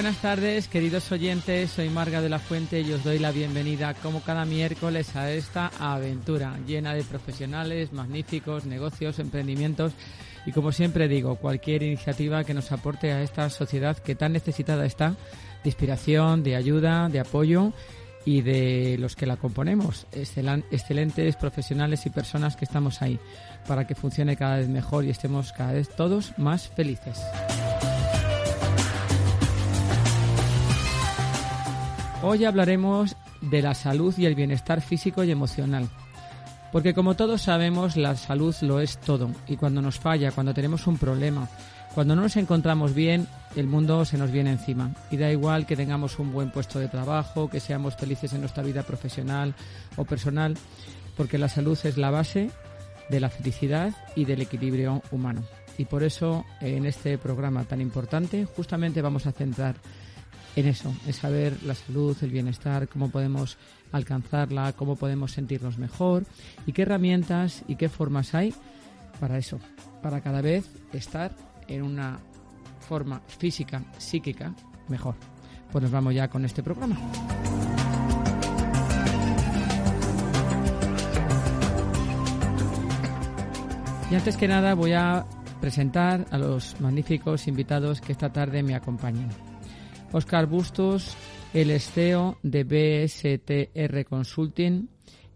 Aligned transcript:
Buenas 0.00 0.22
tardes, 0.22 0.66
queridos 0.66 1.12
oyentes. 1.12 1.72
Soy 1.72 1.90
Marga 1.90 2.22
de 2.22 2.30
la 2.30 2.38
Fuente 2.38 2.80
y 2.80 2.90
os 2.90 3.04
doy 3.04 3.18
la 3.18 3.32
bienvenida, 3.32 3.92
como 3.92 4.22
cada 4.22 4.46
miércoles, 4.46 5.14
a 5.14 5.30
esta 5.30 5.70
aventura 5.78 6.58
llena 6.66 6.94
de 6.94 7.04
profesionales, 7.04 7.92
magníficos, 7.92 8.64
negocios, 8.64 9.18
emprendimientos 9.18 9.92
y, 10.46 10.52
como 10.52 10.72
siempre 10.72 11.06
digo, 11.06 11.36
cualquier 11.36 11.82
iniciativa 11.82 12.44
que 12.44 12.54
nos 12.54 12.72
aporte 12.72 13.12
a 13.12 13.20
esta 13.20 13.50
sociedad 13.50 13.98
que 13.98 14.14
tan 14.14 14.32
necesitada 14.32 14.86
está 14.86 15.10
de 15.10 15.68
inspiración, 15.68 16.42
de 16.42 16.56
ayuda, 16.56 17.10
de 17.10 17.20
apoyo 17.20 17.74
y 18.24 18.40
de 18.40 18.96
los 18.98 19.16
que 19.16 19.26
la 19.26 19.36
componemos, 19.36 20.06
excelentes 20.12 21.36
profesionales 21.36 22.06
y 22.06 22.10
personas 22.10 22.56
que 22.56 22.64
estamos 22.64 23.02
ahí 23.02 23.18
para 23.68 23.86
que 23.86 23.94
funcione 23.94 24.34
cada 24.34 24.56
vez 24.56 24.68
mejor 24.70 25.04
y 25.04 25.10
estemos 25.10 25.52
cada 25.52 25.74
vez 25.74 25.90
todos 25.90 26.38
más 26.38 26.68
felices. 26.68 27.20
Hoy 32.22 32.44
hablaremos 32.44 33.16
de 33.40 33.62
la 33.62 33.74
salud 33.74 34.14
y 34.18 34.26
el 34.26 34.34
bienestar 34.34 34.82
físico 34.82 35.24
y 35.24 35.30
emocional. 35.30 35.88
Porque 36.70 36.92
como 36.92 37.16
todos 37.16 37.40
sabemos, 37.40 37.96
la 37.96 38.14
salud 38.14 38.54
lo 38.60 38.80
es 38.80 38.98
todo. 38.98 39.30
Y 39.48 39.56
cuando 39.56 39.80
nos 39.80 39.98
falla, 39.98 40.30
cuando 40.30 40.52
tenemos 40.52 40.86
un 40.86 40.98
problema, 40.98 41.48
cuando 41.94 42.14
no 42.14 42.20
nos 42.20 42.36
encontramos 42.36 42.92
bien, 42.92 43.26
el 43.56 43.66
mundo 43.66 44.04
se 44.04 44.18
nos 44.18 44.30
viene 44.30 44.52
encima. 44.52 44.90
Y 45.10 45.16
da 45.16 45.32
igual 45.32 45.64
que 45.64 45.76
tengamos 45.76 46.18
un 46.18 46.30
buen 46.30 46.50
puesto 46.50 46.78
de 46.78 46.88
trabajo, 46.88 47.48
que 47.48 47.58
seamos 47.58 47.96
felices 47.96 48.34
en 48.34 48.40
nuestra 48.40 48.62
vida 48.62 48.82
profesional 48.82 49.54
o 49.96 50.04
personal, 50.04 50.58
porque 51.16 51.38
la 51.38 51.48
salud 51.48 51.78
es 51.84 51.96
la 51.96 52.10
base 52.10 52.50
de 53.08 53.20
la 53.20 53.30
felicidad 53.30 53.94
y 54.14 54.26
del 54.26 54.42
equilibrio 54.42 55.02
humano. 55.10 55.42
Y 55.78 55.86
por 55.86 56.02
eso, 56.02 56.44
en 56.60 56.84
este 56.84 57.16
programa 57.16 57.64
tan 57.64 57.80
importante, 57.80 58.44
justamente 58.44 59.00
vamos 59.00 59.26
a 59.26 59.32
centrar 59.32 59.76
en 60.56 60.66
eso, 60.66 60.92
en 61.06 61.12
saber 61.12 61.62
la 61.62 61.74
salud, 61.74 62.16
el 62.22 62.30
bienestar, 62.30 62.88
cómo 62.88 63.10
podemos 63.10 63.56
alcanzarla, 63.92 64.72
cómo 64.72 64.96
podemos 64.96 65.32
sentirnos 65.32 65.78
mejor 65.78 66.24
y 66.66 66.72
qué 66.72 66.82
herramientas 66.82 67.62
y 67.68 67.76
qué 67.76 67.88
formas 67.88 68.34
hay 68.34 68.54
para 69.18 69.38
eso, 69.38 69.58
para 70.02 70.20
cada 70.20 70.40
vez 70.40 70.68
estar 70.92 71.34
en 71.68 71.82
una 71.82 72.18
forma 72.80 73.20
física, 73.26 73.84
psíquica 73.98 74.54
mejor. 74.88 75.14
Pues 75.70 75.82
nos 75.82 75.92
vamos 75.92 76.14
ya 76.14 76.28
con 76.28 76.44
este 76.44 76.62
programa. 76.62 76.96
Y 84.10 84.14
antes 84.16 84.36
que 84.36 84.48
nada 84.48 84.74
voy 84.74 84.92
a 84.92 85.24
presentar 85.60 86.26
a 86.32 86.38
los 86.38 86.80
magníficos 86.80 87.46
invitados 87.46 88.00
que 88.00 88.10
esta 88.10 88.32
tarde 88.32 88.60
me 88.64 88.74
acompañan. 88.74 89.28
Oscar 90.12 90.46
Bustos, 90.46 91.16
el 91.54 91.70
esteo 91.70 92.38
de 92.42 92.64
BSTR 92.64 94.04
Consulting 94.04 94.88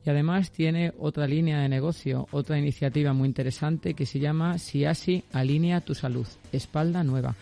y 0.05 0.11
además 0.11 0.51
tiene 0.51 0.93
otra 0.99 1.27
línea 1.27 1.61
de 1.61 1.69
negocio, 1.69 2.27
otra 2.31 2.59
iniciativa 2.59 3.13
muy 3.13 3.29
interesante 3.29 3.95
que 3.95 4.07
se 4.07 4.19
llama 4.19 4.59
Siasi 4.59 5.25
Alinea 5.33 5.81
tu 5.81 5.95
Salud, 5.95 6.27
espalda 6.53 7.03
nueva. 7.05 7.35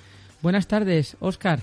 Buenas 0.42 0.68
tardes, 0.68 1.16
Oscar. 1.20 1.60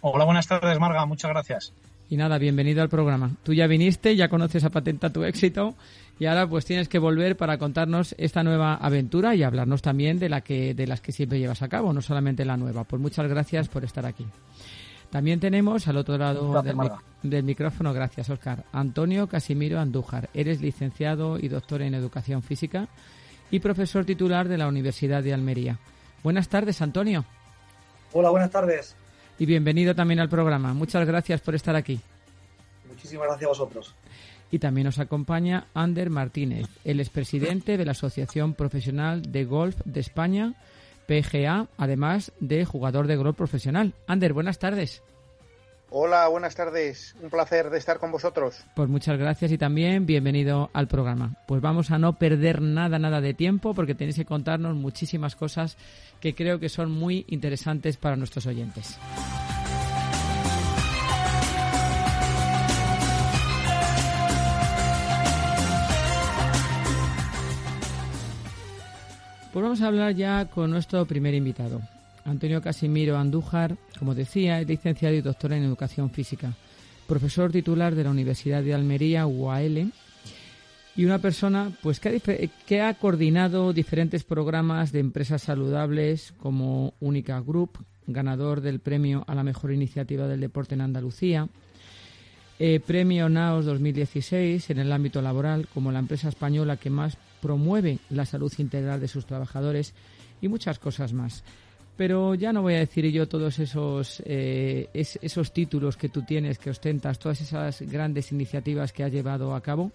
Hola, 0.00 0.24
buenas 0.24 0.46
tardes, 0.46 0.78
Marga, 0.78 1.04
muchas 1.06 1.30
gracias. 1.30 1.72
Y 2.10 2.16
nada, 2.16 2.38
bienvenido 2.38 2.80
al 2.80 2.88
programa. 2.88 3.32
Tú 3.42 3.52
ya 3.52 3.66
viniste, 3.66 4.16
ya 4.16 4.28
conoces 4.28 4.64
a 4.64 4.70
Patenta 4.70 5.12
tu 5.12 5.24
éxito 5.24 5.74
y 6.18 6.24
ahora 6.24 6.48
pues 6.48 6.64
tienes 6.64 6.88
que 6.88 6.98
volver 6.98 7.36
para 7.36 7.58
contarnos 7.58 8.14
esta 8.16 8.42
nueva 8.42 8.74
aventura 8.76 9.34
y 9.34 9.42
hablarnos 9.42 9.82
también 9.82 10.18
de 10.18 10.30
la 10.30 10.40
que 10.40 10.72
de 10.72 10.86
las 10.86 11.02
que 11.02 11.12
siempre 11.12 11.38
llevas 11.38 11.60
a 11.60 11.68
cabo, 11.68 11.92
no 11.92 12.00
solamente 12.00 12.46
la 12.46 12.56
nueva. 12.56 12.84
Pues 12.84 13.02
muchas 13.02 13.28
gracias 13.28 13.68
por 13.68 13.84
estar 13.84 14.06
aquí. 14.06 14.26
También 15.10 15.38
tenemos 15.38 15.86
al 15.86 15.98
otro 15.98 16.16
lado 16.16 16.62
del, 17.22 17.42
micrófono, 17.42 17.92
gracias 17.92 18.30
Oscar, 18.30 18.64
Antonio 18.72 19.26
Casimiro 19.26 19.78
Andújar. 19.78 20.30
Eres 20.32 20.62
licenciado 20.62 21.38
y 21.38 21.48
doctor 21.48 21.82
en 21.82 21.94
Educación 21.94 22.42
Física 22.42 22.88
y 23.50 23.60
profesor 23.60 24.06
titular 24.06 24.48
de 24.48 24.56
la 24.56 24.68
Universidad 24.68 25.22
de 25.22 25.34
Almería. 25.34 25.78
Buenas 26.22 26.48
tardes, 26.48 26.80
Antonio. 26.80 27.26
Hola, 28.12 28.30
buenas 28.30 28.50
tardes. 28.50 28.96
Y 29.38 29.46
bienvenido 29.46 29.94
también 29.94 30.20
al 30.20 30.28
programa. 30.28 30.74
Muchas 30.74 31.06
gracias 31.06 31.40
por 31.40 31.54
estar 31.54 31.76
aquí. 31.76 32.00
Muchísimas 32.88 33.28
gracias 33.28 33.46
a 33.46 33.48
vosotros. 33.48 33.94
Y 34.50 34.58
también 34.58 34.86
nos 34.86 34.98
acompaña 34.98 35.66
Ander 35.74 36.10
Martínez, 36.10 36.66
el 36.84 37.00
expresidente 37.00 37.76
de 37.76 37.84
la 37.84 37.92
Asociación 37.92 38.54
Profesional 38.54 39.30
de 39.30 39.44
Golf 39.44 39.76
de 39.84 40.00
España, 40.00 40.54
PGA, 41.06 41.68
además 41.76 42.32
de 42.40 42.64
jugador 42.64 43.06
de 43.06 43.16
golf 43.16 43.36
profesional. 43.36 43.94
Ander, 44.06 44.32
buenas 44.32 44.58
tardes. 44.58 45.02
Hola, 45.90 46.28
buenas 46.28 46.54
tardes. 46.54 47.16
Un 47.22 47.30
placer 47.30 47.70
de 47.70 47.78
estar 47.78 47.98
con 47.98 48.12
vosotros. 48.12 48.62
Pues 48.74 48.90
muchas 48.90 49.18
gracias 49.18 49.50
y 49.52 49.56
también 49.56 50.04
bienvenido 50.04 50.68
al 50.74 50.86
programa. 50.86 51.34
Pues 51.46 51.62
vamos 51.62 51.90
a 51.90 51.98
no 51.98 52.18
perder 52.18 52.60
nada, 52.60 52.98
nada 52.98 53.22
de 53.22 53.32
tiempo 53.32 53.72
porque 53.72 53.94
tenéis 53.94 54.16
que 54.16 54.26
contarnos 54.26 54.76
muchísimas 54.76 55.34
cosas 55.34 55.78
que 56.20 56.34
creo 56.34 56.60
que 56.60 56.68
son 56.68 56.90
muy 56.90 57.24
interesantes 57.28 57.96
para 57.96 58.16
nuestros 58.16 58.46
oyentes. 58.46 58.98
Pues 69.52 69.62
vamos 69.62 69.80
a 69.80 69.86
hablar 69.86 70.14
ya 70.14 70.44
con 70.44 70.70
nuestro 70.70 71.06
primer 71.06 71.32
invitado. 71.32 71.80
Antonio 72.28 72.60
Casimiro 72.60 73.16
Andújar, 73.16 73.76
como 73.98 74.14
decía, 74.14 74.60
es 74.60 74.68
licenciado 74.68 75.14
y 75.14 75.22
doctor 75.22 75.52
en 75.52 75.64
Educación 75.64 76.10
Física, 76.10 76.54
profesor 77.06 77.50
titular 77.50 77.94
de 77.94 78.04
la 78.04 78.10
Universidad 78.10 78.62
de 78.62 78.74
Almería, 78.74 79.26
UAL, 79.26 79.92
y 80.94 81.04
una 81.04 81.20
persona 81.20 81.72
pues 81.82 82.00
que 82.00 82.50
que 82.66 82.82
ha 82.82 82.94
coordinado 82.94 83.72
diferentes 83.72 84.24
programas 84.24 84.92
de 84.92 85.00
empresas 85.00 85.42
saludables 85.42 86.34
como 86.38 86.94
Única 87.00 87.40
Group, 87.40 87.78
ganador 88.06 88.60
del 88.60 88.80
premio 88.80 89.24
a 89.26 89.34
la 89.34 89.42
mejor 89.42 89.72
iniciativa 89.72 90.26
del 90.26 90.40
deporte 90.40 90.74
en 90.74 90.82
Andalucía, 90.82 91.48
eh, 92.58 92.80
premio 92.80 93.28
NAOS 93.28 93.64
2016 93.66 94.70
en 94.70 94.80
el 94.80 94.92
ámbito 94.92 95.22
laboral 95.22 95.68
como 95.72 95.92
la 95.92 96.00
empresa 96.00 96.28
española 96.28 96.76
que 96.76 96.90
más 96.90 97.16
promueve 97.40 98.00
la 98.10 98.26
salud 98.26 98.52
integral 98.58 99.00
de 99.00 99.08
sus 99.08 99.26
trabajadores 99.26 99.94
y 100.40 100.48
muchas 100.48 100.78
cosas 100.78 101.12
más. 101.12 101.44
Pero 101.98 102.34
ya 102.34 102.54
no 102.54 102.62
voy 102.62 102.74
a 102.74 102.78
decir 102.78 103.04
yo 103.10 103.28
todos 103.28 103.58
esos, 103.58 104.22
eh, 104.24 104.88
esos 104.94 105.52
títulos 105.52 105.98
que 105.98 106.08
tú 106.08 106.22
tienes, 106.22 106.58
que 106.58 106.70
ostentas, 106.70 107.18
todas 107.18 107.42
esas 107.42 107.82
grandes 107.82 108.32
iniciativas 108.32 108.92
que 108.94 109.04
has 109.04 109.12
llevado 109.12 109.54
a 109.54 109.60
cabo, 109.60 109.92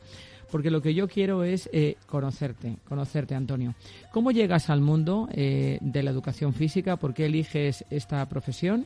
porque 0.52 0.70
lo 0.70 0.82
que 0.82 0.94
yo 0.94 1.08
quiero 1.08 1.44
es 1.44 1.68
eh, 1.74 1.96
conocerte, 2.06 2.78
conocerte, 2.88 3.34
Antonio. 3.34 3.74
¿Cómo 4.12 4.30
llegas 4.30 4.70
al 4.70 4.82
mundo 4.82 5.28
de 5.34 6.04
la 6.04 6.12
educación 6.12 6.54
física? 6.54 6.98
¿Por 6.98 7.16
qué 7.16 7.26
eliges 7.26 7.84
esta 7.90 8.24
profesión? 8.30 8.86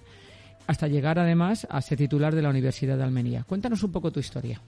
hasta 0.68 0.88
llegar 0.88 1.18
además 1.18 1.66
a 1.70 1.82
ser 1.82 1.98
titular 1.98 2.36
de 2.36 2.42
la 2.42 2.50
Universidad 2.50 2.98
de 2.98 3.04
Almería. 3.04 3.44
Cuéntanos 3.48 3.82
un 3.84 3.92
poco 3.92 4.12
tu 4.12 4.20
historia. 4.20 4.62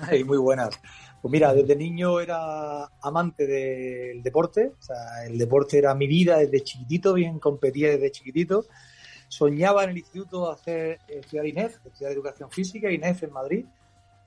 Ay, 0.00 0.24
muy 0.24 0.38
buenas. 0.38 0.80
Pues 1.24 1.32
mira, 1.32 1.54
desde 1.54 1.74
niño 1.74 2.20
era 2.20 2.84
amante 3.00 3.46
del 3.46 4.22
deporte, 4.22 4.72
o 4.78 4.82
sea, 4.82 5.24
el 5.26 5.38
deporte 5.38 5.78
era 5.78 5.94
mi 5.94 6.06
vida 6.06 6.36
desde 6.36 6.62
chiquitito, 6.62 7.14
bien 7.14 7.38
competía 7.38 7.92
desde 7.92 8.10
chiquitito. 8.10 8.66
Soñaba 9.28 9.84
en 9.84 9.90
el 9.92 9.96
instituto 9.96 10.50
hacer 10.52 10.98
estudiar 11.08 11.46
INEF, 11.46 11.78
estudiar 11.82 12.12
educación 12.12 12.50
física, 12.50 12.90
INEF 12.90 13.22
en 13.22 13.32
Madrid. 13.32 13.64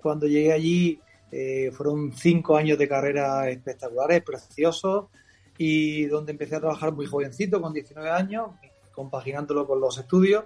Cuando 0.02 0.26
llegué 0.26 0.52
allí 0.52 1.00
eh, 1.32 1.70
fueron 1.72 2.14
cinco 2.14 2.58
años 2.58 2.80
de 2.80 2.88
carrera 2.88 3.48
espectaculares, 3.48 4.24
preciosos, 4.24 5.06
y 5.56 6.06
donde 6.06 6.32
empecé 6.32 6.56
a 6.56 6.62
trabajar 6.62 6.94
muy 6.94 7.06
jovencito, 7.06 7.62
con 7.62 7.74
19 7.74 8.10
años, 8.10 8.54
compaginándolo 8.92 9.68
con 9.68 9.80
los 9.80 10.00
estudios 10.00 10.46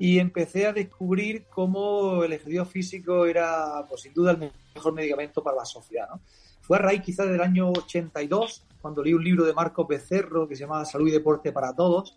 y 0.00 0.18
empecé 0.18 0.66
a 0.66 0.72
descubrir 0.72 1.44
cómo 1.50 2.24
el 2.24 2.32
ejercicio 2.32 2.64
físico 2.64 3.26
era, 3.26 3.84
pues 3.86 4.00
sin 4.00 4.14
duda, 4.14 4.30
el 4.30 4.50
mejor 4.74 4.94
medicamento 4.94 5.42
para 5.42 5.58
la 5.58 5.66
sociedad. 5.66 6.08
¿no? 6.08 6.22
Fue 6.62 6.78
a 6.78 6.80
raíz 6.80 7.02
quizás 7.02 7.28
del 7.28 7.42
año 7.42 7.68
82, 7.68 8.64
cuando 8.80 9.04
leí 9.04 9.12
un 9.12 9.22
libro 9.22 9.44
de 9.44 9.52
Marco 9.52 9.86
Becerro 9.86 10.48
que 10.48 10.56
se 10.56 10.62
llama 10.62 10.86
Salud 10.86 11.08
y 11.08 11.10
Deporte 11.10 11.52
para 11.52 11.74
Todos, 11.74 12.16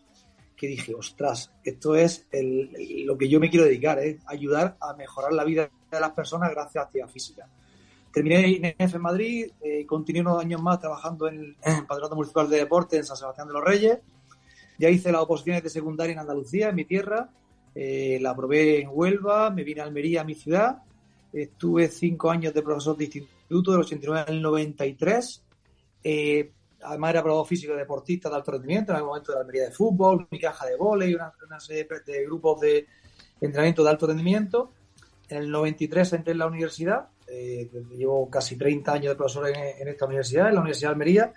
que 0.55 0.67
dije, 0.67 0.95
ostras, 0.95 1.51
esto 1.61 1.93
es 1.95 2.25
lo 2.31 3.17
que 3.17 3.27
yo 3.27 3.41
me 3.41 3.49
quiero 3.49 3.65
dedicar, 3.65 3.99
es 3.99 4.15
¿eh? 4.15 4.19
ayudar 4.27 4.77
a 4.79 4.93
mejorar 4.93 5.33
la 5.33 5.43
vida 5.43 5.69
de 5.91 5.99
las 5.99 6.11
personas 6.11 6.51
gracias 6.51 6.77
a 6.77 6.79
la 6.79 6.85
actividad 6.85 7.09
física. 7.09 7.49
Terminé 8.13 8.47
INEF 8.47 8.95
en 8.95 9.01
Madrid, 9.01 9.51
eh, 9.61 9.85
continué 9.85 10.21
unos 10.21 10.39
años 10.39 10.61
más 10.61 10.79
trabajando 10.79 11.27
en 11.27 11.57
el, 11.61 11.85
Patronato 11.85 12.15
Municipal 12.15 12.49
de 12.49 12.59
Deporte 12.59 12.95
en 12.95 13.03
San 13.03 13.17
Sebastián 13.17 13.49
de 13.49 13.53
los 13.55 13.63
Reyes. 13.65 13.99
Ya 14.79 14.89
hice 14.89 15.11
las 15.11 15.23
oposiciones 15.23 15.63
de 15.63 15.69
secundaria 15.69 16.13
en 16.13 16.19
Andalucía, 16.19 16.69
en 16.69 16.75
mi 16.75 16.85
tierra. 16.85 17.29
Eh, 17.75 18.19
la 18.21 18.35
probé 18.35 18.81
en 18.81 18.89
Huelva, 18.91 19.49
me 19.49 19.63
vine 19.63 19.81
a 19.81 19.85
Almería, 19.85 20.21
a 20.21 20.23
mi 20.23 20.35
ciudad. 20.35 20.83
Estuve 21.31 21.87
cinco 21.87 22.29
años 22.29 22.53
de 22.53 22.61
profesor 22.61 22.95
de 22.95 23.05
instituto, 23.05 23.71
del 23.71 23.81
89 23.81 24.25
al 24.27 24.41
93. 24.41 25.43
Eh, 26.03 26.51
además 26.81 27.11
era 27.11 27.23
probado 27.23 27.45
físico 27.45 27.75
deportista 27.75 28.29
de 28.29 28.35
alto 28.35 28.51
rendimiento, 28.51 28.91
en 28.91 28.99
el 28.99 29.05
momento 29.05 29.31
de 29.31 29.35
la 29.35 29.41
Almería 29.41 29.63
de 29.65 29.71
fútbol, 29.71 30.27
mi 30.29 30.39
caja 30.39 30.65
de 30.65 30.75
volei, 30.75 31.15
una, 31.15 31.31
una 31.45 31.59
serie 31.59 31.87
de 32.05 32.25
grupos 32.25 32.59
de 32.61 32.85
entrenamiento 33.41 33.83
de 33.83 33.89
alto 33.89 34.07
rendimiento. 34.07 34.71
En 35.29 35.37
el 35.37 35.49
93 35.49 36.13
entré 36.13 36.33
en 36.33 36.39
la 36.39 36.47
universidad 36.47 37.07
eh, 37.27 37.69
llevo 37.97 38.29
casi 38.29 38.57
30 38.57 38.93
años 38.93 39.09
de 39.09 39.15
profesor 39.15 39.49
en, 39.49 39.87
esta 39.87 40.05
universidad, 40.05 40.49
en 40.49 40.55
la 40.55 40.61
Universidad 40.61 40.89
de 40.89 40.93
Almería, 40.93 41.33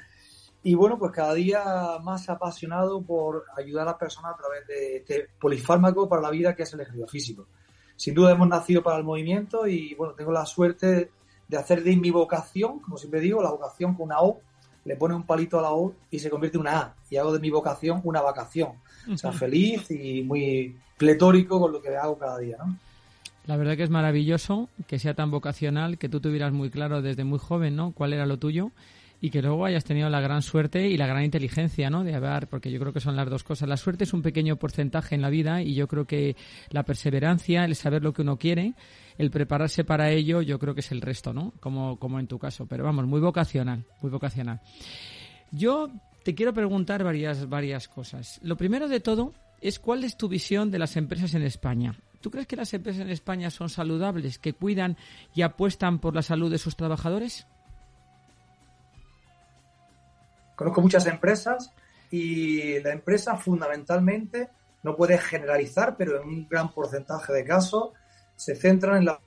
y 0.66 0.74
bueno, 0.74 0.98
pues 0.98 1.12
cada 1.12 1.32
día 1.32 1.62
más 2.02 2.28
apasionado 2.28 3.00
por 3.00 3.44
ayudar 3.56 3.82
a 3.82 3.90
las 3.92 4.00
personas 4.00 4.34
a 4.34 4.36
través 4.36 4.66
de 4.66 4.96
este 4.96 5.28
polifármaco 5.38 6.08
para 6.08 6.22
la 6.22 6.30
vida 6.30 6.56
que 6.56 6.64
es 6.64 6.74
el 6.74 6.80
ejercicio 6.80 7.06
físico. 7.06 7.46
Sin 7.94 8.14
duda 8.14 8.32
hemos 8.32 8.48
nacido 8.48 8.82
para 8.82 8.98
el 8.98 9.04
movimiento 9.04 9.68
y 9.68 9.94
bueno, 9.94 10.14
tengo 10.14 10.32
la 10.32 10.44
suerte 10.44 11.12
de 11.46 11.56
hacer 11.56 11.84
de 11.84 11.94
mi 11.94 12.10
vocación, 12.10 12.80
como 12.80 12.98
siempre 12.98 13.20
digo, 13.20 13.40
la 13.44 13.52
vocación 13.52 13.94
con 13.94 14.06
una 14.06 14.20
O, 14.22 14.40
le 14.84 14.96
pone 14.96 15.14
un 15.14 15.22
palito 15.22 15.60
a 15.60 15.62
la 15.62 15.70
O 15.70 15.94
y 16.10 16.18
se 16.18 16.30
convierte 16.30 16.56
en 16.56 16.62
una 16.62 16.78
A, 16.80 16.94
y 17.10 17.16
hago 17.16 17.32
de 17.32 17.38
mi 17.38 17.50
vocación 17.50 18.00
una 18.02 18.20
vacación. 18.20 18.70
O 19.08 19.16
sea, 19.16 19.30
feliz 19.30 19.88
y 19.92 20.24
muy 20.24 20.76
pletórico 20.98 21.60
con 21.60 21.70
lo 21.70 21.80
que 21.80 21.96
hago 21.96 22.18
cada 22.18 22.38
día, 22.38 22.56
¿no? 22.58 22.76
La 23.46 23.56
verdad 23.56 23.76
que 23.76 23.84
es 23.84 23.90
maravilloso 23.90 24.68
que 24.88 24.98
sea 24.98 25.14
tan 25.14 25.30
vocacional, 25.30 25.96
que 25.96 26.08
tú 26.08 26.18
tuvieras 26.18 26.52
muy 26.52 26.70
claro 26.70 27.02
desde 27.02 27.22
muy 27.22 27.38
joven, 27.38 27.76
¿no? 27.76 27.92
Cuál 27.92 28.14
era 28.14 28.26
lo 28.26 28.40
tuyo 28.40 28.72
y 29.20 29.30
que 29.30 29.42
luego 29.42 29.64
hayas 29.64 29.84
tenido 29.84 30.08
la 30.08 30.20
gran 30.20 30.42
suerte 30.42 30.88
y 30.88 30.96
la 30.96 31.06
gran 31.06 31.24
inteligencia, 31.24 31.90
¿no? 31.90 32.04
De 32.04 32.14
haber, 32.14 32.48
porque 32.48 32.70
yo 32.70 32.78
creo 32.78 32.92
que 32.92 33.00
son 33.00 33.16
las 33.16 33.28
dos 33.28 33.44
cosas. 33.44 33.68
La 33.68 33.76
suerte 33.76 34.04
es 34.04 34.12
un 34.12 34.22
pequeño 34.22 34.56
porcentaje 34.56 35.14
en 35.14 35.22
la 35.22 35.30
vida 35.30 35.62
y 35.62 35.74
yo 35.74 35.88
creo 35.88 36.04
que 36.04 36.36
la 36.70 36.84
perseverancia, 36.84 37.64
el 37.64 37.74
saber 37.74 38.02
lo 38.02 38.12
que 38.12 38.22
uno 38.22 38.38
quiere, 38.38 38.74
el 39.18 39.30
prepararse 39.30 39.84
para 39.84 40.10
ello, 40.10 40.42
yo 40.42 40.58
creo 40.58 40.74
que 40.74 40.80
es 40.80 40.92
el 40.92 41.00
resto, 41.00 41.32
¿no? 41.32 41.52
Como, 41.60 41.98
como 41.98 42.20
en 42.20 42.26
tu 42.26 42.38
caso. 42.38 42.66
Pero 42.66 42.84
vamos, 42.84 43.06
muy 43.06 43.20
vocacional, 43.20 43.84
muy 44.02 44.10
vocacional. 44.10 44.60
Yo 45.50 45.90
te 46.22 46.34
quiero 46.34 46.52
preguntar 46.52 47.04
varias, 47.04 47.48
varias 47.48 47.88
cosas. 47.88 48.40
Lo 48.42 48.56
primero 48.56 48.88
de 48.88 49.00
todo 49.00 49.32
es 49.60 49.78
cuál 49.78 50.04
es 50.04 50.16
tu 50.16 50.28
visión 50.28 50.70
de 50.70 50.78
las 50.78 50.96
empresas 50.96 51.34
en 51.34 51.42
España. 51.42 51.94
¿Tú 52.20 52.30
crees 52.30 52.46
que 52.46 52.56
las 52.56 52.74
empresas 52.74 53.02
en 53.02 53.10
España 53.10 53.50
son 53.50 53.68
saludables, 53.68 54.38
que 54.38 54.52
cuidan 54.52 54.96
y 55.34 55.42
apuestan 55.42 56.00
por 56.00 56.14
la 56.14 56.22
salud 56.22 56.50
de 56.50 56.58
sus 56.58 56.76
trabajadores? 56.76 57.46
Conozco 60.56 60.80
muchas 60.80 61.06
empresas 61.06 61.72
y 62.10 62.80
la 62.80 62.92
empresa 62.92 63.36
fundamentalmente 63.36 64.48
no 64.82 64.96
puede 64.96 65.18
generalizar, 65.18 65.96
pero 65.96 66.20
en 66.20 66.28
un 66.28 66.48
gran 66.48 66.72
porcentaje 66.72 67.32
de 67.32 67.44
casos 67.44 67.90
se 68.36 68.56
centran 68.56 68.98
en 68.98 69.04
la 69.04 69.20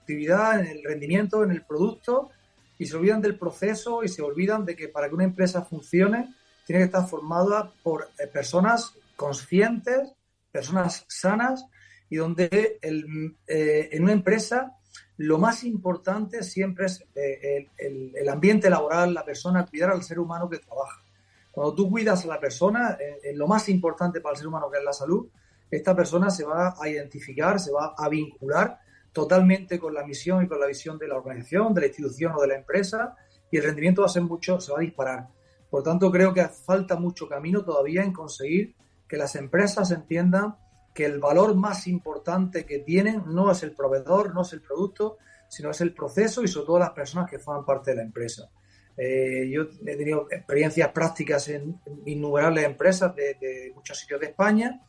actividad, 0.00 0.60
en 0.60 0.66
el 0.66 0.84
rendimiento, 0.84 1.42
en 1.42 1.50
el 1.50 1.64
producto 1.64 2.30
y 2.78 2.86
se 2.86 2.96
olvidan 2.96 3.22
del 3.22 3.38
proceso 3.38 4.04
y 4.04 4.08
se 4.08 4.22
olvidan 4.22 4.64
de 4.64 4.76
que 4.76 4.88
para 4.88 5.08
que 5.08 5.14
una 5.14 5.24
empresa 5.24 5.62
funcione 5.62 6.34
tiene 6.66 6.80
que 6.80 6.86
estar 6.86 7.08
formada 7.08 7.72
por 7.82 8.10
eh, 8.18 8.26
personas 8.26 8.92
conscientes, 9.14 10.12
personas 10.52 11.04
sanas 11.08 11.64
y 12.10 12.16
donde 12.16 12.78
eh, 12.82 13.88
en 13.92 14.02
una 14.02 14.12
empresa 14.12 14.75
lo 15.18 15.38
más 15.38 15.64
importante 15.64 16.42
siempre 16.42 16.86
es 16.86 17.04
eh, 17.14 17.68
el, 17.78 18.28
ambiente 18.28 18.68
laboral, 18.68 19.14
la 19.14 19.24
persona, 19.24 19.66
cuidar 19.66 19.90
al 19.90 20.02
ser 20.02 20.18
humano 20.18 20.48
que 20.48 20.58
trabaja. 20.58 21.02
Cuando 21.50 21.74
tú 21.74 21.90
cuidas 21.90 22.24
a 22.24 22.28
la 22.28 22.40
persona, 22.40 22.98
eh, 23.00 23.32
lo 23.34 23.46
más 23.46 23.68
importante 23.68 24.20
para 24.20 24.34
el 24.34 24.38
ser 24.38 24.48
humano 24.48 24.70
que 24.70 24.78
es 24.78 24.84
la 24.84 24.92
salud, 24.92 25.28
esta 25.70 25.96
persona 25.96 26.30
se 26.30 26.44
va 26.44 26.74
a 26.78 26.88
identificar, 26.88 27.58
se 27.58 27.72
va 27.72 27.94
a 27.96 28.08
vincular 28.08 28.78
totalmente 29.12 29.78
con 29.78 29.94
la 29.94 30.04
misión 30.04 30.44
y 30.44 30.48
con 30.48 30.60
la 30.60 30.66
visión 30.66 30.98
de 30.98 31.08
la 31.08 31.16
organización, 31.16 31.72
de 31.72 31.80
la 31.80 31.86
institución 31.86 32.34
o 32.36 32.40
de 32.42 32.48
la 32.48 32.56
empresa 32.56 33.16
y 33.50 33.56
el 33.56 33.64
rendimiento 33.64 34.02
va 34.02 34.06
a 34.06 34.10
ser 34.10 34.22
mucho, 34.22 34.60
se 34.60 34.72
va 34.72 34.78
a 34.78 34.82
disparar. 34.82 35.28
Por 35.70 35.82
tanto, 35.82 36.10
creo 36.10 36.34
que 36.34 36.46
falta 36.48 36.96
mucho 36.96 37.28
camino 37.28 37.64
todavía 37.64 38.02
en 38.02 38.12
conseguir 38.12 38.74
que 39.08 39.16
las 39.16 39.34
empresas 39.36 39.90
entiendan 39.90 40.56
que 40.96 41.04
el 41.04 41.20
valor 41.20 41.54
más 41.54 41.86
importante 41.86 42.64
que 42.64 42.78
tienen 42.78 43.22
no 43.26 43.50
es 43.50 43.62
el 43.62 43.72
proveedor, 43.72 44.34
no 44.34 44.40
es 44.40 44.54
el 44.54 44.62
producto, 44.62 45.18
sino 45.46 45.70
es 45.70 45.82
el 45.82 45.92
proceso 45.92 46.42
y 46.42 46.48
sobre 46.48 46.66
todo 46.66 46.78
las 46.78 46.90
personas 46.90 47.28
que 47.30 47.38
forman 47.38 47.66
parte 47.66 47.90
de 47.90 47.98
la 47.98 48.02
empresa. 48.02 48.48
Eh, 48.96 49.46
yo 49.50 49.64
he 49.84 49.96
tenido 49.96 50.26
experiencias 50.30 50.88
prácticas 50.92 51.48
en, 51.48 51.78
innumerables 52.06 52.64
empresas 52.64 53.14
de, 53.14 53.70
muchos 53.74 53.98
sitios 53.98 54.18
de 54.20 54.28
España 54.28 54.80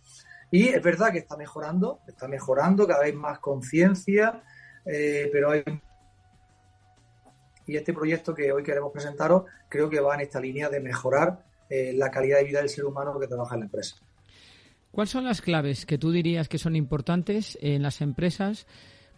y 0.49 0.69
es 0.69 0.81
verdad 0.81 1.11
que 1.11 1.19
está 1.19 1.35
mejorando, 1.35 1.99
está 2.07 2.29
mejorando, 2.29 2.87
cada 2.87 3.01
vez 3.01 3.13
más 3.13 3.39
conciencia, 3.39 4.41
eh, 4.85 5.29
pero 5.29 5.51
hay... 5.51 5.63
Y 7.65 7.75
este 7.75 7.91
proyecto 7.91 8.33
que 8.33 8.49
hoy 8.53 8.63
queremos 8.63 8.93
presentaros 8.93 9.43
creo 9.67 9.89
que 9.89 9.99
va 9.99 10.15
en 10.15 10.21
esta 10.21 10.39
línea 10.39 10.69
de 10.69 10.79
mejorar 10.79 11.43
eh, 11.69 11.91
la 11.93 12.09
calidad 12.09 12.37
de 12.37 12.45
vida 12.45 12.59
del 12.59 12.69
ser 12.69 12.85
humano 12.85 13.19
que 13.19 13.27
trabaja 13.27 13.55
en 13.55 13.59
la 13.59 13.65
empresa. 13.65 13.97
¿Cuáles 14.97 15.11
son 15.11 15.25
las 15.25 15.43
claves 15.43 15.85
que 15.85 15.99
tú 15.99 16.09
dirías 16.09 16.49
que 16.49 16.57
son 16.57 16.75
importantes 16.75 17.55
en 17.61 17.83
las 17.83 18.01
empresas 18.01 18.65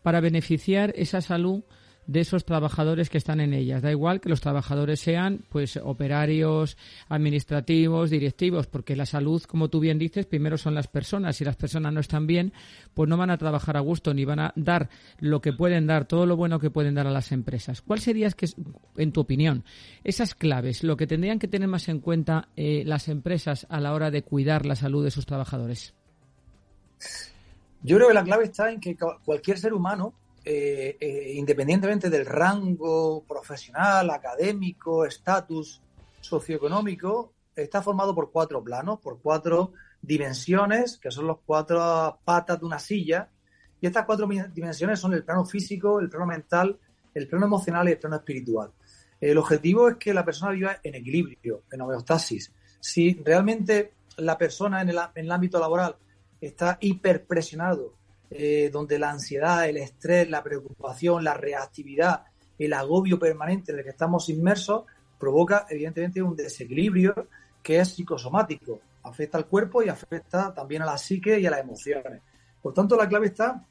para 0.02 0.20
beneficiar 0.20 0.92
esa 0.98 1.22
salud 1.22 1.64
de 2.10 2.22
esos 2.22 2.44
trabajadores 2.44 3.08
que 3.08 3.20
están 3.20 3.40
en 3.40 3.54
ellas. 3.54 3.84
Da 3.84 3.92
igual 3.92 4.20
que 4.20 4.30
los 4.30 4.42
trabajadores 4.42 5.00
sean 5.00 5.46
pues 5.48 5.78
operarios, 5.78 6.76
administrativos, 7.08 8.10
directivos, 8.10 8.66
porque 8.66 8.96
la 8.96 9.06
salud, 9.06 9.44
como 9.44 9.70
tú 9.70 9.80
bien 9.80 10.00
dices, 10.00 10.26
primero 10.26 10.58
son 10.58 10.74
las 10.74 10.88
personas. 10.88 11.38
Si 11.38 11.46
las 11.46 11.56
personas 11.56 11.94
no 11.94 12.00
están 12.00 12.26
bien, 12.26 12.52
pues 12.96 13.08
no 13.08 13.16
van 13.16 13.30
a 13.30 13.38
trabajar 13.38 13.78
a 13.78 13.82
gusto 13.82 14.16
ni 14.16 14.26
van 14.26 14.40
a 14.40 14.54
dar 14.56 14.90
lo 15.20 15.40
que 15.40 15.54
pueden 15.54 15.86
dar, 15.86 16.06
todo 16.06 16.26
lo 16.26 16.36
bueno 16.36 16.60
que 16.60 16.72
pueden 16.72 16.96
dar 16.96 17.06
a 17.06 17.12
las 17.12 17.32
empresas. 17.32 17.84
¿Cuál 17.84 18.00
sería, 18.00 18.28
en 18.98 19.12
tu 19.12 19.22
opinión, 19.22 19.64
esas 20.04 20.34
claves, 20.34 20.84
lo 20.84 20.98
que 20.98 21.06
tendrían 21.06 21.38
que 21.38 21.48
tener 21.48 21.68
más 21.68 21.90
en 21.90 22.00
cuenta 22.00 22.50
eh, 22.56 22.82
las 22.88 23.08
empresas 23.08 23.68
a 23.70 23.80
la 23.80 23.94
hora 23.94 24.10
de 24.10 24.24
cuidar 24.24 24.66
la 24.66 24.76
salud 24.76 25.04
de 25.04 25.12
sus 25.12 25.28
trabajadores? 25.28 25.94
Yo 27.84 27.98
creo 27.98 28.08
que 28.08 28.16
la 28.16 28.24
clave 28.24 28.46
está 28.46 28.72
en 28.72 28.80
que 28.80 28.98
cualquier 29.24 29.60
ser 29.60 29.76
humano 29.76 30.16
eh, 30.46 30.98
eh, 31.00 31.34
independientemente 31.36 32.10
del 32.10 32.26
rango 32.26 33.24
profesional, 33.28 34.10
académico, 34.10 35.06
estatus 35.06 35.82
socioeconómico, 36.22 37.34
está 37.56 37.82
formado 37.82 38.16
por 38.16 38.32
cuatro 38.32 38.64
planos, 38.64 39.00
por 39.00 39.20
cuatro 39.20 39.74
dimensiones, 40.02 40.98
que 40.98 41.12
son 41.12 41.28
las 41.28 41.38
cuatro 41.46 42.20
patas 42.24 42.60
de 42.60 42.66
una 42.66 42.80
silla. 42.80 43.30
Y 43.82 43.88
estas 43.88 44.06
cuatro 44.06 44.28
dimensiones 44.54 45.00
son 45.00 45.14
el 45.14 45.24
plano 45.24 45.46
físico, 45.46 46.00
el 46.00 46.10
plano 46.10 46.26
mental, 46.26 46.78
el 47.14 47.28
plano 47.28 47.46
emocional 47.46 47.88
y 47.88 47.92
el 47.92 48.00
plano 48.00 48.18
espiritual. 48.18 48.72
El 49.20 49.38
objetivo 49.38 49.90
es 49.90 49.98
que 49.98 50.14
la 50.14 50.24
persona 50.24 50.52
viva 50.52 50.80
en 50.82 50.96
equilibrio, 50.96 51.64
en 51.72 51.82
homeostasis. 51.82 52.54
Si 52.80 53.22
realmente 53.26 53.94
la 54.18 54.38
persona 54.38 54.82
en 54.82 54.90
el, 54.90 54.98
en 55.16 55.26
el 55.26 55.32
ámbito 55.32 55.60
laboral 55.60 55.96
está 56.40 56.78
hiperpresionado 56.80 57.99
eh, 58.32 58.70
donde 58.72 59.00
la 59.00 59.12
ansiedad, 59.12 59.68
el 59.68 59.78
estrés, 59.78 60.30
la 60.30 60.44
preocupación, 60.44 61.24
la 61.24 61.34
reactividad, 61.34 62.26
el 62.58 62.74
agobio 62.74 63.18
permanente 63.18 63.72
en 63.72 63.80
el 63.80 63.84
que 63.84 63.92
estamos 63.92 64.30
inmersos, 64.30 64.84
provoca 65.18 65.66
evidentemente 65.70 66.22
un 66.22 66.36
desequilibrio 66.36 67.28
que 67.64 67.80
es 67.80 67.90
psicosomático, 67.90 68.80
afecta 69.04 69.38
al 69.38 69.48
cuerpo 69.48 69.84
y 69.84 69.90
afecta 69.90 70.54
también 70.54 70.82
a 70.82 70.86
la 70.86 70.98
psique 70.98 71.40
y 71.40 71.46
a 71.46 71.52
las 71.52 71.62
emociones. 71.62 72.22
Por 72.62 72.74
tanto, 72.74 72.96
la 72.96 73.08
clave 73.08 73.28
está 73.28 73.64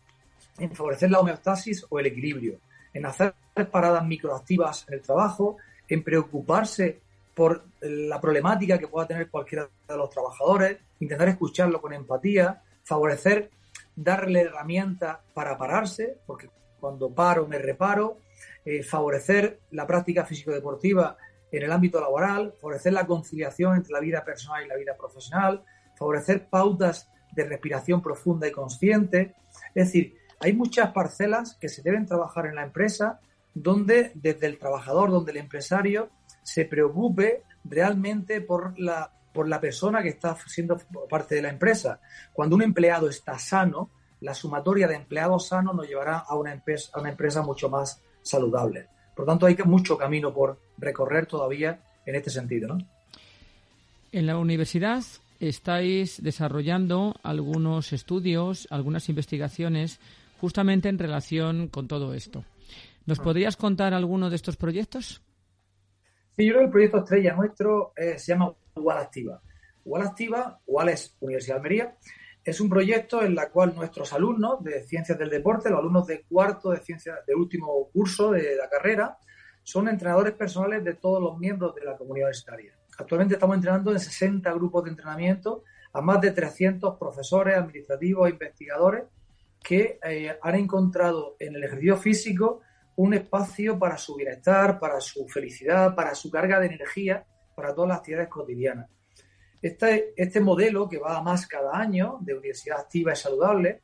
en 0.59 0.75
favorecer 0.75 1.11
la 1.11 1.21
homeostasis 1.21 1.87
o 1.89 1.99
el 1.99 2.07
equilibrio, 2.07 2.59
en 2.93 3.07
hacer 3.07 3.35
paradas 3.71 4.05
microactivas 4.05 4.87
en 4.89 4.95
el 4.95 5.03
trabajo, 5.03 5.57
en 5.89 6.03
preocuparse 6.03 7.01
por 7.35 7.65
la 7.81 8.21
problemática 8.21 8.79
que 8.79 8.89
pueda 8.89 9.07
tener 9.07 9.31
cualquiera 9.31 9.69
de 9.87 9.97
los 9.97 10.11
trabajadores, 10.11 10.79
intentar 11.01 11.29
escucharlo 11.29 11.81
con 11.81 11.93
empatía, 11.93 12.63
favorecer 12.83 13.51
darle 14.03 14.43
herramientas 14.43 15.19
para 15.35 15.59
pararse, 15.59 16.19
porque 16.27 16.49
cuando 16.79 17.13
paro 17.13 17.49
me 17.49 17.59
reparo, 17.59 18.19
eh, 18.65 18.83
favorecer 18.83 19.61
la 19.73 19.87
práctica 19.87 20.25
físico-deportiva 20.25 21.17
en 21.51 21.63
el 21.63 21.73
ámbito 21.73 22.01
laboral, 22.01 22.53
favorecer 22.61 22.93
la 22.93 23.07
conciliación 23.07 23.75
entre 23.75 23.93
la 23.93 24.01
vida 24.01 24.25
personal 24.25 24.65
y 24.65 24.69
la 24.69 24.77
vida 24.77 24.97
profesional, 24.97 25.65
favorecer 25.97 26.49
pautas 26.49 27.11
de 27.33 27.45
respiración 27.45 28.01
profunda 28.01 28.47
y 28.47 28.53
consciente. 28.53 29.35
Es 29.75 29.87
decir, 29.87 30.17
hay 30.41 30.53
muchas 30.53 30.93
parcelas 30.93 31.57
que 31.61 31.69
se 31.69 31.83
deben 31.83 32.07
trabajar 32.07 32.47
en 32.47 32.55
la 32.55 32.63
empresa 32.63 33.21
donde 33.55 34.13
desde 34.15 34.47
el 34.47 34.59
trabajador, 34.59 35.11
donde 35.11 35.33
el 35.33 35.39
empresario 35.39 36.11
se 36.45 36.65
preocupe 36.65 37.43
realmente 37.65 38.41
por 38.41 38.79
la, 38.79 39.18
por 39.39 39.49
la 39.49 39.61
persona 39.61 40.03
que 40.03 40.09
está 40.09 40.37
siendo 40.49 40.77
parte 41.09 41.37
de 41.37 41.43
la 41.43 41.49
empresa. 41.49 42.01
Cuando 42.33 42.57
un 42.57 42.63
empleado 42.63 43.09
está 43.09 43.39
sano, 43.39 43.89
la 44.21 44.35
sumatoria 44.35 44.89
de 44.89 44.97
empleados 44.97 45.47
sanos 45.47 45.77
nos 45.77 45.87
llevará 45.87 46.19
a 46.19 46.35
una 46.35 46.53
empresa, 46.53 46.91
a 46.93 47.01
una 47.01 47.11
empresa 47.11 47.41
mucho 47.43 47.71
más 47.71 48.03
saludable. 48.21 48.89
Por 49.15 49.25
lo 49.25 49.31
tanto, 49.31 49.47
hay 49.47 49.57
mucho 49.65 49.97
camino 49.97 50.35
por 50.35 50.59
recorrer 50.77 51.27
todavía 51.27 51.79
en 52.05 52.17
este 52.17 52.31
sentido. 52.31 52.67
¿no? 52.67 52.79
En 54.11 54.27
la 54.27 54.39
universidad 54.39 55.05
estáis 55.39 56.21
desarrollando 56.21 57.15
algunos 57.23 57.93
estudios, 57.93 58.67
algunas 58.73 59.09
investigaciones 59.09 60.01
justamente 60.41 60.89
en 60.89 60.99
relación 60.99 61.69
con 61.69 61.87
todo 61.87 62.13
esto. 62.13 62.43
¿Nos 63.07 63.21
ah. 63.21 63.23
podrías 63.23 63.57
contar 63.57 63.95
alguno 63.95 64.31
de 64.31 64.35
estos 64.35 64.57
proyectos? 64.57 65.23
Sí, 66.39 66.45
yo 66.45 66.55
creo 66.55 66.61
que 66.61 66.65
el 66.67 66.71
proyecto 66.71 66.99
estrella 66.99 67.35
nuestro 67.35 67.93
eh, 67.97 68.19
se 68.19 68.33
llama 68.33 68.53
UAL 68.79 68.99
Activa. 68.99 69.41
UAL 69.85 70.03
Activa, 70.03 70.61
UAL 70.67 70.89
es 70.91 71.17
Universidad 71.21 71.59
Almería, 71.59 71.97
es 72.45 72.61
un 72.61 72.69
proyecto 72.69 73.23
en 73.23 73.39
el 73.39 73.49
cual 73.51 73.75
nuestros 73.75 74.13
alumnos 74.13 74.63
de 74.65 74.83
Ciencias 74.83 75.19
del 75.19 75.29
Deporte, 75.29 75.71
los 75.71 75.81
alumnos 75.81 76.07
de 76.07 76.23
cuarto 76.23 76.71
de 76.71 76.79
Ciencias, 76.79 77.19
de 77.27 77.35
último 77.35 77.89
curso 77.93 78.31
de 78.31 78.57
la 78.57 78.69
carrera, 78.69 79.19
son 79.63 79.89
entrenadores 79.89 80.33
personales 80.33 80.83
de 80.83 80.95
todos 80.95 81.23
los 81.23 81.39
miembros 81.39 81.75
de 81.75 81.85
la 81.85 81.97
comunidad 81.97 82.29
universitaria. 82.29 82.73
Actualmente 82.99 83.35
estamos 83.35 83.57
entrenando 83.57 83.93
en 83.93 84.01
60 84.01 84.51
grupos 84.55 84.85
de 84.85 84.91
entrenamiento 84.91 85.63
a 85.93 86.01
más 86.01 86.21
de 86.21 86.33
300 86.33 86.97
profesores, 86.99 87.57
administrativos 87.57 88.29
e 88.29 88.33
investigadores 88.33 89.05
que 89.63 89.99
eh, 90.03 90.39
han 90.41 90.55
encontrado 90.55 91.37
en 91.39 91.55
el 91.55 91.65
ejercicio 91.65 91.97
físico 91.97 92.61
un 92.97 93.15
espacio 93.15 93.79
para 93.79 93.97
su 93.97 94.17
bienestar, 94.17 94.81
para 94.81 95.01
su 95.01 95.29
felicidad, 95.29 95.95
para 95.95 96.15
su 96.15 96.31
carga 96.31 96.59
de 96.59 96.67
energía, 96.67 97.25
para 97.59 97.75
todas 97.75 97.89
las 97.89 97.99
actividades 97.99 98.29
cotidianas. 98.29 98.89
Este, 99.61 100.41
modelo, 100.41 100.89
que 100.89 100.99
va 100.99 101.19
a 101.19 101.23
más 101.23 101.45
cada 101.49 101.77
año, 101.77 102.19
de 102.21 102.35
universidad 102.35 102.79
activa 102.79 103.13
y 103.13 103.17
saludable, 103.17 103.83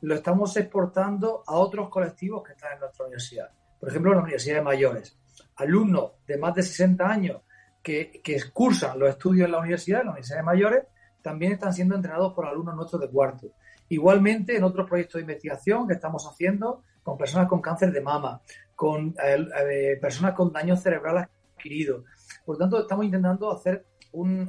lo 0.00 0.16
estamos 0.16 0.56
exportando 0.56 1.44
a 1.46 1.54
otros 1.54 1.88
colectivos 1.88 2.42
que 2.42 2.54
están 2.54 2.72
en 2.72 2.80
nuestra 2.80 3.04
universidad. 3.04 3.50
Por 3.78 3.88
ejemplo, 3.88 4.12
las 4.12 4.24
universidades 4.24 4.64
mayores. 4.64 5.16
Alumnos 5.54 6.14
de 6.26 6.36
más 6.36 6.56
de 6.56 6.64
60 6.64 7.08
años 7.08 7.42
que, 7.80 8.20
cursan 8.52 8.98
los 8.98 9.10
estudios 9.10 9.46
en 9.46 9.52
la 9.52 9.60
universidad, 9.60 10.00
en 10.00 10.06
las 10.06 10.14
universidades 10.14 10.44
mayores, 10.44 10.84
también 11.22 11.52
están 11.52 11.72
siendo 11.72 11.94
entrenados 11.94 12.34
por 12.34 12.46
alumnos 12.46 12.74
nuestros 12.74 13.02
de 13.02 13.08
cuarto. 13.08 13.52
Igualmente, 13.88 14.56
en 14.56 14.64
otros 14.64 14.88
proyectos 14.88 15.14
de 15.14 15.20
investigación 15.20 15.86
que 15.86 15.94
estamos 15.94 16.26
haciendo 16.28 16.82
con 17.04 17.16
personas 17.16 17.46
con 17.46 17.60
cáncer 17.60 17.92
de 17.92 18.00
mama, 18.00 18.40
con 18.74 19.14
eh, 19.22 19.46
eh, 19.70 19.98
personas 20.00 20.34
con 20.34 20.52
daño 20.52 20.76
cerebral 20.76 21.28
adquirido. 21.62 22.02
Por 22.44 22.56
tanto, 22.58 22.80
estamos 22.80 23.04
intentando 23.04 23.52
hacer 23.52 23.86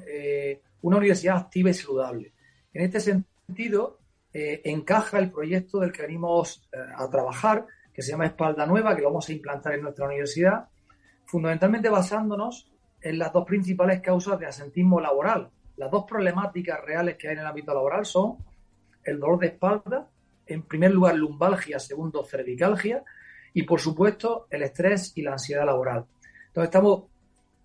eh, 0.07 0.61
una 0.81 0.97
universidad 0.97 1.37
activa 1.37 1.69
y 1.69 1.73
saludable. 1.73 2.33
En 2.73 2.83
este 2.83 2.99
sentido, 2.99 3.99
encaja 4.33 5.19
el 5.19 5.31
proyecto 5.31 5.79
del 5.79 5.91
que 5.91 6.01
venimos 6.01 6.67
a 6.97 7.07
trabajar, 7.07 7.67
que 7.93 8.01
se 8.01 8.11
llama 8.11 8.25
Espalda 8.25 8.65
Nueva, 8.65 8.95
que 8.95 9.03
lo 9.03 9.09
vamos 9.09 9.29
a 9.29 9.31
implantar 9.31 9.75
en 9.75 9.83
nuestra 9.83 10.07
universidad, 10.07 10.69
fundamentalmente 11.25 11.87
basándonos 11.87 12.71
en 12.99 13.19
las 13.19 13.31
dos 13.31 13.45
principales 13.45 14.01
causas 14.01 14.39
de 14.39 14.47
asentismo 14.47 14.99
laboral. 14.99 15.51
Las 15.77 15.91
dos 15.91 16.05
problemáticas 16.05 16.79
reales 16.83 17.17
que 17.17 17.27
hay 17.27 17.33
en 17.33 17.41
el 17.41 17.45
ámbito 17.45 17.73
laboral 17.73 18.05
son 18.05 18.37
el 19.03 19.19
dolor 19.19 19.39
de 19.39 19.47
espalda, 19.47 20.09
en 20.45 20.63
primer 20.63 20.91
lugar 20.91 21.15
lumbalgia, 21.15 21.79
segundo 21.79 22.23
cervicalgia, 22.23 23.03
y 23.53 23.63
por 23.63 23.79
supuesto 23.79 24.47
el 24.49 24.63
estrés 24.63 25.11
y 25.15 25.21
la 25.21 25.33
ansiedad 25.33 25.65
laboral. 25.65 26.05
Entonces 26.47 26.69
estamos 26.69 27.03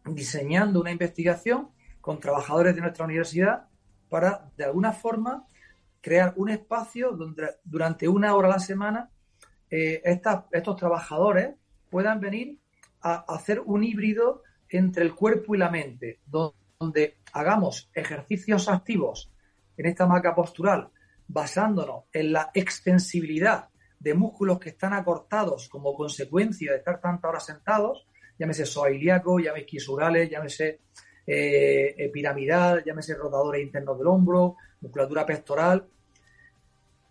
diseñando 0.04 0.80
una 0.80 0.90
investigación 0.90 1.70
con 2.00 2.20
trabajadores 2.20 2.74
de 2.74 2.80
nuestra 2.80 3.04
universidad 3.04 3.68
para, 4.08 4.50
de 4.56 4.64
alguna 4.64 4.92
forma, 4.92 5.46
crear 6.00 6.32
un 6.36 6.50
espacio 6.50 7.12
donde 7.12 7.48
durante 7.64 8.08
una 8.08 8.34
hora 8.34 8.48
a 8.48 8.52
la 8.52 8.58
semana 8.58 9.10
eh, 9.70 10.02
estos 10.04 10.76
trabajadores 10.76 11.54
puedan 11.90 12.20
venir 12.20 12.58
a 13.02 13.24
hacer 13.34 13.60
un 13.60 13.84
híbrido 13.84 14.42
entre 14.68 15.04
el 15.04 15.14
cuerpo 15.14 15.54
y 15.54 15.58
la 15.58 15.70
mente, 15.70 16.20
donde 16.26 17.18
hagamos 17.32 17.90
ejercicios 17.94 18.68
activos 18.68 19.30
en 19.76 19.86
esta 19.86 20.06
marca 20.06 20.34
postural, 20.34 20.90
basándonos 21.26 22.04
en 22.12 22.32
la 22.32 22.50
extensibilidad 22.54 23.68
de 23.98 24.14
músculos 24.14 24.58
que 24.58 24.70
están 24.70 24.92
acortados 24.92 25.68
como 25.68 25.94
consecuencia 25.94 26.72
de 26.72 26.78
estar 26.78 27.00
tantas 27.00 27.28
horas 27.28 27.46
sentados, 27.46 28.06
llámese 28.38 28.64
ilíaco, 28.92 29.38
llámese 29.38 29.66
quisurales, 29.66 30.30
llámese 30.30 30.80
eh, 31.26 32.10
piramidal, 32.12 32.82
llámese 32.84 33.14
rotadores 33.14 33.62
internos 33.62 33.98
del 33.98 34.06
hombro, 34.06 34.56
musculatura 34.80 35.26
pectoral. 35.26 35.86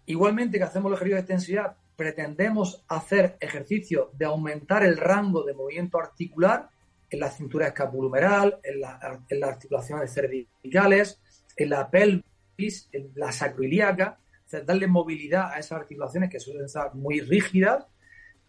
Igualmente 0.05 0.57
que 0.57 0.63
hacemos 0.63 0.89
el 0.89 0.95
ejercicio 0.95 1.15
de 1.15 1.21
extensividad, 1.21 1.75
pretendemos 1.95 2.85
hacer 2.87 3.37
ejercicio 3.39 4.11
de 4.13 4.25
aumentar 4.25 4.83
el 4.83 4.97
rango 4.97 5.43
de 5.43 5.53
movimiento 5.53 5.99
articular 5.99 6.69
en 7.09 7.19
la 7.19 7.29
cintura 7.29 7.67
escapulumeral, 7.67 8.59
en, 8.63 8.81
las 8.81 9.49
articulaciones 9.49 10.13
cervicales, 10.13 11.19
en 11.55 11.69
la 11.69 11.89
pelvis, 11.89 12.89
en 12.91 13.11
la 13.15 13.31
sacroiliaca, 13.31 14.19
darle 14.65 14.87
movilidad 14.87 15.51
a 15.51 15.59
esas 15.59 15.79
articulaciones 15.79 16.29
que 16.29 16.39
suelen 16.39 16.65
estar 16.65 16.93
muy 16.95 17.19
rígidas, 17.19 17.85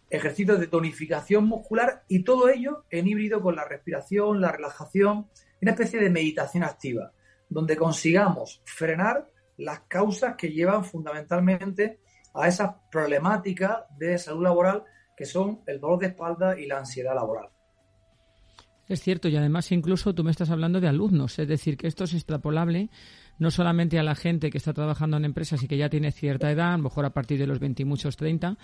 ejercicios 0.09 0.59
de 0.59 0.67
tonificación 0.67 1.45
muscular 1.45 2.03
y 2.07 2.23
todo 2.23 2.49
ello 2.49 2.85
en 2.89 3.07
híbrido 3.07 3.41
con 3.41 3.55
la 3.55 3.65
respiración, 3.65 4.41
la 4.41 4.51
relajación, 4.51 5.27
una 5.61 5.71
especie 5.71 5.99
de 5.99 6.09
meditación 6.09 6.63
activa, 6.63 7.11
donde 7.49 7.77
consigamos 7.77 8.61
frenar 8.65 9.29
las 9.57 9.81
causas 9.81 10.35
que 10.35 10.49
llevan 10.49 10.83
fundamentalmente 10.83 11.99
a 12.33 12.47
esas 12.47 12.75
problemáticas 12.91 13.83
de 13.97 14.17
salud 14.17 14.43
laboral 14.43 14.83
que 15.15 15.25
son 15.25 15.61
el 15.67 15.79
dolor 15.79 15.99
de 15.99 16.07
espalda 16.07 16.57
y 16.57 16.65
la 16.65 16.79
ansiedad 16.79 17.13
laboral. 17.13 17.49
Es 18.87 19.01
cierto, 19.01 19.27
y 19.27 19.35
además 19.35 19.71
incluso 19.71 20.15
tú 20.15 20.23
me 20.23 20.31
estás 20.31 20.49
hablando 20.49 20.79
de 20.81 20.87
alumnos, 20.87 21.37
es 21.37 21.47
decir, 21.47 21.77
que 21.77 21.87
esto 21.87 22.05
es 22.05 22.13
extrapolable 22.13 22.89
no 23.39 23.49
solamente 23.51 23.97
a 23.97 24.03
la 24.03 24.15
gente 24.15 24.49
que 24.49 24.57
está 24.57 24.73
trabajando 24.73 25.17
en 25.17 25.25
empresas 25.25 25.63
y 25.63 25.67
que 25.67 25.77
ya 25.77 25.89
tiene 25.89 26.11
cierta 26.11 26.51
edad, 26.51 26.73
a 26.73 26.77
lo 26.77 26.83
mejor 26.83 27.05
a 27.05 27.09
partir 27.11 27.39
de 27.39 27.47
los 27.47 27.59
20 27.59 27.81
y 27.81 27.85
muchos 27.85 28.17
30, 28.17 28.57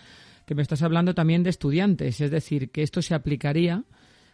que 0.45 0.53
me 0.55 0.61
estás 0.61 0.83
hablando 0.83 1.15
también 1.15 1.43
de 1.43 1.49
estudiantes, 1.49 2.21
es 2.21 2.29
decir, 2.29 2.69
que 2.69 2.83
esto 2.83 3.01
se 3.01 3.15
aplicaría 3.15 3.83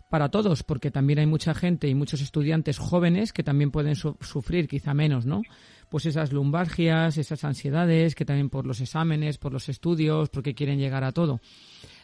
para 0.09 0.29
todos, 0.29 0.63
porque 0.63 0.91
también 0.91 1.19
hay 1.19 1.25
mucha 1.25 1.53
gente 1.53 1.87
y 1.87 1.95
muchos 1.95 2.21
estudiantes 2.21 2.79
jóvenes 2.79 3.31
que 3.31 3.43
también 3.43 3.71
pueden 3.71 3.95
sufrir, 3.95 4.67
quizá 4.67 4.93
menos, 4.93 5.25
¿no? 5.25 5.41
Pues 5.89 6.05
esas 6.05 6.33
lumbargias, 6.33 7.17
esas 7.17 7.45
ansiedades, 7.45 8.13
que 8.13 8.25
también 8.25 8.49
por 8.49 8.67
los 8.67 8.81
exámenes, 8.81 9.37
por 9.37 9.53
los 9.53 9.69
estudios, 9.69 10.29
porque 10.29 10.53
quieren 10.53 10.79
llegar 10.79 11.05
a 11.05 11.13
todo. 11.13 11.39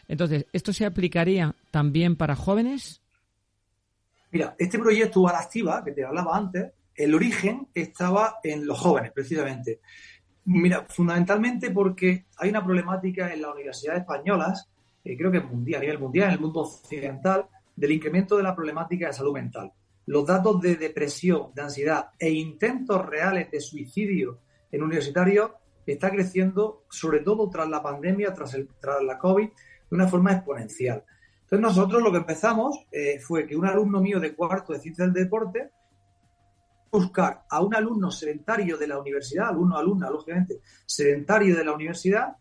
Entonces, 0.06 0.46
¿esto 0.54 0.72
se 0.72 0.86
aplicaría 0.86 1.54
también 1.70 2.16
para 2.16 2.34
jóvenes? 2.34 3.02
Mira, 4.30 4.54
este 4.58 4.78
proyecto 4.78 5.28
Activa, 5.28 5.84
que 5.84 5.92
te 5.92 6.04
hablaba 6.04 6.36
antes, 6.36 6.72
el 6.98 7.14
origen 7.14 7.68
estaba 7.72 8.40
en 8.42 8.66
los 8.66 8.78
jóvenes, 8.78 9.12
precisamente. 9.12 9.80
Mira, 10.46 10.84
fundamentalmente 10.88 11.70
porque 11.70 12.26
hay 12.36 12.50
una 12.50 12.64
problemática 12.64 13.32
en 13.32 13.40
las 13.40 13.54
universidades 13.54 14.00
españolas, 14.00 14.68
eh, 15.04 15.16
creo 15.16 15.30
que 15.30 15.40
mundial, 15.40 15.78
a 15.78 15.82
nivel 15.82 16.00
mundial, 16.00 16.28
en 16.28 16.34
el 16.34 16.40
mundo 16.40 16.60
occidental, 16.60 17.46
del 17.76 17.92
incremento 17.92 18.36
de 18.36 18.42
la 18.42 18.56
problemática 18.56 19.06
de 19.06 19.12
salud 19.12 19.32
mental. 19.32 19.72
Los 20.06 20.26
datos 20.26 20.60
de 20.60 20.74
depresión, 20.74 21.52
de 21.54 21.62
ansiedad 21.62 22.10
e 22.18 22.30
intentos 22.30 23.06
reales 23.06 23.48
de 23.52 23.60
suicidio 23.60 24.40
en 24.72 24.82
universitarios 24.82 25.52
está 25.86 26.10
creciendo, 26.10 26.82
sobre 26.90 27.20
todo 27.20 27.48
tras 27.48 27.68
la 27.68 27.80
pandemia, 27.80 28.34
tras, 28.34 28.56
la 29.02 29.18
COVID, 29.18 29.46
de 29.46 29.52
una 29.96 30.08
forma 30.08 30.32
exponencial. 30.32 31.04
Entonces 31.42 31.60
nosotros 31.60 32.02
lo 32.02 32.10
que 32.10 32.18
empezamos 32.18 32.86
eh, 32.90 33.20
fue 33.20 33.46
que 33.46 33.56
un 33.56 33.66
alumno 33.66 34.00
mío 34.00 34.18
de 34.18 34.34
cuarto 34.34 34.72
de 34.72 34.80
ciencias 34.80 35.12
del 35.12 35.24
deporte 35.24 35.70
buscar 36.98 37.44
a 37.48 37.62
un 37.62 37.74
alumno 37.74 38.10
sedentario 38.10 38.76
de 38.76 38.88
la 38.88 38.98
universidad, 38.98 39.48
alumno, 39.48 39.76
alumna, 39.76 40.10
lógicamente, 40.10 40.60
sedentario 40.84 41.56
de 41.56 41.64
la 41.64 41.72
universidad, 41.72 42.36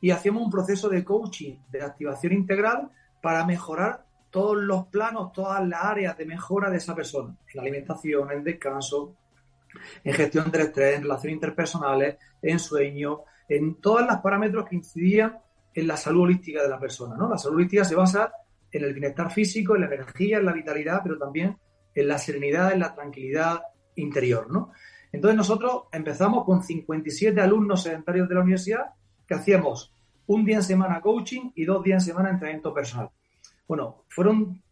y 0.00 0.10
hacíamos 0.10 0.42
un 0.44 0.50
proceso 0.50 0.88
de 0.88 1.04
coaching, 1.04 1.56
de 1.70 1.82
activación 1.82 2.32
integral, 2.32 2.90
para 3.20 3.44
mejorar 3.44 4.06
todos 4.30 4.56
los 4.56 4.86
planos, 4.86 5.32
todas 5.32 5.66
las 5.66 5.82
áreas 5.82 6.16
de 6.16 6.26
mejora 6.26 6.70
de 6.70 6.76
esa 6.76 6.94
persona, 6.94 7.30
en 7.30 7.56
la 7.56 7.62
alimentación, 7.62 8.30
en 8.30 8.44
descanso, 8.44 9.16
en 10.04 10.14
gestión 10.14 10.50
del 10.50 10.62
estrés, 10.62 10.96
en 10.96 11.02
relaciones 11.02 11.34
interpersonales, 11.34 12.16
en 12.42 12.58
sueño, 12.58 13.22
en 13.48 13.80
todos 13.80 14.06
los 14.06 14.16
parámetros 14.18 14.68
que 14.68 14.76
incidían 14.76 15.38
en 15.74 15.86
la 15.86 15.96
salud 15.96 16.22
holística 16.22 16.62
de 16.62 16.68
la 16.68 16.78
persona. 16.78 17.16
¿no? 17.16 17.28
La 17.28 17.38
salud 17.38 17.56
holística 17.56 17.84
se 17.84 17.94
basa 17.94 18.32
en 18.70 18.84
el 18.84 18.92
bienestar 18.92 19.30
físico, 19.32 19.74
en 19.74 19.82
la 19.82 19.86
energía, 19.86 20.38
en 20.38 20.46
la 20.46 20.52
vitalidad, 20.52 21.00
pero 21.02 21.18
también 21.18 21.56
en 21.94 22.08
la 22.08 22.18
serenidad, 22.18 22.72
en 22.72 22.80
la 22.80 22.94
tranquilidad 22.94 23.62
interior. 23.96 24.50
¿no? 24.50 24.72
Entonces 25.12 25.36
nosotros 25.36 25.84
empezamos 25.92 26.44
con 26.44 26.62
57 26.62 27.40
alumnos 27.40 27.82
sedentarios 27.82 28.28
de 28.28 28.34
la 28.34 28.40
universidad 28.42 28.86
que 29.26 29.34
hacíamos 29.34 29.92
un 30.26 30.44
día 30.44 30.56
en 30.56 30.62
semana 30.62 31.00
coaching 31.00 31.50
y 31.54 31.64
dos 31.64 31.82
días 31.82 32.02
en 32.02 32.08
semana 32.08 32.30
entrenamiento 32.30 32.72
personal. 32.74 33.10
Bueno, 33.66 34.04
fueron 34.08 34.62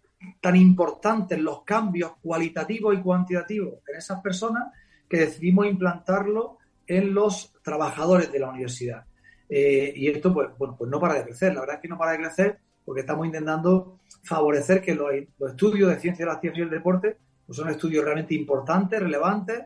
tan 0.40 0.56
importantes 0.56 1.38
los 1.38 1.62
cambios 1.62 2.12
cualitativos 2.22 2.94
y 2.94 3.02
cuantitativos 3.02 3.74
en 3.88 3.96
esas 3.96 4.20
personas 4.20 4.72
que 5.08 5.18
decidimos 5.18 5.66
implantarlo 5.66 6.58
en 6.86 7.14
los 7.14 7.54
trabajadores 7.62 8.32
de 8.32 8.38
la 8.38 8.50
universidad. 8.50 9.04
Eh, 9.48 9.92
y 9.94 10.08
esto, 10.08 10.32
pues, 10.32 10.48
bueno, 10.58 10.76
pues 10.76 10.90
no 10.90 10.98
para 10.98 11.14
de 11.14 11.24
crecer. 11.24 11.54
La 11.54 11.60
verdad 11.60 11.76
es 11.76 11.82
que 11.82 11.88
no 11.88 11.98
para 11.98 12.12
de 12.12 12.18
crecer 12.18 12.58
porque 12.84 13.00
estamos 13.00 13.26
intentando 13.26 13.98
favorecer 14.22 14.82
que 14.82 14.94
los, 14.94 15.10
estudios 15.50 15.90
de 15.90 16.00
ciencia 16.00 16.26
de 16.26 16.32
la 16.32 16.40
ciencia 16.40 16.60
y 16.60 16.64
el 16.64 16.70
deporte 16.70 17.16
pues 17.46 17.56
son 17.56 17.68
estudios 17.68 18.04
realmente 18.04 18.34
importantes, 18.34 19.00
relevantes 19.00 19.64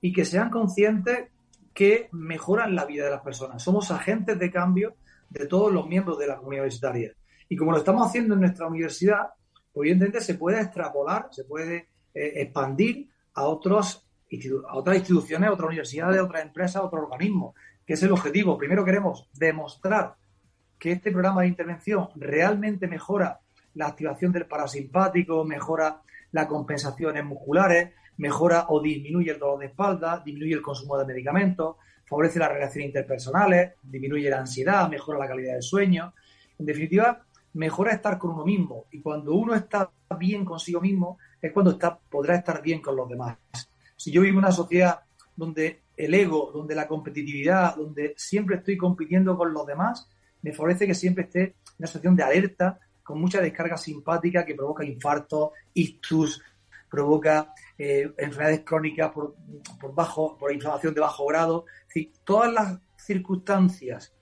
y 0.00 0.12
que 0.12 0.24
sean 0.24 0.50
conscientes 0.50 1.28
que 1.72 2.08
mejoran 2.12 2.74
la 2.74 2.84
vida 2.84 3.04
de 3.04 3.10
las 3.10 3.22
personas. 3.22 3.62
Somos 3.62 3.90
agentes 3.90 4.38
de 4.38 4.50
cambio 4.50 4.94
de 5.30 5.46
todos 5.46 5.72
los 5.72 5.86
miembros 5.86 6.18
de 6.18 6.26
la 6.26 6.36
comunidad 6.36 6.64
universitaria. 6.64 7.12
Y 7.48 7.56
como 7.56 7.72
lo 7.72 7.78
estamos 7.78 8.06
haciendo 8.06 8.34
en 8.34 8.40
nuestra 8.40 8.66
universidad, 8.66 9.28
pues 9.72 9.86
evidentemente 9.86 10.20
se 10.20 10.34
puede 10.34 10.60
extrapolar, 10.60 11.28
se 11.30 11.44
puede 11.44 11.88
eh, 12.14 12.32
expandir 12.36 13.08
a, 13.34 13.44
otros, 13.44 14.06
a 14.68 14.76
otras 14.76 14.96
instituciones, 14.96 15.48
a 15.48 15.52
otras 15.52 15.68
universidades, 15.68 16.18
a 16.18 16.24
otras 16.24 16.42
empresas, 16.42 16.76
a 16.76 16.84
otros 16.84 17.04
organismos, 17.04 17.54
que 17.86 17.94
es 17.94 18.02
el 18.02 18.12
objetivo. 18.12 18.58
Primero 18.58 18.84
queremos 18.84 19.28
demostrar 19.32 20.16
que 20.78 20.92
este 20.92 21.10
programa 21.12 21.42
de 21.42 21.48
intervención 21.48 22.08
realmente 22.16 22.88
mejora 22.88 23.40
la 23.74 23.86
activación 23.86 24.32
del 24.32 24.46
parasimpático, 24.46 25.44
mejora 25.44 26.02
las 26.32 26.46
compensaciones 26.46 27.24
musculares, 27.24 27.92
mejora 28.18 28.66
o 28.68 28.80
disminuye 28.80 29.30
el 29.32 29.38
dolor 29.38 29.58
de 29.60 29.66
espalda, 29.66 30.22
disminuye 30.24 30.54
el 30.54 30.62
consumo 30.62 30.98
de 30.98 31.06
medicamentos, 31.06 31.76
favorece 32.06 32.38
las 32.38 32.52
relaciones 32.52 32.88
interpersonales, 32.88 33.74
disminuye 33.82 34.28
la 34.28 34.40
ansiedad, 34.40 34.88
mejora 34.88 35.18
la 35.18 35.28
calidad 35.28 35.54
del 35.54 35.62
sueño. 35.62 36.12
En 36.58 36.66
definitiva, 36.66 37.24
mejora 37.54 37.92
estar 37.92 38.18
con 38.18 38.32
uno 38.32 38.44
mismo. 38.44 38.86
Y 38.90 39.00
cuando 39.00 39.34
uno 39.34 39.54
está 39.54 39.90
bien 40.18 40.44
consigo 40.44 40.80
mismo, 40.80 41.18
es 41.40 41.52
cuando 41.52 41.72
está, 41.72 41.98
podrá 41.98 42.36
estar 42.36 42.60
bien 42.62 42.80
con 42.80 42.96
los 42.96 43.08
demás. 43.08 43.38
Si 43.96 44.10
yo 44.10 44.22
vivo 44.22 44.34
en 44.34 44.38
una 44.38 44.52
sociedad 44.52 45.00
donde 45.36 45.82
el 45.96 46.14
ego, 46.14 46.50
donde 46.52 46.74
la 46.74 46.88
competitividad, 46.88 47.76
donde 47.76 48.14
siempre 48.16 48.56
estoy 48.56 48.76
compitiendo 48.76 49.36
con 49.36 49.52
los 49.52 49.66
demás, 49.66 50.08
me 50.42 50.52
favorece 50.52 50.86
que 50.86 50.94
siempre 50.94 51.24
esté 51.24 51.42
en 51.42 51.54
una 51.78 51.86
situación 51.86 52.16
de 52.16 52.22
alerta, 52.22 52.80
con 53.10 53.20
mucha 53.20 53.40
descarga 53.40 53.76
simpática 53.76 54.44
que 54.44 54.54
provoca 54.54 54.84
infarto, 54.84 55.52
ictus, 55.74 56.40
provoca 56.88 57.52
eh, 57.76 58.12
enfermedades 58.18 58.60
crónicas 58.64 59.10
por, 59.10 59.34
por, 59.80 59.92
bajo, 59.92 60.38
por 60.38 60.52
inflamación 60.52 60.94
de 60.94 61.00
bajo 61.00 61.26
grado. 61.26 61.64
Es 61.82 61.88
decir, 61.88 62.12
todas 62.24 62.52
las 62.52 62.78
circunstancias 62.96 64.14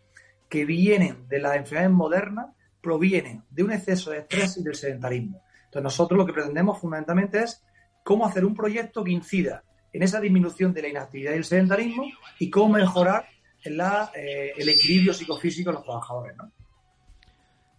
que 0.49 0.65
vienen 0.65 1.29
de 1.29 1.39
las 1.39 1.57
enfermedades 1.57 1.95
modernas 1.95 2.47
provienen 2.81 3.45
de 3.51 3.63
un 3.63 3.73
exceso 3.73 4.11
de 4.11 4.21
estrés 4.21 4.57
y 4.57 4.63
del 4.63 4.75
sedentarismo. 4.75 5.43
Entonces 5.65 5.83
nosotros 5.83 6.17
lo 6.17 6.25
que 6.25 6.33
pretendemos 6.33 6.81
fundamentalmente 6.81 7.43
es 7.43 7.63
cómo 8.03 8.25
hacer 8.25 8.47
un 8.47 8.55
proyecto 8.55 9.05
que 9.05 9.11
incida 9.11 9.65
en 9.93 10.03
esa 10.03 10.19
disminución 10.19 10.73
de 10.73 10.81
la 10.81 10.89
inactividad 10.89 11.33
y 11.33 11.37
el 11.37 11.45
sedentarismo 11.45 12.05
y 12.39 12.49
cómo 12.49 12.75
mejorar 12.75 13.27
eh, 13.63 14.53
el 14.57 14.69
equilibrio 14.69 15.13
psicofísico 15.13 15.69
de 15.71 15.75
los 15.75 15.85
trabajadores. 15.85 16.37
¿no? 16.39 16.51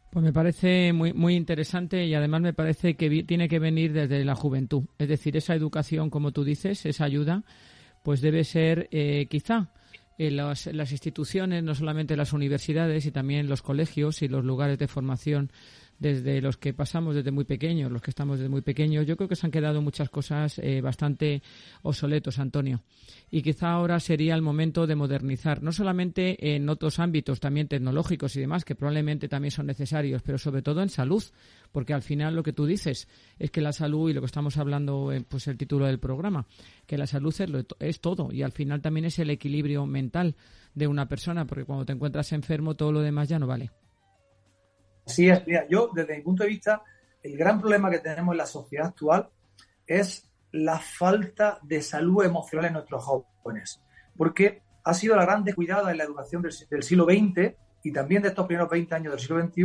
Pues 0.09 0.25
me 0.25 0.33
parece 0.33 0.91
muy, 0.91 1.13
muy 1.13 1.35
interesante 1.35 2.05
y 2.05 2.15
además 2.15 2.41
me 2.41 2.53
parece 2.53 2.95
que 2.95 3.23
tiene 3.23 3.47
que 3.47 3.59
venir 3.59 3.93
desde 3.93 4.25
la 4.25 4.35
juventud. 4.35 4.85
Es 4.97 5.07
decir, 5.07 5.37
esa 5.37 5.53
educación, 5.53 6.09
como 6.09 6.31
tú 6.31 6.43
dices, 6.43 6.85
esa 6.87 7.05
ayuda, 7.05 7.43
pues 8.01 8.21
debe 8.21 8.43
ser 8.43 8.87
eh, 8.91 9.27
quizá 9.29 9.69
en 10.17 10.35
las, 10.35 10.65
las, 10.65 10.91
instituciones, 10.91 11.63
no 11.63 11.75
solamente 11.75 12.17
las 12.17 12.33
universidades 12.33 13.05
y 13.05 13.11
también 13.11 13.47
los 13.47 13.61
colegios 13.61 14.21
y 14.23 14.27
los 14.27 14.43
lugares 14.43 14.79
de 14.79 14.87
formación 14.87 15.51
desde 15.99 16.41
los 16.41 16.57
que 16.57 16.73
pasamos 16.73 17.13
desde 17.13 17.31
muy 17.31 17.43
pequeños, 17.43 17.91
los 17.91 18.01
que 18.01 18.09
estamos 18.09 18.39
desde 18.39 18.49
muy 18.49 18.61
pequeños, 18.61 19.05
yo 19.05 19.17
creo 19.17 19.27
que 19.27 19.35
se 19.35 19.45
han 19.45 19.51
quedado 19.51 19.81
muchas 19.81 20.09
cosas 20.09 20.57
eh, 20.59 20.81
bastante 20.81 21.43
obsoletos, 21.83 22.39
Antonio. 22.39 22.81
Y 23.29 23.41
quizá 23.41 23.71
ahora 23.71 23.99
sería 23.99 24.33
el 24.33 24.41
momento 24.41 24.87
de 24.87 24.95
modernizar, 24.95 25.61
no 25.61 25.71
solamente 25.71 26.55
en 26.55 26.69
otros 26.69 26.99
ámbitos 26.99 27.39
también 27.39 27.67
tecnológicos 27.67 28.35
y 28.35 28.39
demás, 28.39 28.63
que 28.63 28.75
probablemente 28.75 29.27
también 29.27 29.51
son 29.51 29.67
necesarios, 29.67 30.21
pero 30.21 30.37
sobre 30.37 30.61
todo 30.61 30.81
en 30.81 30.89
salud, 30.89 31.23
porque 31.71 31.93
al 31.93 32.01
final 32.01 32.35
lo 32.35 32.43
que 32.43 32.53
tú 32.53 32.65
dices 32.65 33.07
es 33.37 33.51
que 33.51 33.61
la 33.61 33.73
salud 33.73 34.09
y 34.09 34.13
lo 34.13 34.21
que 34.21 34.27
estamos 34.27 34.57
hablando, 34.57 35.11
eh, 35.11 35.23
pues 35.27 35.47
el 35.47 35.57
título 35.57 35.85
del 35.85 35.99
programa, 35.99 36.47
que 36.87 36.97
la 36.97 37.07
salud 37.07 37.35
es, 37.37 37.49
es 37.79 37.99
todo 37.99 38.31
y 38.31 38.41
al 38.41 38.53
final 38.53 38.81
también 38.81 39.05
es 39.05 39.19
el 39.19 39.29
equilibrio 39.29 39.85
mental 39.85 40.35
de 40.73 40.87
una 40.87 41.07
persona, 41.07 41.45
porque 41.45 41.65
cuando 41.65 41.85
te 41.85 41.91
encuentras 41.91 42.31
enfermo 42.31 42.75
todo 42.75 42.93
lo 42.93 43.01
demás 43.01 43.27
ya 43.27 43.37
no 43.37 43.47
vale. 43.47 43.69
Sí, 45.09 45.29
es. 45.29 45.45
Mira, 45.45 45.67
yo, 45.67 45.89
desde 45.93 46.15
mi 46.15 46.23
punto 46.23 46.43
de 46.43 46.49
vista, 46.49 46.83
el 47.21 47.37
gran 47.37 47.59
problema 47.59 47.89
que 47.89 47.99
tenemos 47.99 48.33
en 48.33 48.37
la 48.37 48.45
sociedad 48.45 48.87
actual 48.87 49.29
es 49.85 50.29
la 50.51 50.79
falta 50.79 51.59
de 51.61 51.81
salud 51.81 52.23
emocional 52.23 52.67
en 52.67 52.73
nuestros 52.73 53.03
jóvenes. 53.03 53.81
Porque 54.15 54.61
ha 54.83 54.93
sido 54.93 55.15
la 55.15 55.25
gran 55.25 55.43
descuidada 55.43 55.91
en 55.91 55.97
la 55.97 56.03
educación 56.03 56.41
del, 56.41 56.83
siglo 56.83 57.05
XX 57.05 57.55
y 57.83 57.91
también 57.91 58.21
de 58.21 58.29
estos 58.29 58.45
primeros 58.45 58.69
20 58.69 58.95
años 58.95 59.13
del 59.13 59.19
siglo 59.19 59.41
XXI, 59.41 59.63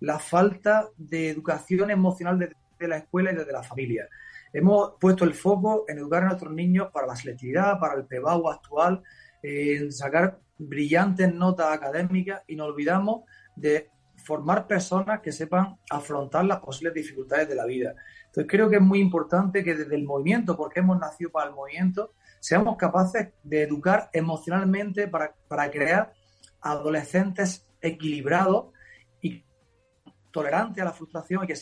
la 0.00 0.18
falta 0.18 0.88
de 0.96 1.30
educación 1.30 1.90
emocional 1.90 2.38
desde 2.38 2.88
la 2.88 2.98
escuela 2.98 3.32
y 3.32 3.36
desde 3.36 3.52
la 3.52 3.62
familia. 3.62 4.08
Hemos 4.52 4.94
puesto 5.00 5.24
el 5.24 5.34
foco 5.34 5.84
en 5.88 5.98
educar 5.98 6.22
a 6.22 6.26
nuestros 6.26 6.52
niños 6.52 6.88
para 6.92 7.06
la 7.06 7.16
selectividad, 7.16 7.78
para 7.78 7.94
el 7.94 8.06
PEBAU 8.06 8.48
actual, 8.48 9.02
en 9.42 9.92
sacar 9.92 10.38
brillantes 10.58 11.32
notas 11.34 11.72
académicas 11.72 12.42
y 12.46 12.56
nos 12.56 12.68
olvidamos 12.68 13.24
de 13.54 13.90
formar 14.26 14.66
personas 14.66 15.20
que 15.20 15.30
sepan 15.30 15.78
afrontar 15.88 16.44
las 16.44 16.58
posibles 16.58 16.94
dificultades 16.94 17.48
de 17.48 17.54
la 17.54 17.64
vida. 17.64 17.94
Entonces 18.26 18.50
creo 18.50 18.68
que 18.68 18.76
es 18.76 18.82
muy 18.82 18.98
importante 18.98 19.62
que 19.62 19.76
desde 19.76 19.94
el 19.94 20.04
movimiento, 20.04 20.56
porque 20.56 20.80
hemos 20.80 20.98
nacido 20.98 21.30
para 21.30 21.48
el 21.48 21.54
movimiento, 21.54 22.12
seamos 22.40 22.76
capaces 22.76 23.28
de 23.44 23.62
educar 23.62 24.10
emocionalmente 24.12 25.06
para, 25.06 25.32
para 25.46 25.70
crear 25.70 26.12
adolescentes 26.60 27.68
equilibrados 27.80 28.72
y 29.22 29.44
tolerantes 30.32 30.82
a 30.82 30.86
la 30.86 30.92
frustración 30.92 31.44
y 31.44 31.46
que 31.46 31.54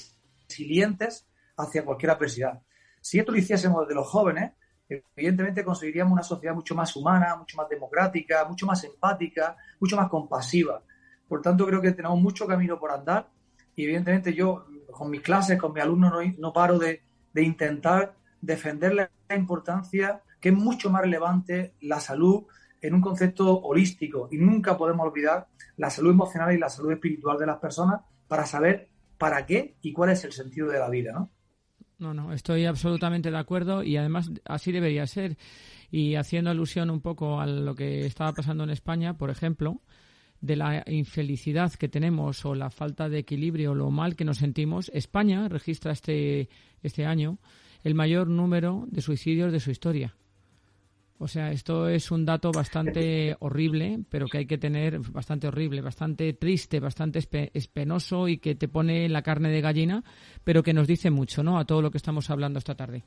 resilientes 0.49 1.29
hacia 1.59 1.85
cualquier 1.85 2.13
adversidad. 2.13 2.63
Si 2.99 3.19
esto 3.19 3.31
lo 3.31 3.37
hiciésemos 3.39 3.83
desde 3.83 3.95
los 3.95 4.09
jóvenes, 4.09 4.53
evidentemente 4.89 5.63
conseguiríamos 5.63 6.15
una 6.15 6.23
sociedad 6.23 6.55
mucho 6.55 6.75
más 6.75 6.97
humana, 6.97 7.37
mucho 7.37 7.59
más 7.59 7.69
democrática, 7.69 8.47
mucho 8.47 8.65
más 8.65 8.83
empática, 8.85 9.55
mucho 9.79 9.97
más 9.97 10.09
compasiva. 10.09 10.83
Por 11.29 11.43
tanto, 11.43 11.67
creo 11.67 11.81
que 11.81 11.93
tenemos 11.93 12.21
mucho 12.21 12.47
camino 12.47 12.79
por 12.79 12.91
andar 12.91 13.29
y 13.77 13.85
evidentemente 13.85 14.35
yo 14.35 14.67
con 14.91 15.11
mis 15.11 15.21
clases, 15.21 15.59
con 15.59 15.73
mis 15.73 15.83
alumnos, 15.83 16.13
no, 16.39 16.53
paro 16.53 16.79
de, 16.79 17.03
intentar 17.37 18.15
defender 18.41 18.95
la 18.95 19.11
importancia 19.35 20.23
que 20.41 20.51
es 20.51 20.55
mucho 20.55 20.91
más 20.91 21.03
relevante 21.03 21.75
la 21.81 21.99
salud 21.99 22.45
en 22.81 22.95
un 22.95 23.01
concepto 23.01 23.61
holístico 23.61 24.29
y 24.31 24.37
nunca 24.37 24.77
podemos 24.77 25.07
olvidar 25.07 25.49
la 25.77 25.91
salud 25.91 26.11
emocional 26.11 26.55
y 26.55 26.59
la 26.59 26.69
salud 26.69 26.93
espiritual 26.93 27.39
de 27.39 27.47
las 27.47 27.59
personas 27.59 28.03
para 28.29 28.47
saber 28.47 28.89
para 29.19 29.47
qué 29.47 29.77
y 29.81 29.93
cuál 29.93 30.11
es 30.11 30.23
el 30.25 30.33
sentido 30.33 30.69
de 30.69 30.79
la 30.79 30.91
vida, 30.91 31.13
¿no? 31.13 31.31
No, 31.99 32.13
no, 32.13 32.33
estoy 32.33 32.67
absolutamente 32.67 33.31
de 33.31 33.39
acuerdo 33.39 33.83
y 33.83 33.97
además 33.97 34.31
así 34.45 34.73
debería 34.73 35.07
ser. 35.07 35.39
Y 35.91 36.17
haciendo 36.17 36.51
alusión 36.51 36.91
un 36.91 37.01
poco 37.01 37.41
a 37.41 37.47
lo 37.47 37.75
que 37.75 38.05
estaba 38.05 38.33
pasando 38.33 38.65
en 38.65 38.71
España, 38.71 39.17
por 39.17 39.31
ejemplo, 39.31 39.81
de 40.41 40.57
la 40.57 40.85
infelicidad 40.87 41.73
que 41.73 41.89
tenemos 41.89 42.45
o 42.45 42.55
la 42.55 42.71
falta 42.71 43.09
de 43.09 43.19
equilibrio 43.19 43.73
o 43.73 43.75
lo 43.75 43.91
mal 43.91 44.17
que 44.17 44.25
nos 44.25 44.39
sentimos, 44.39 44.91
España 44.95 45.49
registra 45.49 45.93
este, 45.93 46.49
este 46.83 47.07
año 47.07 47.39
el 47.83 47.95
mayor 47.95 48.29
número 48.29 48.85
de 48.89 49.01
suicidios 49.03 49.53
de 49.53 49.61
su 49.61 49.71
historia. 49.71 50.15
O 51.19 51.29
sea, 51.29 51.53
esto 51.53 51.89
es 51.89 52.11
un 52.11 52.25
dato 52.25 52.51
bastante 52.51 53.37
horrible, 53.39 54.01
pero 54.11 54.27
que 54.27 54.39
hay 54.39 54.47
que 54.47 54.59
tener 54.59 54.99
bastante 54.99 55.47
horrible, 55.47 55.81
bastante 55.81 56.33
triste, 56.33 56.81
bastante 56.81 57.21
espenoso 57.55 58.27
y 58.27 58.39
que 58.39 58.57
te 58.57 58.69
pone 58.69 59.09
la 59.09 59.23
carne 59.23 59.49
de 59.51 59.61
gallina, 59.61 60.03
pero 60.43 60.63
que 60.63 60.75
nos 60.75 60.89
dice 60.89 61.11
mucho, 61.11 61.43
¿no? 61.43 61.59
A 61.59 61.65
todo 61.65 61.83
lo 61.83 61.91
que 61.91 61.99
estamos 61.99 62.29
hablando 62.31 62.59
esta 62.59 62.75
tarde. 62.75 63.05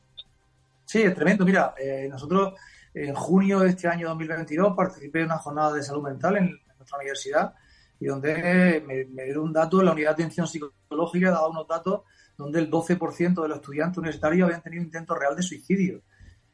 Sí, 0.85 1.01
es 1.01 1.13
tremendo. 1.13 1.45
Mira, 1.45 1.75
eh, 1.77 2.07
nosotros 2.09 2.53
en 2.93 3.13
junio 3.13 3.59
de 3.59 3.69
este 3.69 3.89
año 3.89 4.07
2022 4.07 4.73
participé 4.75 5.19
en 5.19 5.25
una 5.25 5.37
jornada 5.37 5.73
de 5.73 5.83
salud 5.83 6.03
mental 6.03 6.37
en 6.37 6.57
universidad 6.95 7.53
y 7.99 8.05
donde 8.05 8.81
me, 8.85 9.05
me 9.05 9.25
dio 9.25 9.43
un 9.43 9.51
dato, 9.51 9.83
la 9.83 9.91
unidad 9.91 10.15
de 10.15 10.23
atención 10.23 10.47
psicológica 10.47 11.31
daba 11.31 11.49
unos 11.49 11.67
datos 11.67 12.03
donde 12.37 12.59
el 12.59 12.69
12% 12.69 13.41
de 13.41 13.47
los 13.47 13.57
estudiantes 13.57 13.97
universitarios 13.97 14.45
habían 14.45 14.61
tenido 14.61 14.83
intento 14.83 15.15
real 15.15 15.35
de 15.35 15.41
suicidio. 15.41 16.03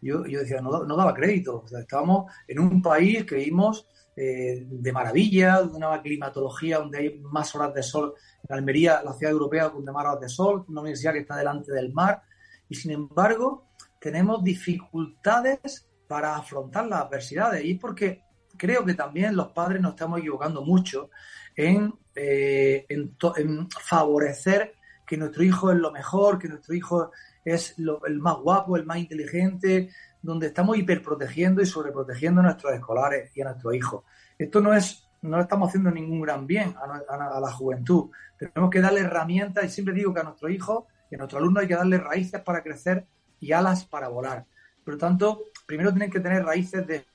Yo, 0.01 0.25
yo 0.25 0.39
decía, 0.39 0.61
no, 0.61 0.83
no, 0.83 0.97
daba 0.97 1.13
crédito. 1.13 1.63
estábamos 1.79 2.31
en 2.47 2.59
un 2.59 2.81
país 2.81 3.25
que 3.25 3.35
vimos 3.35 3.87
eh, 4.15 4.65
de 4.65 4.91
maravilla, 4.91 5.61
de 5.61 5.75
una 5.75 6.01
climatología 6.01 6.79
donde 6.79 6.97
hay 6.97 7.19
más 7.19 7.53
horas 7.55 7.73
de 7.73 7.83
sol. 7.83 8.13
En 8.47 8.55
Almería, 8.55 9.01
la 9.03 9.13
ciudad 9.13 9.31
europea, 9.31 9.69
donde 9.69 9.91
más 9.91 10.05
horas 10.05 10.21
de 10.21 10.29
sol, 10.29 10.65
una 10.67 10.81
universidad 10.81 11.13
que 11.13 11.19
está 11.19 11.37
delante 11.37 11.71
del 11.71 11.93
mar. 11.93 12.21
Y 12.67 12.75
sin 12.75 12.91
embargo, 12.91 13.69
tenemos 13.99 14.43
dificultades 14.43 15.89
para 16.07 16.35
afrontar 16.35 16.87
las 16.87 17.01
adversidades. 17.01 17.63
Y 17.63 17.75
porque 17.75 18.22
creo 18.57 18.85
que 18.85 18.93
también 18.93 19.35
los 19.35 19.51
padres 19.51 19.81
nos 19.81 19.91
estamos 19.91 20.19
equivocando 20.19 20.63
mucho 20.63 21.09
en, 21.55 21.93
eh, 22.15 22.85
en, 22.89 23.69
favorecer 23.69 24.75
que 25.05 25.17
nuestro 25.17 25.43
hijo 25.43 25.71
es 25.71 25.77
lo 25.77 25.91
mejor, 25.91 26.39
que 26.39 26.47
nuestro 26.47 26.73
hijo 26.73 27.11
es 27.43 27.75
el 27.77 28.19
más 28.19 28.37
guapo, 28.37 28.77
el 28.77 28.85
más 28.85 28.97
inteligente, 28.97 29.89
donde 30.21 30.47
estamos 30.47 30.77
hiperprotegiendo 30.77 31.61
y 31.61 31.65
sobreprotegiendo 31.65 32.41
a 32.41 32.45
nuestros 32.45 32.73
escolares 32.73 33.35
y 33.35 33.41
a 33.41 33.45
nuestros 33.45 33.75
hijos. 33.75 34.03
Esto 34.37 34.61
no 34.61 34.73
es, 34.73 35.05
no 35.21 35.39
estamos 35.39 35.69
haciendo 35.69 35.91
ningún 35.91 36.21
gran 36.21 36.47
bien 36.47 36.73
a, 36.77 37.39
la 37.39 37.51
juventud. 37.51 38.09
Tenemos 38.37 38.69
que 38.71 38.79
darle 38.79 39.01
herramientas 39.01 39.65
y 39.65 39.69
siempre 39.69 39.93
digo 39.93 40.13
que 40.13 40.21
a 40.21 40.23
nuestros 40.23 40.51
hijos 40.51 40.85
y 41.11 41.15
a 41.15 41.17
nuestros 41.17 41.41
alumnos 41.41 41.63
hay 41.63 41.67
que 41.67 41.75
darle 41.75 41.97
raíces 41.97 42.41
para 42.41 42.63
crecer 42.63 43.05
y 43.39 43.51
alas 43.51 43.85
para 43.85 44.07
volar. 44.07 44.45
Por 44.85 44.93
lo 44.93 44.97
tanto, 44.97 45.43
primero 45.65 45.91
tienen 45.91 46.09
que 46.09 46.21
tener 46.21 46.45
raíces 46.45 46.87
de, 46.87 47.05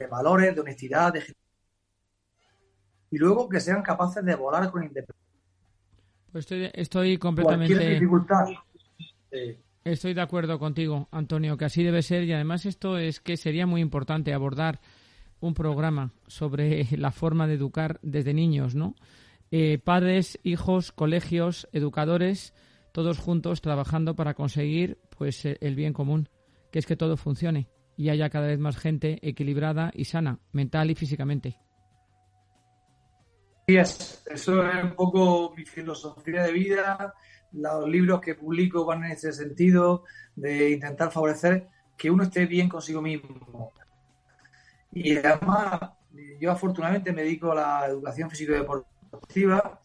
de 0.00 0.06
valores, 0.06 0.54
de 0.54 0.60
honestidad, 0.62 1.12
de 1.12 1.22
y 3.12 3.18
luego 3.18 3.48
que 3.48 3.60
sean 3.60 3.82
capaces 3.82 4.24
de 4.24 4.34
volar 4.34 4.70
con 4.70 4.82
independencia. 4.82 5.16
Pues 6.32 6.44
estoy, 6.44 6.70
estoy 6.72 7.18
completamente. 7.18 7.90
dificultad. 7.90 8.46
Estoy 9.84 10.14
de 10.14 10.20
acuerdo 10.20 10.58
contigo, 10.58 11.08
Antonio, 11.10 11.56
que 11.56 11.64
así 11.64 11.82
debe 11.82 12.02
ser 12.02 12.24
y 12.24 12.32
además 12.32 12.66
esto 12.66 12.98
es 12.98 13.20
que 13.20 13.36
sería 13.36 13.66
muy 13.66 13.80
importante 13.80 14.32
abordar 14.32 14.80
un 15.40 15.54
programa 15.54 16.12
sobre 16.28 16.86
la 16.96 17.10
forma 17.10 17.46
de 17.46 17.54
educar 17.54 17.98
desde 18.02 18.32
niños, 18.32 18.74
¿no? 18.74 18.94
Eh, 19.50 19.78
padres, 19.78 20.38
hijos, 20.44 20.92
colegios, 20.92 21.68
educadores, 21.72 22.54
todos 22.92 23.18
juntos 23.18 23.60
trabajando 23.60 24.14
para 24.14 24.34
conseguir, 24.34 24.98
pues, 25.18 25.44
el 25.44 25.74
bien 25.74 25.92
común, 25.92 26.28
que 26.70 26.78
es 26.78 26.86
que 26.86 26.96
todo 26.96 27.16
funcione 27.16 27.68
y 28.00 28.08
haya 28.08 28.30
cada 28.30 28.46
vez 28.46 28.58
más 28.58 28.78
gente 28.78 29.18
equilibrada 29.20 29.90
y 29.92 30.06
sana, 30.06 30.38
mental 30.52 30.90
y 30.90 30.94
físicamente. 30.94 31.58
Sí, 33.68 33.76
eso 33.76 34.24
es 34.66 34.82
un 34.82 34.94
poco 34.94 35.52
mi 35.54 35.66
filosofía 35.66 36.44
de 36.44 36.52
vida 36.52 37.14
los 37.52 37.86
libros 37.86 38.22
que 38.22 38.34
publico 38.36 38.86
van 38.86 39.04
en 39.04 39.12
ese 39.12 39.34
sentido, 39.34 40.04
de 40.34 40.70
intentar 40.70 41.10
favorecer 41.12 41.68
que 41.98 42.10
uno 42.10 42.22
esté 42.22 42.46
bien 42.46 42.70
consigo 42.70 43.02
mismo. 43.02 43.70
Y 44.92 45.18
además, 45.18 45.90
yo 46.40 46.52
afortunadamente 46.52 47.12
me 47.12 47.22
dedico 47.22 47.52
a 47.52 47.56
la 47.56 47.86
educación 47.86 48.30
físico-deportiva 48.30 49.78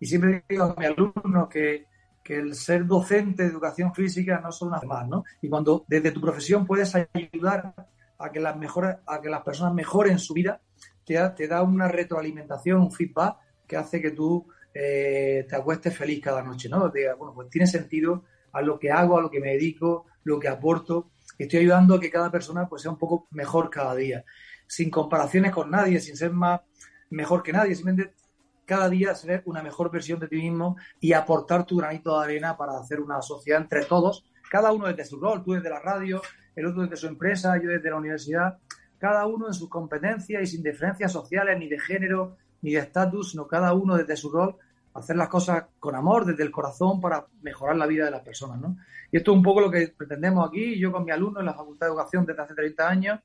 y 0.00 0.06
siempre 0.06 0.42
digo 0.48 0.64
a 0.64 0.74
mis 0.76 0.88
alumnos 0.88 1.48
que, 1.48 1.86
que 2.22 2.36
el 2.36 2.54
ser 2.54 2.86
docente 2.86 3.42
de 3.42 3.48
educación 3.48 3.94
física 3.94 4.40
no 4.40 4.52
son 4.52 4.70
nada 4.70 4.86
más, 4.86 5.08
¿no? 5.08 5.24
Y 5.40 5.48
cuando 5.48 5.84
desde 5.88 6.10
tu 6.10 6.20
profesión 6.20 6.66
puedes 6.66 6.94
ayudar 6.94 7.74
a 8.18 8.30
que 8.30 8.40
las, 8.40 8.56
a 9.06 9.20
que 9.20 9.30
las 9.30 9.42
personas 9.42 9.74
mejoren 9.74 10.18
su 10.18 10.34
vida, 10.34 10.60
te 11.04 11.48
da 11.48 11.62
una 11.62 11.88
retroalimentación, 11.88 12.80
un 12.80 12.92
feedback 12.92 13.36
que 13.66 13.76
hace 13.76 14.00
que 14.00 14.12
tú 14.12 14.46
eh, 14.72 15.46
te 15.48 15.56
acuestes 15.56 15.96
feliz 15.96 16.22
cada 16.22 16.42
noche, 16.42 16.68
¿no? 16.68 16.92
bueno, 17.18 17.32
pues 17.34 17.48
tiene 17.48 17.66
sentido 17.66 18.24
a 18.52 18.62
lo 18.62 18.78
que 18.78 18.90
hago, 18.90 19.18
a 19.18 19.22
lo 19.22 19.30
que 19.30 19.40
me 19.40 19.52
dedico, 19.52 20.06
lo 20.24 20.38
que 20.38 20.48
aporto. 20.48 21.10
Estoy 21.38 21.60
ayudando 21.60 21.94
a 21.94 22.00
que 22.00 22.10
cada 22.10 22.30
persona 22.30 22.68
pues 22.68 22.82
sea 22.82 22.90
un 22.90 22.98
poco 22.98 23.26
mejor 23.30 23.70
cada 23.70 23.94
día, 23.94 24.24
sin 24.66 24.90
comparaciones 24.90 25.52
con 25.52 25.70
nadie, 25.70 26.00
sin 26.00 26.16
ser 26.16 26.32
más 26.32 26.60
mejor 27.10 27.42
que 27.42 27.52
nadie, 27.52 27.74
simplemente 27.74 28.14
cada 28.70 28.88
día 28.88 29.16
ser 29.16 29.42
una 29.46 29.64
mejor 29.64 29.90
versión 29.90 30.20
de 30.20 30.28
ti 30.28 30.36
mismo 30.36 30.76
y 31.00 31.12
aportar 31.12 31.66
tu 31.66 31.78
granito 31.78 32.16
de 32.16 32.24
arena 32.24 32.56
para 32.56 32.78
hacer 32.78 33.00
una 33.00 33.20
sociedad 33.20 33.60
entre 33.60 33.84
todos, 33.84 34.24
cada 34.48 34.70
uno 34.70 34.86
desde 34.86 35.06
su 35.06 35.18
rol, 35.18 35.42
tú 35.42 35.54
desde 35.54 35.68
la 35.68 35.80
radio, 35.80 36.22
el 36.54 36.66
otro 36.66 36.82
desde 36.82 36.94
su 36.94 37.08
empresa, 37.08 37.60
yo 37.60 37.68
desde 37.68 37.90
la 37.90 37.96
universidad, 37.96 38.58
cada 38.96 39.26
uno 39.26 39.48
en 39.48 39.54
sus 39.54 39.68
competencias 39.68 40.40
y 40.40 40.46
sin 40.46 40.62
diferencias 40.62 41.10
sociales 41.10 41.58
ni 41.58 41.66
de 41.66 41.80
género, 41.80 42.36
ni 42.62 42.70
de 42.70 42.78
estatus, 42.78 43.32
sino 43.32 43.48
cada 43.48 43.74
uno 43.74 43.96
desde 43.96 44.14
su 44.14 44.30
rol 44.30 44.54
hacer 44.94 45.16
las 45.16 45.28
cosas 45.28 45.64
con 45.80 45.96
amor, 45.96 46.24
desde 46.24 46.44
el 46.44 46.52
corazón, 46.52 47.00
para 47.00 47.26
mejorar 47.42 47.74
la 47.74 47.88
vida 47.88 48.04
de 48.04 48.12
las 48.12 48.22
personas. 48.22 48.60
¿no? 48.60 48.76
Y 49.10 49.16
esto 49.16 49.32
es 49.32 49.36
un 49.36 49.42
poco 49.42 49.62
lo 49.62 49.70
que 49.72 49.88
pretendemos 49.88 50.48
aquí, 50.48 50.78
yo 50.78 50.92
con 50.92 51.04
mi 51.04 51.10
alumno 51.10 51.40
en 51.40 51.46
la 51.46 51.54
Facultad 51.54 51.86
de 51.86 51.90
Educación 51.90 52.24
desde 52.24 52.42
hace 52.42 52.54
30 52.54 52.88
años, 52.88 53.20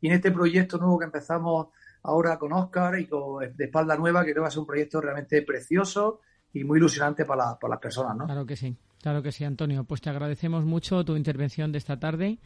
y 0.00 0.08
en 0.08 0.14
este 0.14 0.32
proyecto 0.32 0.76
nuevo 0.76 0.98
que 0.98 1.04
empezamos 1.04 1.68
ahora 2.08 2.38
con 2.38 2.52
Oscar 2.52 2.98
y 2.98 3.06
con 3.06 3.54
de 3.54 3.64
Espalda 3.64 3.96
Nueva, 3.96 4.24
que 4.24 4.32
creo 4.32 4.36
que 4.36 4.40
va 4.42 4.48
a 4.48 4.50
ser 4.50 4.60
un 4.60 4.66
proyecto 4.66 5.00
realmente 5.00 5.42
precioso 5.42 6.20
y 6.52 6.64
muy 6.64 6.78
ilusionante 6.78 7.24
para, 7.24 7.58
para 7.58 7.72
las 7.72 7.80
personas. 7.80 8.16
¿no? 8.16 8.24
Claro 8.24 8.46
que 8.46 8.56
sí, 8.56 8.74
claro 9.02 9.22
que 9.22 9.32
sí, 9.32 9.44
Antonio. 9.44 9.84
Pues 9.84 10.00
te 10.00 10.10
agradecemos 10.10 10.64
mucho 10.64 11.04
tu 11.04 11.16
intervención 11.16 11.70
de 11.70 11.78
esta 11.78 11.98
tarde. 11.98 12.38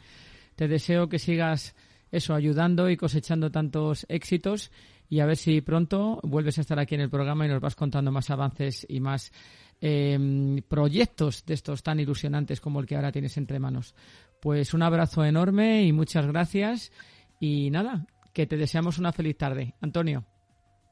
Te 0.56 0.68
deseo 0.68 1.08
que 1.08 1.18
sigas 1.18 1.74
eso, 2.10 2.34
ayudando 2.34 2.90
y 2.90 2.96
cosechando 2.96 3.50
tantos 3.50 4.04
éxitos 4.08 4.70
y 5.08 5.20
a 5.20 5.26
ver 5.26 5.36
si 5.36 5.60
pronto 5.60 6.20
vuelves 6.22 6.58
a 6.58 6.60
estar 6.60 6.78
aquí 6.78 6.94
en 6.94 7.00
el 7.00 7.10
programa 7.10 7.46
y 7.46 7.48
nos 7.48 7.60
vas 7.60 7.74
contando 7.74 8.12
más 8.12 8.30
avances 8.30 8.86
y 8.88 9.00
más 9.00 9.32
em, 9.80 10.62
proyectos 10.68 11.44
de 11.46 11.54
estos 11.54 11.82
tan 11.82 12.00
ilusionantes 12.00 12.60
como 12.60 12.80
el 12.80 12.86
que 12.86 12.96
ahora 12.96 13.12
tienes 13.12 13.36
entre 13.36 13.58
manos. 13.58 13.94
Pues 14.40 14.74
un 14.74 14.82
abrazo 14.82 15.24
enorme 15.24 15.84
y 15.84 15.92
muchas 15.92 16.26
gracias 16.26 16.92
y 17.40 17.70
nada, 17.70 18.06
que 18.32 18.46
te 18.46 18.56
deseamos 18.56 18.98
una 18.98 19.12
feliz 19.12 19.36
tarde. 19.36 19.74
Antonio. 19.80 20.24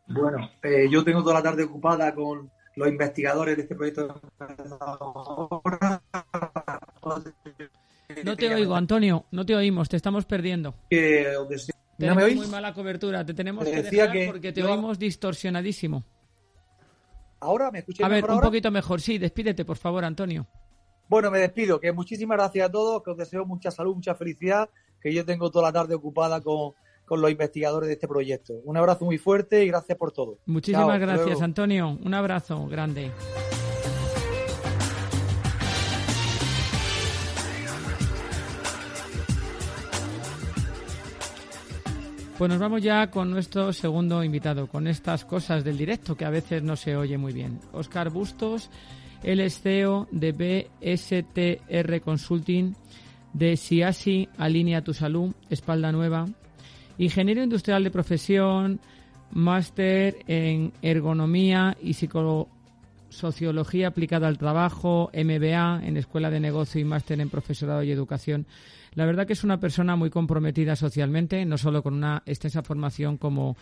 Bueno, 0.08 0.50
eh, 0.62 0.88
yo 0.90 1.04
tengo 1.04 1.22
toda 1.22 1.34
la 1.34 1.42
tarde 1.42 1.64
ocupada 1.64 2.14
con 2.14 2.50
los 2.76 2.88
investigadores 2.88 3.56
de 3.56 3.62
este 3.62 3.74
proyecto. 3.74 4.20
No 8.24 8.36
te 8.36 8.52
oigo, 8.52 8.74
Antonio, 8.74 9.26
no 9.30 9.46
te 9.46 9.54
oímos, 9.54 9.88
te 9.88 9.96
estamos 9.96 10.24
perdiendo. 10.24 10.74
Tenemos 10.88 12.34
muy 12.34 12.46
mala 12.48 12.72
cobertura, 12.74 13.24
te 13.24 13.34
tenemos 13.34 13.64
que 13.64 13.82
dejar 13.82 14.12
porque 14.26 14.52
te 14.52 14.64
oímos 14.64 14.98
distorsionadísimo. 14.98 16.04
¿Ahora 17.40 17.70
me 17.70 17.78
escucháis 17.78 18.04
A 18.04 18.08
ver, 18.08 18.24
un 18.28 18.40
poquito 18.40 18.70
mejor, 18.70 19.00
sí, 19.00 19.18
despídete, 19.18 19.64
por 19.64 19.76
favor, 19.76 20.04
Antonio. 20.04 20.46
Bueno, 21.08 21.30
me 21.30 21.38
despido, 21.38 21.80
que 21.80 21.92
muchísimas 21.92 22.36
gracias 22.36 22.68
a 22.68 22.70
todos, 22.70 23.02
que 23.02 23.10
os 23.10 23.16
deseo 23.16 23.44
mucha 23.44 23.70
salud, 23.70 23.94
mucha 23.94 24.14
felicidad, 24.14 24.68
que 25.00 25.12
yo 25.12 25.24
tengo 25.24 25.50
toda 25.50 25.68
la 25.68 25.72
tarde 25.72 25.94
ocupada 25.94 26.40
con, 26.40 26.74
los 27.18 27.30
investigadores 27.30 27.88
de 27.88 27.94
este 27.94 28.08
proyecto. 28.08 28.54
Un 28.64 28.76
abrazo 28.76 29.04
muy 29.04 29.18
fuerte 29.18 29.64
y 29.64 29.68
gracias 29.68 29.98
por 29.98 30.12
todo. 30.12 30.38
Muchísimas 30.46 31.00
gracias, 31.00 31.42
Antonio. 31.42 31.98
Un 32.02 32.14
abrazo 32.14 32.66
grande. 32.66 33.10
Pues 42.40 42.48
nos 42.48 42.58
vamos 42.58 42.80
ya 42.80 43.10
con 43.10 43.30
nuestro 43.30 43.70
segundo 43.70 44.24
invitado, 44.24 44.66
con 44.66 44.86
estas 44.86 45.26
cosas 45.26 45.62
del 45.62 45.76
directo 45.76 46.16
que 46.16 46.24
a 46.24 46.30
veces 46.30 46.62
no 46.62 46.74
se 46.74 46.96
oye 46.96 47.18
muy 47.18 47.34
bien. 47.34 47.60
Oscar 47.72 48.08
Bustos, 48.08 48.70
el 49.22 49.40
es 49.40 49.60
CEO 49.60 50.08
de 50.10 50.32
BSTR 50.32 52.00
Consulting, 52.00 52.74
de 53.34 53.58
SIASI 53.58 54.30
Alinea 54.38 54.82
Tu 54.82 54.94
Salud, 54.94 55.34
Espalda 55.50 55.92
Nueva, 55.92 56.28
ingeniero 57.04 57.42
industrial 57.42 57.84
de 57.84 57.90
profesión, 57.90 58.80
máster 59.32 60.18
en 60.26 60.72
ergonomía 60.82 61.76
y 61.82 61.94
psicosociología 61.94 63.88
aplicada 63.88 64.28
al 64.28 64.38
trabajo, 64.38 65.10
MBA 65.12 65.82
en 65.84 65.96
Escuela 65.96 66.30
de 66.30 66.40
Negocio 66.40 66.80
y 66.80 66.84
máster 66.84 67.20
en 67.20 67.30
profesorado 67.30 67.82
y 67.82 67.90
educación 67.90 68.46
la 68.94 69.06
verdad 69.06 69.26
que 69.26 69.34
es 69.34 69.44
una 69.44 69.60
persona 69.60 69.96
muy 69.96 70.10
comprometida 70.10 70.74
socialmente, 70.74 71.44
no 71.44 71.58
solo 71.58 71.82
con 71.82 71.94
una 71.94 72.22
extensa 72.26 72.62
formación 72.62 73.16
como 73.16 73.56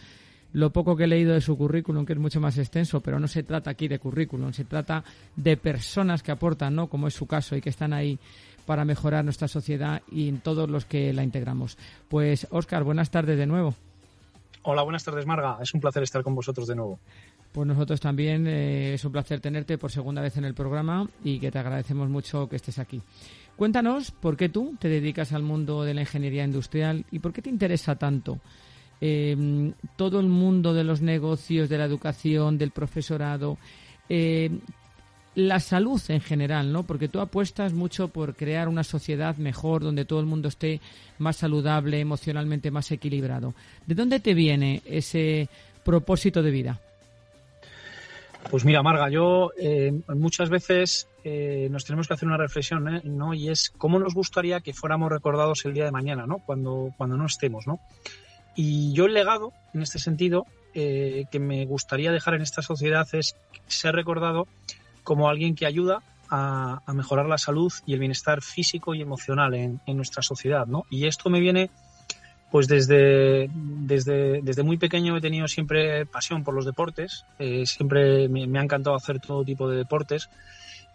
lo 0.55 0.72
poco 0.72 0.96
que 0.96 1.05
he 1.05 1.09
leído 1.09 1.35
de 1.35 1.42
su 1.42 1.59
currículum, 1.59 2.07
que 2.07 2.14
es 2.14 2.18
mucho 2.18 2.40
más 2.40 2.57
extenso, 2.57 3.03
pero 3.03 3.20
no 3.20 3.29
se 3.29 3.42
trata 3.42 3.70
aquí 3.70 3.87
de 3.87 3.98
currículum, 3.98 4.53
se 4.53 4.64
trata 4.64 5.05
de 5.37 5.59
personas 5.59 6.22
que 6.22 6.33
aportan, 6.33 6.74
¿no? 6.74 6.88
Como 6.88 7.07
es 7.07 7.14
su 7.14 7.27
caso 7.27 7.55
y 7.55 7.61
que 7.61 7.68
están 7.68 7.92
ahí 7.92 8.18
para 8.68 8.85
mejorar 8.85 9.24
nuestra 9.24 9.48
sociedad 9.48 10.02
y 10.12 10.28
en 10.28 10.40
todos 10.40 10.68
los 10.68 10.85
que 10.85 11.14
la 11.14 11.24
integramos. 11.24 11.78
Pues, 12.07 12.46
Óscar, 12.50 12.85
buenas 12.85 13.11
tardes 13.11 13.38
de 13.38 13.46
nuevo. 13.46 13.74
Hola, 14.61 14.83
buenas 14.83 15.02
tardes, 15.02 15.24
Marga. 15.24 15.57
Es 15.62 15.72
un 15.72 15.81
placer 15.81 16.02
estar 16.02 16.22
con 16.22 16.35
vosotros 16.35 16.68
de 16.68 16.76
nuevo. 16.76 16.98
Pues 17.50 17.66
nosotros 17.66 17.98
también 17.98 18.46
eh, 18.46 18.92
es 18.92 19.02
un 19.07 19.12
placer 19.12 19.40
tenerte 19.40 19.78
por 19.78 19.90
segunda 19.90 20.20
vez 20.20 20.37
en 20.37 20.44
el 20.44 20.52
programa 20.52 21.09
y 21.24 21.40
que 21.40 21.50
te 21.50 21.59
agradecemos 21.59 22.11
mucho 22.11 22.46
que 22.46 22.57
estés 22.57 22.78
aquí. 22.78 23.00
Cuéntanos 23.57 24.11
por 24.11 24.37
qué 24.37 24.50
tú 24.50 24.76
te 24.78 24.88
dedicas 24.88 25.33
al 25.33 25.44
mundo 25.44 25.83
de 25.83 25.94
la 25.94 26.02
ingeniería 26.02 26.44
industrial 26.44 27.07
y 27.11 27.20
por 27.20 27.33
qué 27.33 27.40
te 27.40 27.48
interesa 27.48 27.96
tanto 27.96 28.38
em, 29.00 29.72
todo 29.96 30.20
el 30.20 30.26
mundo 30.26 30.74
de 30.74 30.85
los 30.85 31.00
negocios, 31.00 31.70
de 31.70 31.78
la 31.78 31.87
educación, 31.87 32.59
del 32.59 32.72
profesorado, 32.72 33.57
em, 34.11 34.61
la 35.38 35.61
salud 35.61 36.03
en 36.09 36.20
general, 36.20 36.72
¿no? 36.72 36.83
Porque 36.83 37.07
tú 37.07 37.20
apuestas 37.20 37.72
mucho 37.72 38.09
por 38.09 38.35
crear 38.35 38.66
una 38.66 38.83
sociedad 38.83 39.37
mejor, 39.37 39.85
donde 39.85 40.05
todo 40.05 40.18
el 40.18 40.27
mundo 40.27 40.48
esté 40.48 40.81
más 41.18 41.37
saludable, 41.37 42.01
emocionalmente 42.01 42.72
más 42.72 42.90
equilibrado. 42.90 43.55
¿De 43.87 43.94
dónde 43.94 44.18
te 44.18 44.35
viene 44.35 44.83
ese 44.85 45.48
propósito 45.85 46.42
de 46.42 46.51
vida? 46.51 46.81
Pues 48.51 48.64
mira, 48.64 48.83
Marga, 48.83 49.11
yo 49.11 49.53
eh, 49.57 49.92
muchas 50.09 50.51
veces 50.51 51.07
eh, 51.22 51.68
nos 51.70 51.85
tenemos 51.85 52.09
que 52.09 52.14
hacer 52.14 52.27
una 52.27 52.37
reflexión, 52.37 52.96
¿eh? 52.96 53.01
¿no? 53.05 53.33
Y 53.33 53.48
es 53.48 53.70
cómo 53.70 54.01
nos 54.01 54.14
gustaría 54.14 54.61
que 54.61 54.74
fuéramos 54.74 55.12
recordados 55.12 55.64
el 55.66 55.74
día 55.74 55.85
de 55.85 55.92
mañana, 55.92 56.27
¿no? 56.27 56.38
Cuando, 56.38 56.92
cuando 56.96 57.16
no 57.16 57.27
estemos, 57.27 57.68
¿no? 57.68 57.79
Y 58.57 58.92
yo 58.92 59.07
el 59.07 59.14
legado, 59.14 59.53
en 59.72 59.83
este 59.83 60.01
sentido, 60.01 60.46
eh, 60.74 61.27
que 61.31 61.38
me 61.38 61.64
gustaría 61.64 62.11
dejar 62.11 62.35
en 62.35 62.42
esta 62.42 62.61
sociedad 62.61 63.07
es 63.12 63.37
ser 63.68 63.94
recordado 63.94 64.48
como 65.08 65.30
alguien 65.30 65.54
que 65.54 65.64
ayuda 65.64 66.02
a, 66.28 66.82
mejorar 66.92 67.24
la 67.24 67.38
salud 67.38 67.72
y 67.86 67.94
el 67.94 67.98
bienestar 67.98 68.42
físico 68.42 68.94
y 68.94 69.00
emocional 69.00 69.54
en, 69.54 69.80
nuestra 69.86 70.22
sociedad, 70.22 70.66
¿no? 70.66 70.84
Y 70.90 71.06
esto 71.06 71.30
me 71.30 71.40
viene, 71.40 71.70
pues 72.50 72.68
desde, 72.68 73.48
desde, 73.54 74.42
desde 74.42 74.62
muy 74.62 74.76
pequeño 74.76 75.16
he 75.16 75.22
tenido 75.22 75.48
siempre 75.48 76.04
pasión 76.04 76.44
por 76.44 76.52
los 76.52 76.66
deportes, 76.66 77.24
eh, 77.38 77.64
siempre 77.64 78.28
me, 78.28 78.58
ha 78.58 78.62
encantado 78.62 78.94
hacer 78.94 79.18
todo 79.18 79.46
tipo 79.46 79.66
de 79.70 79.78
deportes. 79.78 80.28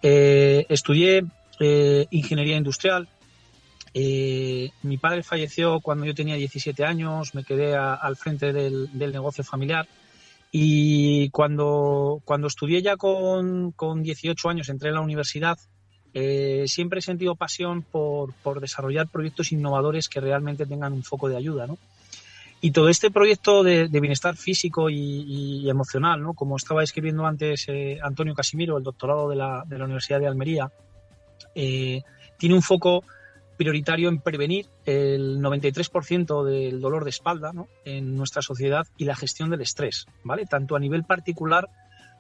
Eh, 0.04 0.68
estudié 0.70 1.26
eh, 1.60 2.06
ingeniería 2.12 2.58
industrial. 2.58 3.08
mi 3.96 4.98
padre 5.02 5.24
falleció 5.24 5.80
cuando 5.80 6.06
yo 6.06 6.14
tenía 6.14 6.36
17 6.36 6.86
años, 6.86 7.34
me 7.34 7.44
quedé 7.44 7.76
al 7.76 8.16
frente 8.16 8.54
del, 8.54 8.96
del 8.96 9.12
negocio 9.12 9.44
familiar 9.44 9.88
y 10.56 11.32
cuando, 11.32 12.22
cuando 12.26 12.46
estudié 12.46 12.84
ya 12.84 12.96
con, 12.96 13.72
con 13.72 14.04
18 14.04 14.50
años, 14.50 14.70
entré 14.70 14.90
en 14.90 14.96
la 14.96 15.02
universidad, 15.02 15.58
eh, 16.14 16.66
siempre 16.68 17.00
he 17.00 17.02
sentido 17.02 17.34
pasión 17.34 17.82
por, 17.82 18.34
por, 18.36 18.62
desarrollar 18.62 19.08
proyectos 19.08 19.52
innovadores 19.52 20.08
que 20.10 20.22
realmente 20.22 20.68
tengan 20.68 20.94
un 20.94 21.02
foco 21.02 21.28
de 21.28 21.38
ayuda, 21.38 21.66
¿no? 21.66 21.80
Y 22.62 22.70
todo 22.70 22.90
este 22.90 23.10
proyecto 23.10 23.64
de, 23.64 23.88
bienestar 23.88 24.38
físico 24.38 24.92
y, 24.92 25.68
emocional, 25.68 26.22
¿no? 26.22 26.36
Como 26.36 26.56
estaba 26.56 26.84
escribiendo 26.84 27.26
antes 27.26 27.66
eh, 27.70 27.98
Antonio 28.04 28.36
Casimiro, 28.36 28.78
el 28.78 28.84
doctorado 28.84 29.28
de 29.30 29.36
la, 29.36 29.64
de 29.66 29.80
la 29.80 29.86
Universidad 29.86 30.20
de 30.20 30.28
Almería, 30.28 30.72
eh, 31.56 32.04
tiene 32.38 32.54
un 32.54 32.62
foco 32.62 33.04
prioritario 33.58 34.10
en 34.10 34.20
prevenir 34.20 34.68
el 34.86 35.40
93% 35.40 36.44
del 36.44 36.82
dolor 36.82 37.04
de 37.04 37.10
espalda 37.10 37.52
en 37.86 38.16
nuestra 38.16 38.42
sociedad 38.42 38.88
y 38.98 39.06
la 39.06 39.16
gestión 39.16 39.50
del 39.50 39.62
estrés, 39.62 40.08
¿vale? 40.24 40.46
Tanto 40.46 40.76
a 40.76 40.80
nivel 40.80 41.04
particular 41.04 41.70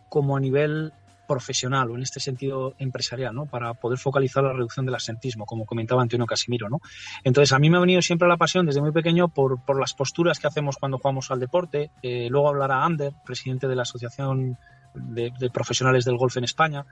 como 0.10 0.38
a 0.38 0.40
nivel 0.40 0.94
profesional 1.28 1.90
o 1.90 1.96
en 1.96 2.04
este 2.04 2.20
sentido 2.20 2.76
empresarial, 2.78 3.34
¿no? 3.34 3.46
Para 3.46 3.74
poder 3.74 3.98
focalizar 3.98 4.44
la 4.44 4.54
reducción 4.54 4.86
del 4.86 4.96
asentismo, 4.96 5.46
como 5.46 5.66
comentaba 5.66 6.02
Antonio 6.02 6.26
Casimiro, 6.26 6.70
¿no? 6.70 6.82
Entonces, 7.24 7.54
a 7.54 7.60
mí 7.60 7.70
me 7.70 7.78
ha 7.78 7.80
venido 7.80 8.02
siempre 8.02 8.28
la 8.28 8.38
pasión 8.38 8.66
desde 8.66 8.82
muy 8.82 8.92
pequeño 8.92 9.30
por, 9.30 9.64
por 9.64 9.80
las 9.80 9.94
posturas 9.94 10.40
que 10.40 10.48
hacemos 10.48 10.78
cuando 10.78 10.98
jugamos 10.98 11.32
al 11.32 11.40
deporte. 11.40 11.92
Eh, 12.02 12.28
luego 12.30 12.50
hablará 12.50 12.84
Ander, 12.84 13.14
presidente 13.26 13.68
de 13.68 13.76
la 13.76 13.84
Asociación 13.84 14.58
de, 14.94 15.32
Profesionales 15.52 16.06
del 16.06 16.18
Golf 16.18 16.38
en 16.38 16.44
España, 16.44 16.86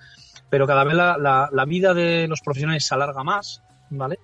pero 0.50 0.66
cada 0.68 0.84
vez 0.84 0.96
la, 0.96 1.50
la, 1.52 1.66
vida 1.66 1.94
de 1.94 2.28
los 2.28 2.42
profesionales 2.42 2.86
se 2.86 2.96
alarga 2.96 3.24
más, 3.24 3.62
¿vale? 3.90 4.18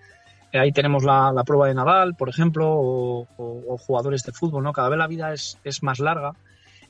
Ahí 0.53 0.71
tenemos 0.71 1.03
la, 1.03 1.31
la 1.33 1.43
prueba 1.43 1.67
de 1.67 1.73
Nadal, 1.73 2.15
por 2.15 2.29
ejemplo, 2.29 2.67
o, 2.69 3.77
jugadores 3.77 4.23
de 4.23 4.31
fútbol, 4.31 4.63
¿no? 4.63 4.73
Cada 4.73 4.89
vez 4.89 4.97
la 4.97 5.07
vida 5.07 5.33
es, 5.33 5.59
es 5.63 5.83
más 5.83 5.99
larga 5.99 6.33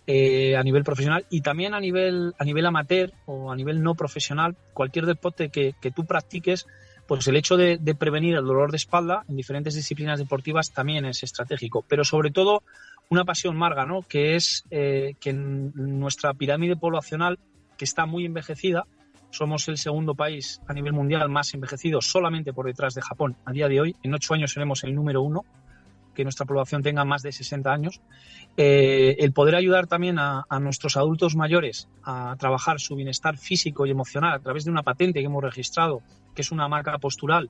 eh, 0.06 0.56
a 0.56 0.64
nivel 0.64 0.84
profesional 0.84 1.26
y 1.30 1.42
también 1.42 1.74
a 1.74 1.80
nivel, 1.80 2.34
a 2.38 2.46
nivel 2.46 2.66
amateur 2.66 3.12
o 3.26 3.52
a 3.52 3.56
nivel 3.56 3.82
no 3.82 3.96
profesional, 3.96 4.56
cualquier 4.74 5.06
deporte 5.06 5.50
que, 5.50 5.74
que 5.82 5.92
tú 5.92 6.06
practiques, 6.06 6.68
pues 7.08 7.28
el 7.28 7.36
hecho 7.36 7.58
de, 7.58 7.78
de, 7.78 7.96
prevenir 7.96 8.36
el 8.36 8.46
dolor 8.46 8.72
de 8.72 8.78
espalda 8.78 9.24
en 9.28 9.36
diferentes 9.36 9.74
disciplinas 9.74 10.20
deportivas 10.20 10.72
también 10.72 11.06
es 11.06 11.24
estratégico. 11.24 11.84
Pero 11.88 12.04
sobre 12.04 12.32
todo, 12.32 12.64
una 13.10 13.26
pasión 13.26 13.56
marga, 13.56 13.86
¿no? 13.86 14.02
Que 14.02 14.36
es 14.36 14.66
eh, 14.70 15.16
que 15.20 15.34
nuestra 15.34 16.34
pirámide 16.34 16.76
poblacional, 16.76 17.40
que 17.78 17.86
está 17.86 18.06
muy 18.06 18.26
envejecida, 18.26 18.86
somos 19.30 19.68
el 19.68 19.78
segundo 19.78 20.16
país 20.16 20.62
a 20.68 20.74
nivel 20.74 20.94
mundial 20.94 21.30
más 21.30 21.54
envejecido 21.54 22.02
solamente 22.02 22.54
por 22.54 22.66
detrás 22.66 22.94
de 22.94 23.02
Japón 23.02 23.36
a 23.46 23.52
día 23.52 23.68
de 23.68 23.82
hoy. 23.82 23.96
En 24.04 24.14
ocho 24.14 24.34
años 24.34 24.54
seremos 24.54 24.84
el 24.84 24.96
número 24.96 25.22
uno, 25.22 25.46
que 26.16 26.24
nuestra 26.24 26.46
población 26.46 26.82
tenga 26.82 27.06
más 27.06 27.22
de 27.22 27.32
60 27.32 27.72
años. 27.72 28.02
Eh, 28.56 29.18
el 29.20 29.34
poder 29.34 29.56
ayudar 29.56 29.86
también 29.86 30.18
a, 30.18 30.46
nuestros 30.60 30.98
adultos 30.98 31.36
mayores 31.36 31.88
a 32.04 32.36
trabajar 32.40 32.80
su 32.80 32.96
bienestar 32.96 33.38
físico 33.38 33.86
y 33.86 33.92
emocional 33.92 34.34
a 34.34 34.40
través 34.40 34.66
de 34.66 34.72
una 34.72 34.82
patente 34.82 35.20
que 35.20 35.26
hemos 35.26 35.44
registrado, 35.44 36.02
que 36.34 36.42
es 36.42 36.52
una 36.52 36.68
marca 36.68 36.98
postural 36.98 37.50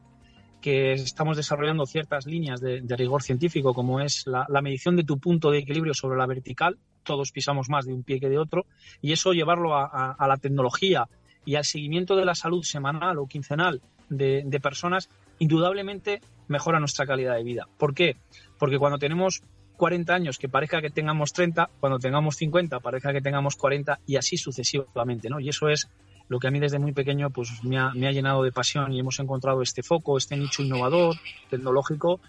que 0.60 0.94
estamos 0.94 1.38
desarrollando 1.38 1.86
ciertas 1.86 2.26
líneas 2.26 2.60
de, 2.60 2.82
rigor 2.98 3.22
científico, 3.22 3.76
como 3.76 4.02
es 4.02 4.26
la, 4.26 4.48
medición 4.62 4.96
de 4.96 5.04
tu 5.04 5.20
punto 5.20 5.52
de 5.52 5.60
equilibrio 5.60 5.94
sobre 5.94 6.18
la 6.18 6.26
vertical. 6.26 6.78
Todos 7.04 7.32
pisamos 7.32 7.70
más 7.70 7.86
de 7.86 7.94
un 7.94 8.04
pie 8.04 8.20
que 8.20 8.28
de 8.28 8.40
otro. 8.40 8.66
Y 9.00 9.14
eso 9.14 9.34
llevarlo 9.34 9.76
a 9.76 10.28
la 10.28 10.38
tecnología 10.38 11.08
y 11.48 11.56
al 11.56 11.64
seguimiento 11.64 12.18
de 12.18 12.26
la 12.26 12.36
salud 12.36 12.62
semanal 12.62 13.18
o 13.18 13.26
quincenal 13.26 13.82
de, 14.10 14.60
personas, 14.62 15.10
indudablemente 15.40 16.20
mejora 16.50 16.82
nuestra 16.82 17.06
calidad 17.06 17.36
de 17.36 17.44
vida. 17.44 17.70
¿Por 17.78 17.94
qué? 17.96 18.18
Porque 18.60 18.78
cuando 18.78 19.00
tenemos 19.00 19.42
40 19.78 20.14
años 20.14 20.38
que 20.40 20.50
parezca 20.50 20.82
que 20.82 20.90
tengamos 20.90 21.32
30, 21.32 21.70
cuando 21.80 22.00
tengamos 22.00 22.36
50 22.36 22.82
parezca 22.82 23.14
que 23.14 23.22
tengamos 23.22 23.56
40 23.56 24.02
y 24.06 24.18
así 24.18 24.36
sucesivamente, 24.36 25.30
¿no? 25.30 25.40
Y 25.40 25.48
eso 25.48 25.70
es 25.70 25.88
lo 26.28 26.38
que 26.40 26.50
a 26.50 26.52
mí 26.52 26.60
desde 26.60 26.80
muy 26.80 26.92
pequeño 26.92 27.30
pues 27.30 27.64
me 27.64 27.78
ha, 27.78 27.94
llenado 27.94 28.44
de 28.44 28.52
pasión 28.52 28.92
y 28.92 29.00
hemos 29.00 29.18
encontrado 29.22 29.62
este 29.62 29.84
foco, 29.84 30.18
este 30.18 30.36
nicho 30.36 30.62
innovador, 30.62 31.16
tecnológico 31.50 32.20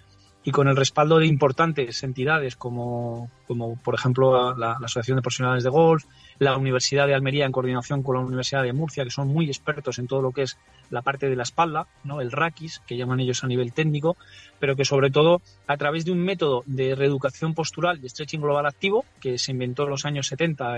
y 0.44 0.52
con 0.52 0.68
el 0.68 0.76
respaldo 0.76 1.18
de 1.18 1.26
importantes 1.26 2.04
entidades 2.04 2.54
como, 2.54 3.32
como 3.48 3.76
por 3.82 3.96
ejemplo 3.96 4.56
la, 4.56 4.74
Asociación 4.74 5.16
de 5.16 5.22
Profesionales 5.22 5.64
de 5.64 5.70
Golf, 5.70 6.04
la 6.38 6.56
Universidad 6.56 7.06
de 7.06 7.14
Almería 7.14 7.46
en 7.46 7.52
coordinación 7.52 8.02
con 8.02 8.16
la 8.16 8.22
Universidad 8.22 8.62
de 8.62 8.72
Murcia, 8.72 9.04
que 9.04 9.10
son 9.10 9.28
muy 9.28 9.46
expertos 9.46 9.98
en 9.98 10.06
todo 10.06 10.22
lo 10.22 10.32
que 10.32 10.42
es 10.42 10.56
la 10.90 11.02
parte 11.02 11.28
de 11.28 11.36
la 11.36 11.42
espalda, 11.42 11.86
¿no? 12.04 12.20
el 12.20 12.32
RAKIS, 12.32 12.80
que 12.86 12.96
llaman 12.96 13.20
ellos 13.20 13.44
a 13.44 13.46
nivel 13.46 13.72
técnico, 13.72 14.16
pero 14.58 14.76
que 14.76 14.84
sobre 14.84 15.10
todo 15.10 15.42
a 15.66 15.76
través 15.76 16.04
de 16.04 16.12
un 16.12 16.18
método 16.18 16.62
de 16.66 16.94
reeducación 16.94 17.54
postural 17.54 18.00
y 18.02 18.08
stretching 18.08 18.40
global 18.40 18.66
activo, 18.66 19.04
que 19.20 19.38
se 19.38 19.52
inventó 19.52 19.84
en 19.84 19.90
los 19.90 20.04
años 20.04 20.28
70 20.28 20.76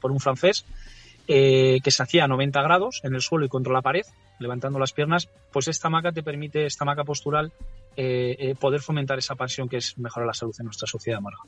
por 0.00 0.10
un 0.10 0.20
francés, 0.20 0.64
eh, 1.30 1.80
que 1.84 1.90
se 1.90 2.02
hacía 2.02 2.24
a 2.24 2.28
90 2.28 2.62
grados 2.62 3.00
en 3.04 3.14
el 3.14 3.20
suelo 3.20 3.44
y 3.44 3.50
contra 3.50 3.72
la 3.72 3.82
pared, 3.82 4.06
levantando 4.38 4.78
las 4.78 4.94
piernas, 4.94 5.28
pues 5.52 5.68
esta 5.68 5.90
maca 5.90 6.10
te 6.10 6.22
permite, 6.22 6.64
esta 6.64 6.86
maca 6.86 7.04
postural, 7.04 7.52
eh, 7.96 8.36
eh, 8.38 8.54
poder 8.54 8.80
fomentar 8.80 9.18
esa 9.18 9.34
pasión 9.34 9.68
que 9.68 9.76
es 9.76 9.98
mejorar 9.98 10.26
la 10.26 10.32
salud 10.32 10.54
en 10.58 10.64
nuestra 10.64 10.86
sociedad, 10.86 11.20
Marga. 11.20 11.40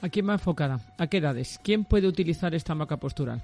¿A 0.00 0.08
quién 0.08 0.28
va 0.28 0.34
enfocada? 0.34 0.80
¿A 0.96 1.06
qué 1.06 1.18
edades? 1.18 1.60
¿Quién 1.62 1.84
puede 1.84 2.06
utilizar 2.06 2.54
esta 2.54 2.74
maca 2.74 2.96
postural? 2.96 3.40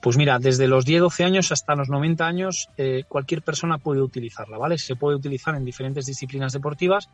Pues 0.00 0.16
mira, 0.16 0.38
desde 0.38 0.68
los 0.68 0.86
10-12 0.86 1.24
años 1.24 1.52
hasta 1.52 1.74
los 1.74 1.88
90 1.88 2.26
años, 2.26 2.68
cualquier 3.08 3.40
persona 3.42 3.78
puede 3.78 4.02
utilizarla, 4.02 4.58
¿vale? 4.58 4.76
Se 4.76 4.96
puede 4.96 5.16
utilizar 5.16 5.54
en 5.54 5.64
diferentes 5.64 6.04
disciplinas 6.04 6.52
deportivas, 6.52 7.08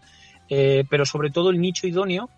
pero 0.48 1.06
sobre 1.06 1.30
todo 1.30 1.50
el 1.50 1.60
nicho 1.60 1.86
idóneo 1.86 2.28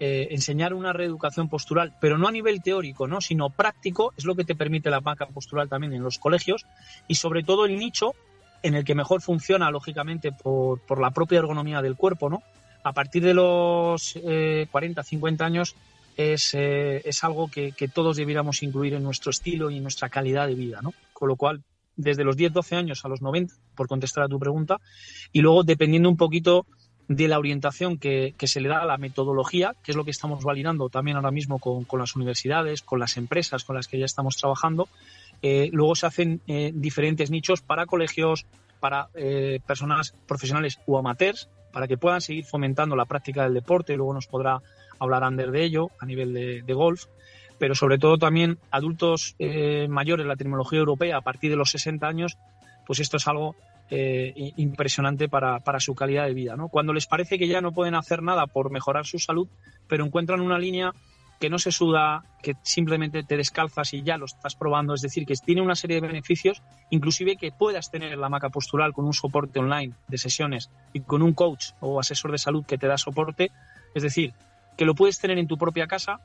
eh, 0.00 0.34
enseñar 0.34 0.74
una 0.74 0.92
reeducación 0.92 1.48
postural, 1.48 1.92
pero 2.00 2.18
no 2.18 2.26
a 2.26 2.32
nivel 2.32 2.62
teórico, 2.62 3.06
¿no? 3.06 3.20
sino 3.20 3.50
práctico, 3.50 4.12
es 4.16 4.24
lo 4.24 4.34
que 4.34 4.44
te 4.44 4.56
permite 4.56 4.90
la 4.90 4.98
banca 4.98 5.26
postural 5.26 5.68
también 5.68 5.92
en 5.92 6.02
los 6.02 6.18
colegios 6.18 6.66
y 7.06 7.14
sobre 7.14 7.44
todo 7.44 7.64
el 7.64 7.78
nicho 7.78 8.12
en 8.64 8.74
el 8.74 8.84
que 8.84 8.96
mejor 8.96 9.22
funciona, 9.22 9.70
lógicamente, 9.70 10.32
por, 10.32 10.80
por 10.80 11.00
la 11.00 11.12
propia 11.12 11.38
ergonomía 11.38 11.80
del 11.80 11.96
cuerpo, 11.96 12.28
¿no? 12.28 12.42
A 12.84 12.92
partir 12.92 13.24
de 13.24 13.32
los 13.32 14.12
40, 14.12 15.00
eh, 15.00 15.04
50 15.04 15.44
años 15.44 15.74
es, 16.18 16.52
eh, 16.52 17.00
es 17.04 17.24
algo 17.24 17.50
que, 17.50 17.72
que, 17.72 17.88
todos 17.88 18.18
debiéramos 18.18 18.62
incluir 18.62 18.92
en 18.92 19.02
nuestro 19.02 19.30
estilo 19.30 19.70
y 19.70 19.78
en 19.78 19.82
nuestra 19.82 20.10
calidad 20.10 20.46
de 20.46 20.54
vida, 20.54 20.80
¿no? 20.82 20.92
Con 21.14 21.28
lo 21.28 21.36
cual, 21.36 21.62
desde 21.96 22.24
los 22.24 22.36
10, 22.36 22.52
12 22.52 22.76
años 22.76 23.04
a 23.04 23.08
los 23.08 23.22
90, 23.22 23.54
por 23.74 23.88
contestar 23.88 24.24
a 24.24 24.28
tu 24.28 24.38
pregunta, 24.38 24.80
y 25.32 25.40
luego 25.40 25.64
dependiendo 25.64 26.10
un 26.10 26.18
poquito 26.18 26.66
de 27.08 27.26
la 27.26 27.38
orientación 27.38 27.96
que, 27.96 28.34
se 28.38 28.60
le 28.60 28.68
da 28.68 28.82
a 28.82 28.86
la 28.86 28.98
metodología, 28.98 29.74
que 29.82 29.92
es 29.92 29.96
lo 29.96 30.04
que 30.04 30.10
estamos 30.10 30.44
validando 30.44 30.90
también 30.90 31.16
ahora 31.16 31.30
mismo 31.30 31.58
con, 31.58 31.86
las 31.98 32.16
universidades, 32.16 32.82
con 32.82 33.00
las 33.00 33.16
empresas 33.16 33.64
con 33.64 33.76
las 33.76 33.88
que 33.88 33.98
ya 33.98 34.04
estamos 34.04 34.36
trabajando. 34.36 34.88
Eh, 35.40 35.70
luego 35.72 35.94
se 35.96 36.06
hacen 36.06 36.40
diferentes 36.46 37.30
nichos 37.30 37.62
para 37.62 37.86
colegios, 37.86 38.46
para 38.80 39.08
personas 39.66 40.14
profesionales 40.26 40.78
o 40.86 40.98
amateurs, 40.98 41.48
para 41.74 41.86
que 41.86 41.98
puedan 41.98 42.22
seguir 42.22 42.46
fomentando 42.46 42.96
la 42.96 43.04
práctica 43.04 43.42
del 43.42 43.52
deporte. 43.52 43.96
Luego 43.96 44.14
nos 44.14 44.26
podrá 44.26 44.62
hablar 44.98 45.24
Ander 45.24 45.50
de 45.50 45.64
ello 45.64 45.90
a 46.00 46.06
nivel 46.06 46.32
de, 46.32 46.74
golf. 46.74 47.04
Pero 47.58 47.74
sobre 47.74 47.98
todo 47.98 48.16
también 48.16 48.58
adultos 48.70 49.36
mayores, 49.88 50.26
la 50.26 50.36
terminología 50.36 50.78
europea, 50.78 51.18
a 51.18 51.20
partir 51.20 51.50
de 51.50 51.56
los 51.56 51.70
60 51.70 52.06
años, 52.06 52.38
pues 52.86 53.00
esto 53.00 53.16
es 53.18 53.28
algo 53.28 53.54
eh, 53.90 54.52
impresionante 54.56 55.28
para, 55.28 55.60
su 55.78 55.94
calidad 55.94 56.24
de 56.24 56.32
vida. 56.32 56.56
¿no? 56.56 56.68
Cuando 56.68 56.94
les 56.94 57.06
parece 57.06 57.38
que 57.38 57.48
ya 57.48 57.60
no 57.60 57.72
pueden 57.72 57.94
hacer 57.94 58.22
nada 58.22 58.46
por 58.46 58.70
mejorar 58.70 59.04
su 59.04 59.18
salud, 59.18 59.46
pero 59.86 60.06
encuentran 60.06 60.40
una 60.40 60.58
línea 60.58 60.92
que 61.38 61.50
no 61.50 61.58
se 61.58 61.72
suda, 61.72 62.24
que 62.42 62.56
simplemente 62.62 63.22
te 63.22 63.36
descalzas 63.36 63.92
y 63.94 64.02
ya 64.02 64.16
lo 64.16 64.26
estás 64.26 64.54
probando, 64.54 64.94
es 64.94 65.02
decir, 65.02 65.26
que 65.26 65.34
tiene 65.34 65.62
una 65.62 65.74
serie 65.74 66.00
de 66.00 66.06
beneficios, 66.06 66.62
inclusive 66.90 67.36
que 67.36 67.52
puedas 67.52 67.90
tener 67.90 68.16
la 68.16 68.28
maca 68.28 68.50
postural 68.50 68.92
con 68.92 69.04
un 69.04 69.12
soporte 69.12 69.58
online 69.58 69.94
de 70.08 70.18
sesiones 70.18 70.70
y 70.92 71.00
con 71.00 71.22
un 71.22 71.32
coach 71.34 71.72
o 71.80 72.00
asesor 72.00 72.32
de 72.32 72.38
salud 72.38 72.64
que 72.64 72.78
te 72.78 72.86
da 72.86 72.98
soporte, 72.98 73.50
es 73.94 74.02
decir, 74.02 74.32
que 74.76 74.84
lo 74.84 74.94
puedes 74.94 75.18
tener 75.18 75.38
en 75.38 75.46
tu 75.46 75.58
propia 75.58 75.86
casa 75.86 76.20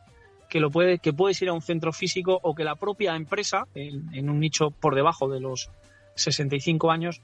que 0.50 0.60
lo 0.60 0.72
puede, 0.72 0.98
que 1.00 1.14
puedes 1.14 1.42
ir 1.42 1.50
a 1.50 1.54
un 1.54 1.62
centro 1.62 1.94
físico 1.94 2.40
o 2.42 2.56
que 2.56 2.64
la 2.64 2.76
propia 2.76 3.16
empresa, 3.16 3.68
en, 3.76 4.30
un 4.30 4.40
nicho 4.40 4.72
por 4.72 4.96
debajo 4.96 5.30
de 5.30 5.40
los 5.40 5.70
65 6.16 6.92
años, 6.92 7.22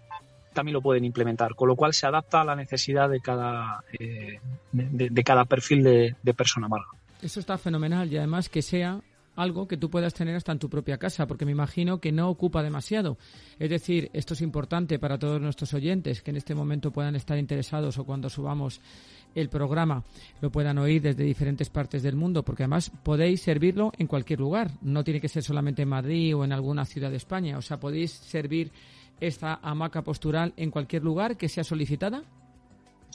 también 0.54 0.74
lo 0.74 0.82
pueden 0.82 1.04
implementar, 1.04 1.56
con 1.56 1.68
lo 1.68 1.76
cual 1.76 1.94
se 1.94 2.06
adapta 2.06 2.42
a 2.42 2.46
la 2.46 2.56
necesidad 2.56 3.10
de 3.10 3.20
cada, 3.20 3.84
eh, 4.00 4.40
de, 4.72 5.24
cada 5.24 5.46
perfil 5.46 5.84
de, 5.84 6.16
de 6.22 6.34
persona 6.34 6.70
mala. 6.70 6.86
Eso 7.26 7.40
está 7.40 7.58
fenomenal 7.58 8.14
y 8.14 8.18
además 8.18 8.50
que 8.50 8.62
sea 8.62 9.02
algo 9.36 9.68
que 9.68 9.78
tú 9.78 9.90
puedas 9.90 10.14
tener 10.14 10.36
hasta 10.36 10.52
en 10.52 10.60
tu 10.60 10.70
propia 10.70 11.00
casa, 11.00 11.26
porque 11.26 11.44
me 11.44 11.54
imagino 11.54 12.00
que 12.00 12.12
no 12.12 12.30
ocupa 12.30 12.62
demasiado. 12.62 13.18
Es 13.58 13.72
decir, 13.72 14.12
esto 14.14 14.36
es 14.36 14.42
importante 14.42 15.00
para 15.00 15.18
todos 15.18 15.42
nuestros 15.42 15.74
oyentes 15.74 16.22
que 16.22 16.30
en 16.30 16.38
este 16.38 16.54
momento 16.54 16.92
puedan 16.92 17.16
estar 17.16 17.40
interesados 17.40 17.98
o 17.98 18.04
cuando 18.04 18.30
subamos 18.30 18.80
el 19.34 19.50
programa 19.50 20.04
lo 20.40 20.52
puedan 20.52 20.78
oír 20.78 21.02
desde 21.02 21.24
diferentes 21.24 21.72
partes 21.72 22.04
del 22.04 22.16
mundo, 22.16 22.46
porque 22.46 22.62
además 22.62 22.92
podéis 23.02 23.42
servirlo 23.42 23.92
en 23.98 24.06
cualquier 24.06 24.40
lugar. 24.40 24.70
No 24.84 25.04
tiene 25.04 25.20
que 25.20 25.28
ser 25.28 25.42
solamente 25.42 25.82
en 25.82 25.90
Madrid 25.90 26.36
o 26.36 26.46
en 26.46 26.54
alguna 26.54 26.86
ciudad 26.86 27.10
de 27.10 27.18
España. 27.18 27.58
O 27.58 27.64
sea, 27.64 27.80
podéis 27.80 28.12
servir 28.12 28.72
esta 29.20 29.60
hamaca 29.64 30.04
postural 30.04 30.54
en 30.58 30.70
cualquier 30.70 31.04
lugar 31.04 31.38
que 31.38 31.50
sea 31.50 31.64
solicitada. 31.64 32.22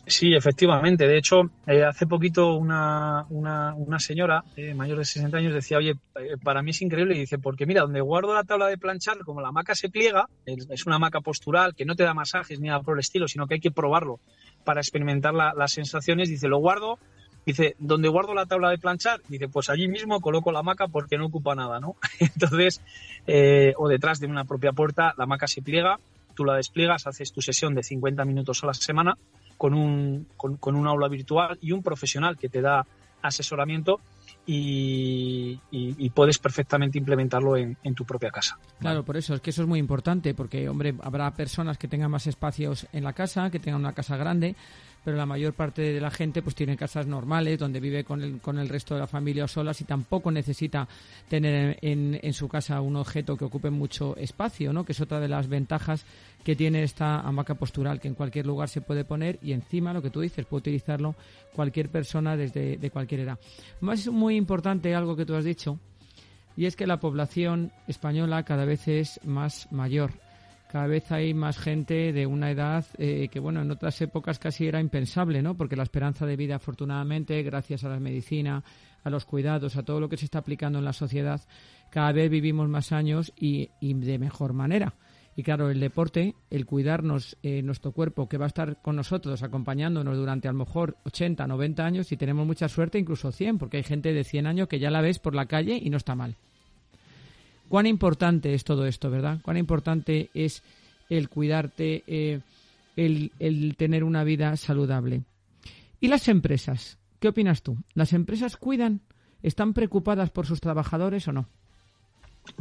Sí, 0.07 0.35
efectivamente. 0.35 1.07
De 1.07 1.19
hecho, 1.19 1.43
eh, 1.67 1.85
hace 1.85 2.07
poquito 2.07 2.55
una, 2.55 3.27
una, 3.31 3.75
una 3.75 3.99
señora 3.99 4.43
eh, 4.57 4.75
mayor 4.75 4.99
de 4.99 5.05
60 5.05 5.37
años 5.37 5.55
decía, 5.55 5.79
oye, 5.79 5.95
eh, 6.17 6.37
para 6.43 6.63
mí 6.63 6.71
es 6.71 6.83
increíble. 6.83 7.15
Y 7.15 7.21
dice, 7.21 7.39
porque 7.39 7.67
mira, 7.67 7.83
donde 7.83 8.01
guardo 8.01 8.35
la 8.35 8.45
tabla 8.45 8.67
de 8.67 8.79
planchar, 8.79 9.19
como 9.19 9.41
la 9.41 9.49
hamaca 9.49 9.75
se 9.75 9.91
pliega, 9.91 10.27
es, 10.47 10.87
una 10.87 10.97
hamaca 10.97 11.21
postural 11.21 11.75
que 11.75 11.85
no 11.85 11.95
te 11.95 12.05
da 12.05 12.15
masajes 12.15 12.61
ni 12.61 12.69
nada 12.69 12.81
por 12.81 12.97
el 12.97 13.01
estilo, 13.01 13.29
sino 13.29 13.47
que 13.47 13.55
hay 13.55 13.61
que 13.61 13.71
probarlo 13.71 14.21
para 14.65 14.81
experimentar 14.81 15.35
las 15.35 15.73
sensaciones. 15.73 16.29
Dice, 16.29 16.49
lo 16.49 16.59
guardo. 16.59 16.99
Dice, 17.47 17.75
donde 17.79 18.09
guardo 18.09 18.35
la 18.35 18.45
tabla 18.45 18.69
de 18.69 18.77
planchar, 18.77 19.23
dice, 19.29 19.49
pues 19.49 19.71
allí 19.71 19.89
mismo 19.89 20.21
coloco 20.21 20.53
la 20.53 20.59
hamaca 20.59 20.89
porque 20.89 21.17
no 21.17 21.27
ocupa 21.27 21.55
nada, 21.55 21.81
¿no? 21.81 21.97
Entonces, 22.21 22.83
o 23.77 23.89
detrás 23.89 24.21
de 24.21 24.27
una 24.27 24.45
propia 24.45 24.73
puerta, 24.73 25.15
la 25.17 25.25
hamaca 25.25 25.47
se 25.47 25.63
pliega, 25.63 25.99
tú 26.35 26.45
la 26.45 26.57
despliegas, 26.57 27.07
haces 27.07 27.33
tu 27.33 27.41
sesión 27.41 27.75
de 27.75 27.83
50 27.83 28.27
minutos 28.27 28.63
a 28.63 28.67
la 28.67 28.75
semana 28.75 29.17
con 29.61 29.75
un, 29.75 30.27
con, 30.39 30.75
un 30.75 30.87
aula 30.87 31.07
virtual 31.07 31.59
y 31.61 31.73
un 31.73 31.83
profesional 31.83 32.39
que 32.39 32.49
te 32.49 32.63
da 32.63 32.87
asesoramiento 33.21 34.01
y, 34.47 35.61
puedes 36.15 36.39
perfectamente 36.39 36.97
implementarlo 36.97 37.59
en, 37.59 37.77
en, 37.85 37.95
tu 37.95 38.07
propia 38.07 38.31
casa. 38.31 38.59
Claro, 38.79 39.05
por 39.05 39.19
eso 39.19 39.35
es 39.35 39.43
que 39.43 39.51
eso 39.51 39.61
es 39.61 39.69
muy 39.69 39.79
importante, 39.79 40.33
porque, 40.33 40.67
hombre, 40.67 40.95
habrá 41.03 41.31
personas 41.35 41.77
que 41.77 41.89
tengan 41.89 42.11
más 42.11 42.27
espacios 42.27 42.87
en 42.95 43.05
la 43.05 43.13
casa, 43.13 43.51
que 43.51 43.59
tengan 43.59 43.83
una 43.83 43.93
casa 43.93 44.17
grande, 44.17 44.57
pero 45.05 45.17
la 45.17 45.27
mayor 45.27 45.55
parte 45.55 45.83
de 45.83 46.01
la 46.01 46.11
gente 46.11 46.43
pues 46.43 46.55
tiene 46.55 46.77
casas 46.77 47.07
normales 47.07 47.59
donde 47.59 47.81
vive 47.81 48.05
con 48.05 48.23
el, 48.23 48.41
con 48.41 48.59
el 48.59 48.69
resto 48.69 48.95
de 48.95 49.01
la 49.01 49.07
familia 49.07 49.45
o 49.45 49.49
solas 49.49 49.81
y 49.81 49.85
tampoco 49.85 50.31
necesita 50.31 50.89
tener 51.29 51.79
en, 51.83 52.19
en 52.23 52.33
su 52.33 52.49
casa 52.49 52.81
un 52.81 52.97
objeto 52.97 53.37
que 53.37 53.45
ocupe 53.45 53.71
mucho 53.71 54.17
espacio, 54.17 54.73
¿no? 54.73 54.85
Que 54.85 54.93
es 54.93 55.01
otra 55.01 55.21
de 55.21 55.29
las 55.29 55.49
ventajas 55.49 56.05
que 56.45 56.57
tiene 56.57 56.83
esta 56.83 57.21
hamaca 57.21 57.55
postural, 57.55 58.01
que 58.01 58.09
en 58.09 58.15
cualquier 58.15 58.47
lugar 58.47 58.69
se 58.69 58.81
puede 58.81 59.05
poner 59.05 59.39
y 59.43 59.53
encima, 59.53 59.93
lo 59.93 60.03
que 60.03 60.11
tú 60.11 60.21
dices, 60.21 60.47
puede 60.47 60.61
utilizarlo 60.61 61.15
cualquier 61.55 61.89
persona 61.89 62.37
desde 62.37 62.77
de 62.77 62.91
cualquier 62.91 63.21
edad. 63.21 63.39
Más 63.81 64.07
muy 64.09 64.37
importante 64.37 64.95
algo 64.95 65.17
que 65.17 65.27
tú 65.27 65.35
has 65.35 65.45
dicho, 65.45 65.79
y 66.57 66.67
es 66.67 66.77
que 66.77 66.87
la 66.87 67.01
población 67.01 67.73
española 67.87 68.43
cada 68.45 68.65
vez 68.65 68.87
es 68.89 69.21
más 69.25 69.71
mayor 69.71 70.13
cada 70.71 70.87
vez 70.87 71.11
hay 71.11 71.35
más 71.35 71.59
gente 71.59 72.13
de 72.13 72.27
una 72.27 72.53
edad 72.53 72.87
eh, 72.97 73.27
que, 73.29 73.41
bueno, 73.41 73.61
en 73.61 73.73
otras 73.73 74.01
épocas 74.03 74.39
casi 74.39 74.69
era 74.69 74.81
impensable, 74.81 75.43
¿no? 75.43 75.57
Porque 75.57 75.75
la 75.75 75.83
esperanza 75.83 76.27
de 76.27 76.37
vida, 76.37 76.55
afortunadamente, 76.55 77.43
gracias 77.43 77.83
a 77.83 77.89
la 77.89 77.99
medicina, 77.99 78.63
a 79.03 79.11
los 79.11 79.25
cuidados, 79.25 79.75
a 79.75 79.83
todo 79.83 79.99
lo 79.99 80.09
que 80.09 80.17
se 80.17 80.27
está 80.27 80.39
aplicando 80.39 80.79
en 80.79 80.85
la 80.85 80.93
sociedad, 80.93 81.41
cada 81.91 82.13
vez 82.13 82.31
vivimos 82.31 82.69
más 82.69 82.93
años 82.93 83.33
y, 83.37 83.69
de 83.81 84.19
mejor 84.21 84.53
manera. 84.53 84.95
Y 85.35 85.43
claro, 85.43 85.71
el 85.71 85.81
deporte, 85.81 86.37
el 86.51 86.67
cuidarnos 86.67 87.37
eh, 87.43 87.63
nuestro 87.63 87.91
cuerpo, 87.91 88.29
que 88.29 88.39
va 88.39 88.45
a 88.45 88.49
estar 88.49 88.81
con 88.81 88.95
nosotros, 88.95 89.43
acompañándonos 89.43 90.17
durante 90.17 90.47
a 90.47 90.53
lo 90.53 90.59
mejor 90.59 90.99
80, 91.05 91.49
90 91.49 91.85
años, 91.85 92.13
y 92.13 92.17
tenemos 92.17 92.47
mucha 92.47 92.69
suerte, 92.69 92.97
incluso 92.97 93.33
100, 93.33 93.59
porque 93.59 93.79
hay 93.79 93.83
gente 93.83 94.13
de 94.13 94.23
100 94.23 94.47
años 94.47 94.69
que 94.69 94.79
ya 94.79 94.91
la 94.91 95.01
ves 95.01 95.19
por 95.19 95.35
la 95.35 95.47
calle 95.47 95.81
y 95.83 95.91
no 95.91 95.97
está 95.97 96.15
mal 96.15 96.37
cuán 97.71 97.87
importante 97.87 98.53
es 98.53 98.65
todo 98.65 98.85
esto, 98.85 99.11
¿verdad? 99.11 99.39
Cuán 99.43 99.57
importante 99.57 100.29
es 100.35 100.65
el 101.09 101.29
cuidarte, 101.29 102.03
eh, 102.09 102.41
el, 102.97 103.77
tener 103.79 104.03
una 104.03 104.25
vida 104.25 104.57
saludable. 104.57 105.23
¿Y 106.01 106.09
las 106.09 106.27
empresas? 106.27 106.99
¿Qué 107.21 107.29
opinas 107.29 107.63
tú? 107.63 107.77
¿Las 107.95 108.13
empresas 108.13 108.57
cuidan? 108.57 109.03
¿Están 109.45 109.73
preocupadas 109.73 110.31
por 110.31 110.47
sus 110.47 110.61
trabajadores 110.61 111.29
o 111.29 111.33
no? 111.33 111.47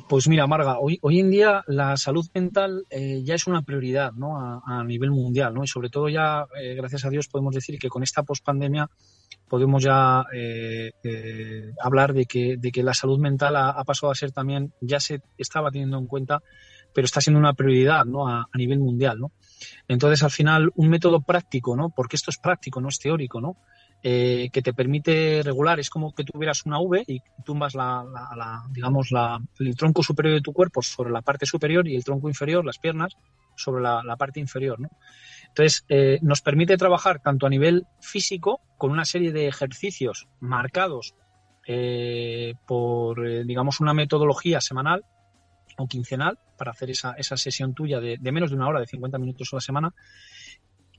Pues 0.08 0.28
mira, 0.28 0.46
Marga, 0.46 0.78
hoy, 0.78 1.00
en 1.02 1.32
día 1.32 1.64
la 1.66 1.98
salud 1.98 2.28
mental 2.36 2.86
eh, 2.92 3.24
ya 3.24 3.34
es 3.34 3.48
una 3.48 3.64
prioridad 3.64 4.12
¿no? 4.12 4.62
a, 4.64 4.84
nivel 4.84 5.10
mundial, 5.10 5.56
¿no? 5.56 5.64
Y 5.64 5.68
sobre 5.68 5.90
todo 5.90 6.08
ya, 6.08 6.46
eh, 6.62 6.76
gracias 6.76 7.04
a 7.06 7.10
Dios, 7.10 7.28
podemos 7.28 7.56
decir 7.56 7.80
que 7.80 7.90
con 7.90 8.04
esta 8.04 8.22
pospandemia 8.22 8.88
podemos 9.50 9.84
ya 9.84 10.26
eh, 10.34 10.92
hablar 11.82 12.14
de 12.14 12.26
que, 12.26 12.58
de 12.58 12.72
que 12.72 12.84
la 12.84 12.94
salud 12.94 13.20
mental 13.20 13.56
ha, 13.56 13.84
pasado 13.84 14.12
a 14.12 14.16
ser 14.16 14.32
también, 14.32 14.74
ya 14.80 15.00
se 15.00 15.22
estaba 15.38 15.72
teniendo 15.72 15.98
en 15.98 16.08
cuenta, 16.08 16.42
pero 16.94 17.06
está 17.06 17.22
siendo 17.22 17.40
una 17.40 17.54
prioridad 17.54 18.06
¿no? 18.06 18.28
a, 18.28 18.42
a, 18.52 18.58
nivel 18.58 18.80
mundial, 18.80 19.20
¿no? 19.20 19.32
Entonces, 19.88 20.24
al 20.24 20.32
final, 20.32 20.72
un 20.76 20.90
método 20.90 21.22
práctico, 21.22 21.76
¿no? 21.76 21.90
Porque 21.90 22.16
esto 22.16 22.32
es 22.32 22.38
práctico, 22.38 22.80
no 22.80 22.90
es 22.90 23.00
teórico, 23.00 23.42
¿no? 23.42 23.58
Eh, 24.02 24.50
que 24.54 24.62
te 24.62 24.74
permite 24.74 25.42
regular. 25.44 25.78
Es 25.80 25.90
como 25.90 26.14
que 26.14 26.24
tuvieras 26.24 26.66
una 26.66 26.80
V 26.80 27.04
y 27.06 27.22
tumbas 27.44 27.76
la, 27.76 28.06
digamos, 28.72 29.12
la, 29.12 29.42
el 29.60 29.76
tronco 29.76 30.04
superior 30.04 30.36
de 30.36 30.42
tu 30.42 30.54
cuerpo 30.54 30.82
sobre 30.82 31.12
la 31.12 31.22
parte 31.22 31.46
superior 31.46 31.86
y 31.86 31.98
el 31.98 32.06
tronco 32.06 32.30
inferior, 32.30 32.64
las 32.64 32.80
piernas, 32.80 33.18
sobre 33.58 33.84
la, 33.84 34.16
parte 34.18 34.40
inferior. 34.40 34.80
¿no? 34.80 34.90
Entonces, 35.50 35.86
eh, 35.90 36.20
nos 36.22 36.42
permite 36.42 36.78
trabajar 36.78 37.20
tanto 37.22 37.46
a 37.46 37.50
nivel 37.50 37.86
físico, 38.00 38.62
con 38.78 38.92
una 38.92 39.06
serie 39.06 39.32
de 39.34 39.48
ejercicios 39.48 40.28
marcados 40.40 41.16
eh, 41.68 42.56
por, 42.66 43.46
digamos, 43.46 43.82
una 43.82 43.94
metodología 43.94 44.62
semanal 44.62 45.04
o 45.78 45.88
quincenal 45.88 46.40
para 46.58 46.72
hacer 46.72 46.90
esa, 46.90 47.14
esa 47.14 47.38
sesión 47.38 47.74
tuya 47.74 48.00
de, 48.00 48.18
de, 48.18 48.32
menos 48.32 48.50
de 48.50 48.56
una 48.56 48.68
hora, 48.68 48.80
de 48.80 48.88
50 48.88 49.18
minutos 49.18 49.50
a 49.52 49.58
la 49.58 49.62
semana, 49.62 49.94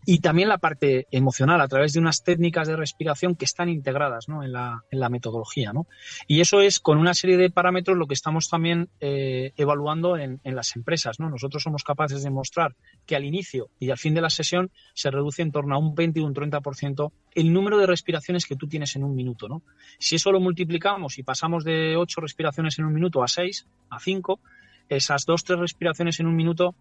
y 0.07 0.21
también 0.21 0.49
la 0.49 0.59
parte 0.59 1.07
emocional 1.11 1.61
a 1.61 1.69
través 1.69 1.93
de 1.93 2.01
unas 2.01 2.23
técnicas 2.23 2.69
de 2.69 2.77
respiración 2.77 3.37
que 3.37 3.45
están 3.45 3.69
integradas 3.69 4.29
¿no? 4.29 4.43
en, 4.43 4.53
la, 4.53 4.83
en, 4.91 4.99
la, 5.01 5.09
metodología. 5.09 5.73
¿no? 5.73 5.87
Y 6.27 6.41
eso 6.41 6.63
es 6.63 6.81
con 6.81 6.99
una 6.99 7.15
serie 7.15 7.37
de 7.37 7.51
parámetros 7.51 7.97
lo 7.97 8.07
que 8.07 8.15
estamos 8.15 8.49
también 8.49 8.89
eh, 9.01 9.53
evaluando 9.57 10.17
en, 10.17 10.41
en, 10.43 10.57
las 10.57 10.75
empresas. 10.75 11.21
¿no? 11.21 11.29
Nosotros 11.29 11.63
somos 11.63 11.85
capaces 11.85 12.23
de 12.23 12.31
mostrar 12.31 12.75
que 13.07 13.15
al 13.15 13.25
inicio 13.25 13.69
y 13.79 13.91
al 13.91 13.99
fin 13.99 14.15
de 14.15 14.23
la 14.23 14.31
sesión 14.31 14.71
se 14.95 15.11
reduce 15.11 15.43
en 15.43 15.53
torno 15.53 15.75
a 15.75 15.79
un 15.79 15.95
20 15.95 16.21
y 16.21 16.23
un 16.23 16.35
30% 16.35 17.13
el 17.35 17.53
número 17.53 17.79
de 17.79 17.87
respiraciones 17.87 18.47
que 18.47 18.57
tú 18.57 18.67
tienes 18.69 18.97
en 18.97 19.05
un 19.05 19.15
minuto. 19.15 19.49
¿no? 19.49 19.63
Si 19.99 20.17
eso 20.17 20.33
lo 20.33 20.41
multiplicamos 20.41 21.19
y 21.19 21.23
pasamos 21.23 21.63
de 21.65 21.97
8 21.97 22.21
respiraciones 22.21 22.79
en 22.79 22.87
un 22.87 22.95
minuto 22.95 23.23
a 23.23 23.29
6, 23.29 23.67
a 23.91 24.01
5, 24.01 24.41
esas 24.89 25.27
2-3 25.27 25.59
respiraciones 25.61 26.21
en 26.21 26.27
un 26.27 26.37
minuto 26.37 26.75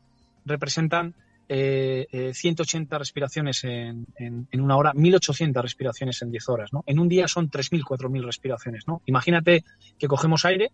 representan 0.45 1.15
eh, 1.51 2.31
180 2.33 2.95
eh, 2.95 2.99
respiraciones 2.99 3.63
en, 3.63 4.05
en, 4.17 4.61
una 4.61 4.77
hora, 4.77 4.93
1800 4.93 5.63
respiraciones 5.63 6.21
en 6.21 6.29
10 6.29 6.49
horas, 6.49 6.71
¿no? 6.71 6.83
En 6.85 6.99
un 6.99 7.09
día 7.09 7.27
son 7.27 7.49
3.000, 7.49 7.81
4.000 7.83 8.23
respiraciones, 8.23 8.87
¿no? 8.87 9.01
Imagínate 9.07 9.65
que 9.97 10.07
cogemos 10.07 10.45
aire, 10.45 10.71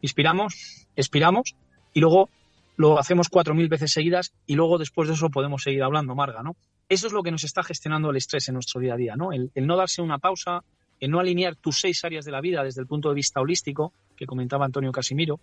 inspiramos, 0.00 0.86
expiramos 0.96 1.56
y 1.92 2.00
luego 2.00 2.30
lo 2.76 2.98
hacemos 2.98 3.30
4.000 3.30 3.68
veces 3.68 3.92
seguidas 3.92 4.32
y 4.46 4.54
luego 4.54 4.78
después 4.78 5.08
de 5.08 5.14
eso 5.14 5.28
podemos 5.28 5.62
seguir 5.62 5.82
hablando, 5.82 6.14
Marga, 6.14 6.42
¿no? 6.42 6.56
Eso 6.88 7.06
es 7.06 7.12
lo 7.12 7.22
que 7.22 7.30
nos 7.30 7.44
está 7.44 7.62
gestionando 7.62 8.08
el 8.08 8.16
estrés 8.16 8.48
en 8.48 8.54
nuestro 8.54 8.80
día 8.80 8.94
a 8.94 8.96
día, 8.96 9.14
¿no? 9.14 9.32
El, 9.32 9.50
el 9.54 9.66
no 9.66 9.76
darse 9.76 10.00
una 10.00 10.18
pausa, 10.18 10.64
el 11.00 11.10
no 11.10 11.20
alinear 11.20 11.54
tus 11.56 11.80
seis 11.80 12.02
áreas 12.04 12.24
de 12.24 12.32
la 12.32 12.40
vida 12.40 12.64
desde 12.64 12.80
el 12.80 12.86
punto 12.86 13.10
de 13.10 13.14
vista 13.14 13.42
holístico, 13.42 13.92
que 14.16 14.24
comentaba 14.24 14.64
Antonio 14.64 14.90
Casimiro, 14.90 15.38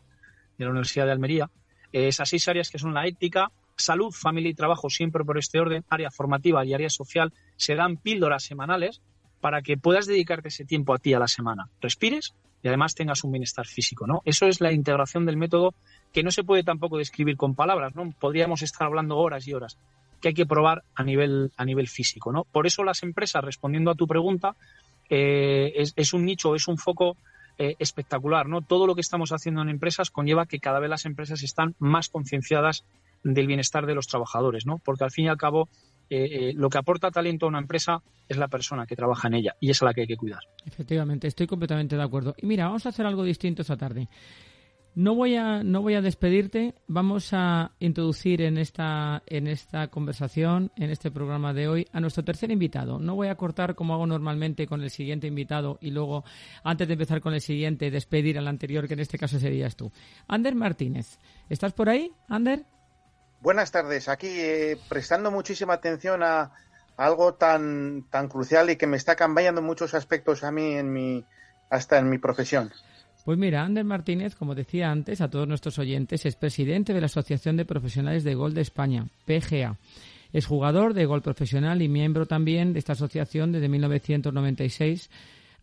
de 0.57 0.65
la 0.65 0.71
Universidad 0.71 1.05
de 1.05 1.11
Almería, 1.11 1.51
esas 1.91 2.27
seis 2.27 2.47
áreas 2.47 2.71
que 2.71 2.79
son 2.79 2.93
la 2.93 3.05
ética, 3.05 3.51
salud, 3.77 4.11
familia 4.11 4.51
y 4.51 4.53
trabajo, 4.53 4.89
siempre 4.89 5.23
por 5.23 5.37
este 5.37 5.59
orden, 5.59 5.83
área 5.89 6.11
formativa 6.11 6.65
y 6.65 6.73
área 6.73 6.89
social, 6.89 7.33
se 7.57 7.75
dan 7.75 7.97
píldoras 7.97 8.43
semanales 8.43 9.01
para 9.41 9.61
que 9.61 9.77
puedas 9.77 10.07
dedicarte 10.07 10.47
ese 10.47 10.65
tiempo 10.65 10.93
a 10.93 10.97
ti 10.97 11.13
a 11.13 11.19
la 11.19 11.27
semana. 11.27 11.69
Respires 11.81 12.33
y 12.63 12.67
además 12.67 12.95
tengas 12.95 13.23
un 13.23 13.31
bienestar 13.31 13.67
físico, 13.67 14.07
¿no? 14.07 14.21
Eso 14.25 14.47
es 14.47 14.59
la 14.59 14.71
integración 14.71 15.25
del 15.25 15.37
método 15.37 15.75
que 16.11 16.23
no 16.23 16.31
se 16.31 16.43
puede 16.43 16.63
tampoco 16.63 16.97
describir 16.97 17.37
con 17.37 17.53
palabras, 17.53 17.95
¿no? 17.95 18.11
Podríamos 18.19 18.63
estar 18.63 18.87
hablando 18.87 19.17
horas 19.17 19.47
y 19.47 19.53
horas, 19.53 19.77
que 20.19 20.29
hay 20.29 20.33
que 20.33 20.47
probar 20.47 20.83
a 20.95 21.03
nivel, 21.03 21.51
a 21.57 21.65
nivel 21.65 21.87
físico, 21.87 22.31
¿no? 22.31 22.45
Por 22.45 22.65
eso 22.65 22.83
las 22.83 23.03
empresas, 23.03 23.43
respondiendo 23.43 23.91
a 23.91 23.95
tu 23.95 24.07
pregunta, 24.07 24.55
eh, 25.09 25.73
es, 25.95 26.13
un 26.13 26.25
nicho, 26.25 26.55
es 26.55 26.67
un 26.67 26.79
foco 26.79 27.17
eh, 27.59 27.75
espectacular, 27.77 28.47
¿no? 28.47 28.61
Todo 28.61 28.87
lo 28.87 28.95
que 28.95 29.01
estamos 29.01 29.31
haciendo 29.31 29.61
en 29.61 29.69
empresas 29.69 30.09
conlleva 30.09 30.47
que 30.47 30.59
cada 30.59 30.79
vez 30.79 30.89
las 30.89 31.05
empresas 31.05 31.43
están 31.43 31.75
más 31.77 32.09
concienciadas 32.09 32.83
del 33.33 33.47
bienestar 33.47 33.85
de 33.85 33.95
los 33.95 34.07
trabajadores, 34.07 34.65
¿no? 34.65 34.79
Porque 34.79 35.03
al 35.03 35.11
fin 35.11 35.25
y 35.25 35.27
al 35.29 35.37
cabo 35.37 35.67
eh, 36.09 36.53
lo 36.55 36.69
que 36.69 36.77
aporta 36.77 37.09
talento 37.09 37.47
a 37.47 37.49
una 37.49 37.59
empresa 37.59 38.03
es 38.29 38.37
la 38.37 38.47
persona 38.47 38.85
que 38.85 38.95
trabaja 38.95 39.27
en 39.27 39.33
ella 39.33 39.55
y 39.59 39.71
es 39.71 39.81
a 39.81 39.85
la 39.85 39.93
que 39.93 40.01
hay 40.01 40.07
que 40.07 40.15
cuidar. 40.15 40.41
Efectivamente, 40.65 41.27
estoy 41.27 41.47
completamente 41.47 41.97
de 41.97 42.03
acuerdo. 42.03 42.35
Y 42.37 42.45
mira, 42.45 42.65
vamos 42.65 42.85
a 42.85 42.89
hacer 42.89 43.05
algo 43.05 43.23
distinto 43.23 43.63
esta 43.63 43.77
tarde. 43.77 44.07
No 44.93 45.13
voy 45.13 45.35
a, 45.35 45.61
no 45.63 45.81
voy 45.81 45.95
a 45.95 46.01
despedirte. 46.01 46.75
Vamos 46.87 47.33
a 47.33 47.71
introducir 47.79 48.41
en 48.41 48.57
esta, 48.57 49.23
en 49.25 49.47
esta 49.47 49.87
conversación, 49.89 50.71
en 50.77 50.91
este 50.91 51.11
programa 51.11 51.51
de 51.53 51.67
hoy, 51.67 51.87
a 51.91 51.99
nuestro 51.99 52.23
tercer 52.23 52.51
invitado. 52.51 52.99
No 52.99 53.15
voy 53.15 53.27
a 53.27 53.35
cortar 53.35 53.75
como 53.75 53.95
hago 53.95 54.05
normalmente 54.05 54.67
con 54.67 54.81
el 54.83 54.91
siguiente 54.91 55.27
invitado 55.27 55.79
y 55.81 55.89
luego, 55.89 56.23
antes 56.63 56.87
de 56.87 56.93
empezar 56.93 57.19
con 57.19 57.33
el 57.33 57.41
siguiente, 57.41 57.91
despedir 57.91 58.37
al 58.37 58.47
anterior, 58.47 58.87
que 58.87 58.93
en 58.93 59.01
este 59.01 59.17
caso 59.17 59.39
serías 59.39 59.75
tú. 59.75 59.91
Ander 60.27 60.55
Martínez. 60.55 61.19
¿Estás 61.49 61.73
por 61.73 61.89
ahí, 61.89 62.11
Ander? 62.29 62.65
Buenas 63.45 63.71
tardes. 63.71 64.09
Aquí 64.09 64.25
eh, 64.27 64.75
prestando 64.89 65.29
muchísima 65.29 65.75
atención 65.75 66.23
a, 66.23 66.49
algo 66.97 67.35
tan, 67.35 68.03
tan 68.09 68.27
crucial 68.27 68.71
y 68.71 68.75
que 68.75 68.87
me 68.87 68.97
está 68.97 69.15
cambiando 69.15 69.61
muchos 69.61 69.93
aspectos 69.93 70.43
a 70.43 70.49
mí 70.49 70.73
en 70.73 70.91
mi, 70.91 71.23
hasta 71.69 71.99
en 71.99 72.09
mi 72.09 72.17
profesión. 72.17 72.71
Pues 73.23 73.37
mira, 73.37 73.61
Ander 73.61 73.83
Martínez, 73.83 74.33
como 74.33 74.55
decía 74.55 74.89
antes 74.89 75.21
a 75.21 75.29
todos 75.29 75.47
nuestros 75.47 75.77
oyentes, 75.77 76.25
es 76.25 76.35
presidente 76.35 76.91
de 76.91 77.01
la 77.01 77.05
Asociación 77.05 77.55
de 77.55 77.65
Profesionales 77.65 78.23
de 78.23 78.33
Gol 78.33 78.55
de 78.55 78.61
España, 78.61 79.05
PGA. 79.27 79.77
Es 80.33 80.47
jugador 80.47 80.95
de 80.95 81.05
gol 81.05 81.21
profesional 81.21 81.83
y 81.83 81.87
miembro 81.87 82.25
también 82.25 82.73
de 82.73 82.79
esta 82.79 82.93
asociación 82.93 83.51
desde 83.51 83.69
1996, 83.69 85.11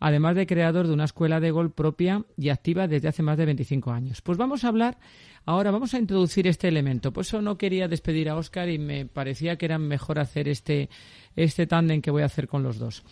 además 0.02 0.34
de 0.34 0.48
creador 0.48 0.88
de 0.88 0.94
una 0.94 1.04
escuela 1.04 1.38
de 1.38 1.52
gol 1.52 1.70
propia 1.70 2.24
y 2.36 2.48
activa 2.48 2.88
desde 2.88 3.06
hace 3.06 3.22
más 3.22 3.38
de 3.38 3.46
25 3.46 3.92
años. 3.92 4.20
Pues 4.20 4.36
vamos 4.36 4.64
a 4.64 4.68
hablar, 4.68 4.98
ahora 5.46 5.70
vamos 5.70 5.94
a 5.94 5.98
introducir 5.98 6.48
este 6.48 6.66
elemento. 6.66 7.12
Por 7.12 7.22
eso 7.22 7.40
no 7.40 7.56
quería 7.56 7.86
despedir 7.86 8.28
a 8.28 8.36
Óscar 8.36 8.68
y 8.68 8.78
me 8.78 9.06
parecía 9.06 9.56
que 9.56 9.66
era 9.66 9.78
mejor 9.78 10.18
hacer 10.18 10.48
este, 10.48 10.90
este 11.36 11.68
tándem 11.68 12.02
que 12.02 12.10
voy 12.10 12.22
a 12.22 12.26
hacer 12.26 12.48
con 12.48 12.64
los 12.64 12.80
dos. 12.80 13.04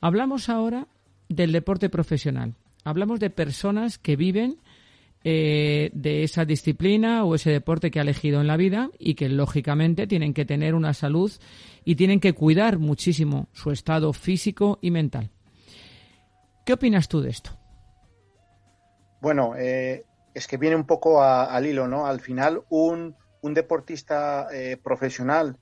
Hablamos 0.00 0.48
ahora 0.48 0.88
del 1.28 1.52
deporte 1.52 1.90
profesional. 1.90 2.54
Hablamos 2.82 3.20
de 3.20 3.28
personas 3.28 3.98
que 3.98 4.16
viven 4.16 4.56
eh, 5.22 5.90
de 5.92 6.22
esa 6.22 6.46
disciplina 6.46 7.24
o 7.24 7.34
ese 7.34 7.50
deporte 7.50 7.90
que 7.90 7.98
ha 7.98 8.02
elegido 8.02 8.40
en 8.40 8.46
la 8.46 8.56
vida 8.56 8.90
y 8.98 9.16
que 9.16 9.28
lógicamente 9.28 10.06
tienen 10.06 10.32
que 10.32 10.46
tener 10.46 10.74
una 10.74 10.94
salud 10.94 11.30
y 11.84 11.96
tienen 11.96 12.20
que 12.20 12.32
cuidar 12.32 12.78
muchísimo 12.78 13.48
su 13.52 13.70
estado 13.70 14.14
físico 14.14 14.78
y 14.80 14.90
mental. 14.90 15.28
¿Qué 16.68 16.74
opinas 16.74 17.08
tú 17.08 17.22
de 17.22 17.30
esto? 17.30 17.58
Bueno, 19.22 19.54
eh, 19.56 20.04
es 20.34 20.46
que 20.46 20.58
viene 20.58 20.76
un 20.76 20.86
poco 20.86 21.22
al 21.22 21.64
hilo, 21.64 21.88
¿no? 21.88 22.06
Al 22.06 22.20
final, 22.20 22.62
un, 22.68 23.16
deportista 23.42 24.48
eh, 24.52 24.76
profesional 24.76 25.56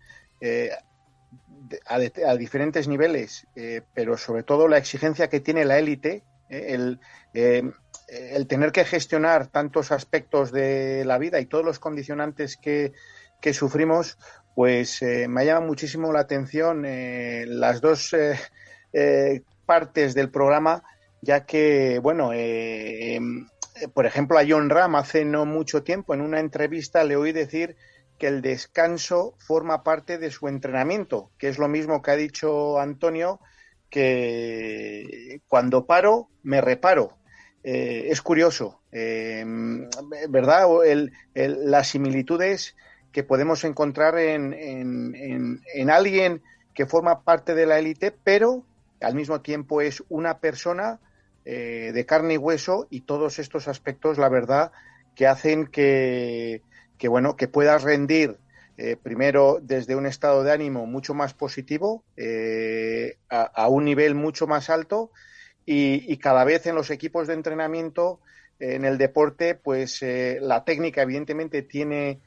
a, 1.87 2.35
diferentes 2.35 2.89
niveles, 2.89 3.47
pero 3.95 4.17
sobre 4.17 4.43
todo 4.43 4.67
la 4.67 4.79
exigencia 4.79 5.29
que 5.29 5.39
tiene 5.39 5.65
la 5.65 5.79
élite, 5.79 6.25
el, 6.49 6.99
eh, 7.35 7.63
el, 8.09 8.49
tener 8.49 8.73
que 8.73 8.85
gestionar 8.85 9.47
tantos 9.47 9.93
aspectos 9.93 10.51
de 10.51 11.05
la 11.05 11.19
vida 11.19 11.39
y 11.39 11.47
todos 11.47 11.65
los 11.65 11.79
condicionantes 11.79 12.57
que, 12.57 12.93
sufrimos, 13.53 14.19
pues 14.57 15.03
eh, 15.03 15.29
me 15.29 15.47
llama 15.47 15.65
muchísimo 15.65 16.13
la 16.13 16.19
atención 16.19 16.85
eh, 16.85 17.45
las 17.47 17.81
dos 17.81 18.13
partes 19.67 20.15
del 20.15 20.31
programa, 20.31 20.83
ya 21.27 21.45
que, 21.45 21.99
bueno, 21.99 22.31
em, 22.33 23.49
por 23.93 24.07
ejemplo, 24.07 24.39
a 24.39 24.45
John 24.49 24.71
Ram 24.71 24.95
hace 24.95 25.25
no 25.25 25.45
mucho 25.45 25.83
tiempo 25.83 26.15
en 26.15 26.21
una 26.21 26.39
entrevista 26.41 27.05
le 27.05 27.17
oí 27.17 27.33
decir 27.33 27.77
que 28.19 28.29
el 28.29 28.41
descanso 28.41 29.35
forma 29.39 29.83
parte 29.83 30.19
de 30.19 30.31
su 30.31 30.49
entrenamiento, 30.49 31.31
que 31.37 31.49
es 31.49 31.59
lo 31.59 31.69
mismo 31.69 32.01
que 32.01 32.13
ha 32.13 32.17
dicho 32.17 32.79
Antonio, 32.79 33.41
que 33.91 35.41
cuando 35.49 35.85
paro, 35.85 36.29
me 36.43 36.61
reparo. 36.61 37.19
Eh, 37.65 38.09
es 38.11 38.23
curioso, 38.23 38.81
eh, 38.93 39.45
¿verdad? 40.29 40.69
las 41.35 41.89
similitudes 41.89 42.77
que 43.11 43.25
podemos 43.25 43.65
encontrar 43.65 44.17
en, 44.19 44.55
en, 44.55 45.91
alguien 45.91 46.43
que 46.75 46.87
forma 46.87 47.25
parte 47.25 47.57
de 47.57 47.67
la 47.67 47.81
élite, 47.81 48.13
pero 48.13 48.65
al 49.01 49.17
mismo 49.17 49.41
tiempo 49.41 49.81
es 49.81 50.05
una 50.09 50.39
persona 50.39 51.01
eh, 51.49 51.93
de 51.95 52.07
carne 52.07 52.35
y 52.35 52.39
hueso 52.39 52.89
y 52.91 53.03
todos 53.03 53.39
estos 53.39 53.69
aspectos, 53.69 54.19
la 54.19 54.29
verdad, 54.29 54.73
que 55.15 55.29
hacen 55.29 55.69
que, 55.69 56.61
que 56.99 57.07
bueno, 57.07 57.37
que 57.37 57.47
puedas 57.47 57.85
rendir 57.85 58.37
eh, 58.77 58.97
primero 59.01 59.61
desde 59.63 59.95
un 59.95 60.07
estado 60.07 60.43
de 60.43 60.51
ánimo 60.51 60.87
mucho 60.87 61.15
más 61.15 61.35
positivo, 61.35 62.03
eh, 62.17 63.17
a, 63.31 63.69
un 63.69 63.85
nivel 63.85 64.17
mucho 64.17 64.49
más 64.49 64.71
alto 64.71 65.13
y, 65.65 66.17
cada 66.17 66.43
vez 66.43 66.67
en 66.67 66.75
los 66.75 66.91
equipos 66.91 67.29
de 67.29 67.35
entrenamiento, 67.35 68.19
en 68.59 68.85
el 68.85 68.99
deporte, 68.99 69.55
pues 69.55 70.03
la 70.03 70.65
técnica 70.65 71.03
evidentemente 71.03 71.63
tiene 71.63 72.19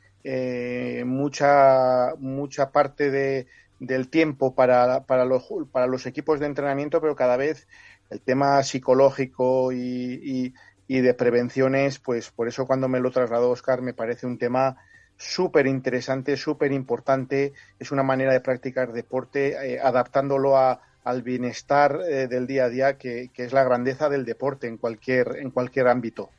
mucha, 1.03 2.13
mucha 2.17 2.71
parte 2.71 3.11
de, 3.11 3.47
del 3.79 4.09
tiempo 4.09 4.55
para, 4.55 5.05
para, 5.05 5.25
los, 5.25 5.45
para 5.71 5.87
los 5.87 6.05
equipos 6.05 6.39
de 6.39 6.45
entrenamiento, 6.45 7.01
pero 7.01 7.15
cada 7.15 7.37
vez 7.37 7.67
el 8.09 8.21
tema 8.21 8.61
psicológico 8.63 9.71
y, 9.71 10.53
y 10.87 11.01
de 11.01 11.13
prevenciones, 11.13 11.99
pues 11.99 12.31
por 12.31 12.47
eso 12.47 12.65
cuando 12.65 12.87
me 12.87 12.99
lo 12.99 13.11
trasladó 13.11 13.51
Oscar 13.51 13.81
me 13.83 13.93
parece 13.93 14.25
un 14.25 14.39
tema 14.39 14.77
súper 15.19 15.67
interesante, 15.67 16.35
súper 16.35 16.71
importante. 16.71 17.53
Es 17.77 17.91
una 17.91 18.01
manera 18.01 18.33
de 18.33 18.39
practicar 18.39 18.91
deporte 18.91 19.73
eh, 19.73 19.79
adaptándolo 19.79 20.57
a, 20.57 20.81
al 21.03 21.21
bienestar 21.21 21.99
eh, 22.09 22.27
del 22.27 22.47
día 22.47 22.65
a 22.65 22.69
día, 22.69 22.97
que, 22.97 23.29
es 23.35 23.53
la 23.53 23.63
grandeza 23.63 24.09
del 24.09 24.25
deporte 24.25 24.67
en 24.67 24.77
cualquier, 24.77 25.35
en 25.39 25.51
cualquier 25.51 25.89
ámbito. 25.89 26.31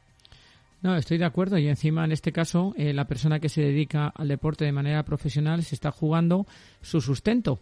No, 0.82 0.96
estoy 0.96 1.18
de 1.18 1.26
acuerdo 1.26 1.58
y 1.58 1.68
encima 1.68 2.04
en 2.06 2.10
este 2.10 2.32
caso 2.32 2.74
eh, 2.76 2.94
la 2.94 3.06
persona 3.06 3.38
que 3.38 3.50
se 3.50 3.60
dedica 3.60 4.08
al 4.08 4.28
deporte 4.28 4.64
de 4.64 4.72
manera 4.72 5.04
profesional 5.04 5.62
se 5.62 5.74
está 5.74 5.90
jugando 5.90 6.46
su 6.80 7.02
sustento, 7.02 7.60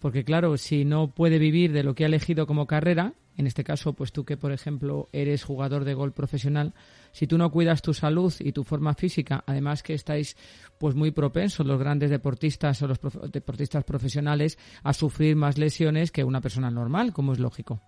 porque 0.00 0.22
claro, 0.22 0.56
si 0.58 0.84
no 0.84 1.08
puede 1.08 1.38
vivir 1.38 1.72
de 1.72 1.82
lo 1.82 1.94
que 1.94 2.04
ha 2.04 2.08
elegido 2.08 2.46
como 2.46 2.66
carrera, 2.66 3.14
en 3.38 3.46
este 3.46 3.62
caso, 3.62 3.92
pues 3.92 4.10
tú 4.10 4.24
que, 4.24 4.36
por 4.36 4.50
ejemplo, 4.50 5.08
eres 5.12 5.44
jugador 5.44 5.84
de 5.84 5.94
gol 5.94 6.12
profesional, 6.12 6.74
si 7.12 7.28
tú 7.28 7.38
no 7.38 7.52
cuidas 7.52 7.82
tu 7.82 7.94
salud 7.94 8.34
y 8.40 8.50
tu 8.50 8.64
forma 8.64 8.94
física, 8.94 9.44
además 9.46 9.84
que 9.84 9.94
estáis 9.94 10.36
pues 10.76 10.96
muy 10.96 11.12
propensos 11.12 11.64
los 11.64 11.78
grandes 11.78 12.10
deportistas 12.10 12.82
o 12.82 12.88
los 12.88 12.98
deportistas 13.30 13.84
profesionales 13.84 14.58
a 14.82 14.92
sufrir 14.92 15.36
más 15.36 15.56
lesiones 15.56 16.10
que 16.10 16.24
una 16.24 16.40
persona 16.40 16.68
normal, 16.68 17.12
como 17.12 17.32
es 17.32 17.38
lógico. 17.38 17.80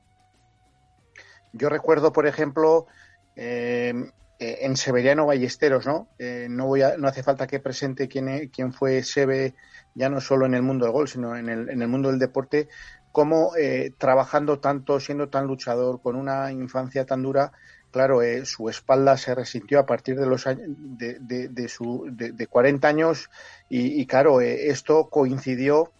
Yo 1.52 1.68
recuerdo, 1.68 2.12
por 2.12 2.28
ejemplo, 2.28 2.86
eh, 3.34 3.92
eh, 4.38 4.58
en 4.60 4.76
Severiano 4.76 5.26
Ballesteros, 5.26 5.84
¿no? 5.84 6.10
Eh, 6.20 6.46
no, 6.48 6.66
voy 6.66 6.82
a, 6.82 6.96
no 6.96 7.08
hace 7.08 7.24
falta 7.24 7.48
que 7.48 7.58
presente 7.58 8.06
quién, 8.06 8.50
quién 8.50 8.72
fue 8.72 9.02
Sebe, 9.02 9.56
ya 9.96 10.08
no 10.08 10.20
solo 10.20 10.46
en 10.46 10.54
el 10.54 10.62
mundo 10.62 10.84
del 10.84 10.92
gol, 10.92 11.08
sino 11.08 11.36
en 11.36 11.48
el 11.48 11.88
mundo 11.88 12.08
del 12.08 12.20
deporte, 12.20 12.68
cómo 13.12 13.52
eh, 13.56 13.92
trabajando 13.98 14.58
tanto, 14.58 15.00
siendo 15.00 15.28
tan 15.28 15.46
luchador, 15.46 16.00
con 16.00 16.16
una 16.16 16.52
infancia 16.52 17.04
tan 17.04 17.22
dura, 17.22 17.52
claro, 17.90 18.22
eh, 18.22 18.44
su 18.44 18.68
espalda 18.68 19.16
se 19.16 19.34
resintió 19.34 19.80
a 19.80 19.86
partir 19.86 20.18
de 20.18 20.26
los 20.26 20.46
años 20.46 20.66
de, 20.68 21.18
de, 21.20 21.48
de, 21.48 21.68
su, 21.68 22.06
de 22.10 22.46
40 22.46 22.86
años 22.86 23.30
y, 23.68 24.06
claro, 24.06 24.40
eh, 24.40 24.68
esto 24.68 25.08
coincidió 25.08 25.92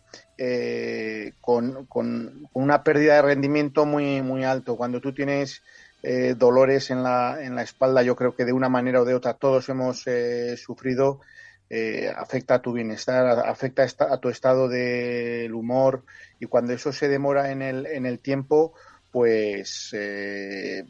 con, 1.40 1.84
con, 1.84 2.48
una 2.54 2.82
pérdida 2.82 3.16
de 3.16 3.22
rendimiento 3.22 3.84
muy, 3.84 4.22
muy 4.22 4.42
alto. 4.44 4.76
Cuando 4.76 4.98
tú 5.00 5.12
tienes 5.12 5.62
dolores 6.36 6.90
en 6.90 7.02
la, 7.02 7.36
en 7.42 7.54
la 7.54 7.62
espalda, 7.62 8.02
yo 8.02 8.16
creo 8.16 8.34
que 8.34 8.46
de 8.46 8.54
una 8.54 8.70
manera 8.70 9.02
o 9.02 9.04
de 9.04 9.14
otra 9.14 9.34
todos 9.34 9.68
hemos 9.68 10.06
sufrido 10.56 11.20
eh, 11.72 12.12
afecta 12.16 12.54
a 12.54 12.62
tu 12.62 12.72
bienestar, 12.72 13.28
afecta 13.46 13.86
a 14.00 14.18
tu 14.18 14.28
estado 14.28 14.68
del 14.68 15.54
humor 15.54 16.04
y 16.40 16.46
cuando 16.46 16.72
eso 16.72 16.92
se 16.92 17.06
demora 17.06 17.52
en 17.52 17.62
el, 17.62 17.86
en 17.86 18.06
el 18.06 18.18
tiempo, 18.18 18.74
pues 19.12 19.90
eh, 19.92 20.84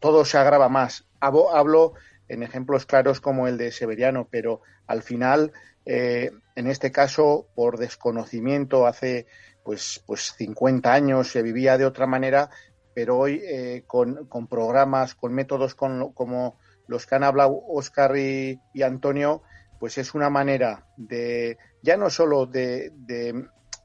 todo 0.00 0.26
se 0.26 0.36
agrava 0.36 0.68
más. 0.68 1.06
Hablo 1.18 1.94
en 2.28 2.42
ejemplos 2.42 2.84
claros 2.84 3.22
como 3.22 3.48
el 3.48 3.56
de 3.56 3.72
Severiano, 3.72 4.28
pero 4.30 4.60
al 4.86 5.02
final, 5.02 5.52
eh, 5.86 6.30
en 6.56 6.66
este 6.66 6.92
caso, 6.92 7.48
por 7.54 7.78
desconocimiento, 7.78 8.86
hace 8.86 9.26
pues, 9.64 10.02
pues 10.06 10.34
50 10.36 10.92
años 10.92 11.28
se 11.28 11.40
vivía 11.40 11.78
de 11.78 11.86
otra 11.86 12.06
manera, 12.06 12.50
pero 12.92 13.16
hoy 13.16 13.42
con, 13.86 14.26
con, 14.26 14.46
programas, 14.46 15.14
con 15.14 15.32
métodos 15.32 15.74
como 15.74 16.58
los 16.86 17.06
que 17.06 17.14
han 17.14 17.24
hablado 17.24 17.62
Oscar 17.66 18.14
y 18.18 18.58
Antonio, 18.82 19.42
pues 19.82 19.98
es 19.98 20.14
una 20.14 20.30
manera 20.30 20.86
de, 20.96 21.58
ya 21.82 21.96
no 21.96 22.08
solo 22.08 22.46
de, 22.46 22.92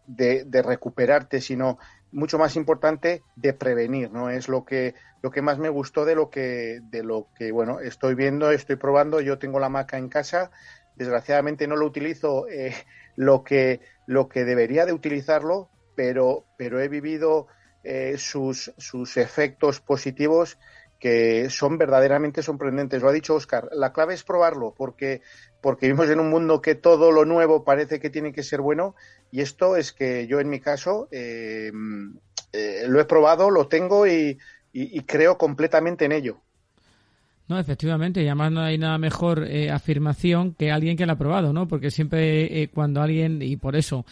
de, 0.05 0.61
recuperarte, 0.61 1.41
sino 1.41 1.79
mucho 2.11 2.37
más 2.37 2.55
importante 2.55 3.23
de 3.35 3.53
prevenir, 3.53 4.11
¿no? 4.11 4.29
Es 4.29 4.47
lo 4.47 4.63
que, 4.63 4.93
lo 5.23 5.31
que 5.31 5.41
más 5.41 5.57
me 5.57 5.69
gustó 5.69 6.05
de 6.05 6.13
lo 6.13 6.29
que, 6.29 6.81
de 6.83 7.01
lo 7.01 7.29
que, 7.35 7.51
bueno, 7.51 7.79
estoy 7.79 8.13
viendo, 8.13 8.51
estoy 8.51 8.75
probando, 8.75 9.21
yo 9.21 9.39
tengo 9.39 9.59
la 9.59 9.69
maca 9.69 9.97
en 9.97 10.07
casa, 10.07 10.51
Desgraciadamente 10.95 11.67
no 11.67 11.75
lo 11.75 11.87
utilizo 11.87 12.47
eh, 12.47 12.75
lo, 13.15 13.43
que, 13.43 13.81
lo 14.05 14.29
que 14.29 14.45
debería 14.45 14.85
de 14.85 14.93
utilizarlo, 14.93 15.71
pero, 15.95 16.45
pero 16.59 16.79
he 16.79 16.89
vivido 16.89 17.47
eh, 17.83 18.19
sus, 18.19 18.71
sus 18.77 19.17
efectos 19.17 19.79
positivos 19.79 20.59
que 20.99 21.49
son 21.49 21.77
verdaderamente 21.77 22.41
sorprendentes. 22.41 23.01
Lo 23.01 23.09
ha 23.09 23.13
dicho 23.13 23.35
Oscar. 23.35 23.69
La 23.71 23.93
clave 23.93 24.13
es 24.13 24.23
probarlo, 24.23 24.73
porque, 24.75 25.21
porque 25.61 25.87
vivimos 25.87 26.09
en 26.09 26.19
un 26.19 26.29
mundo 26.29 26.61
que 26.61 26.75
todo 26.75 27.11
lo 27.11 27.25
nuevo 27.25 27.63
parece 27.63 27.99
que 27.99 28.09
tiene 28.09 28.33
que 28.33 28.43
ser 28.43 28.61
bueno. 28.61 28.95
Y 29.31 29.41
esto 29.41 29.75
es 29.75 29.91
que 29.91 30.27
yo, 30.27 30.39
en 30.39 30.49
mi 30.49 30.59
caso, 30.59 31.07
eh, 31.11 31.71
lo 31.73 32.99
he 32.99 33.05
probado, 33.05 33.49
lo 33.49 33.67
tengo 33.67 34.07
y, 34.07 34.37
y 34.73 35.01
creo 35.01 35.37
completamente 35.37 36.05
en 36.05 36.11
ello. 36.11 36.41
No, 37.47 37.57
efectivamente, 37.57 38.21
y 38.21 38.27
además 38.27 38.51
no 38.51 38.61
hay 38.61 38.77
nada 38.77 38.97
mejor 38.97 39.45
eh, 39.47 39.71
afirmación 39.71 40.53
que 40.53 40.69
alguien 40.69 40.97
que 40.97 41.05
la 41.05 41.13
ha 41.13 41.17
probado, 41.17 41.53
¿no? 41.53 41.67
Porque 41.67 41.91
siempre 41.91 42.61
eh, 42.61 42.67
cuando 42.67 43.01
alguien, 43.01 43.41
y 43.41 43.55
por 43.55 43.75
eso, 43.77 44.05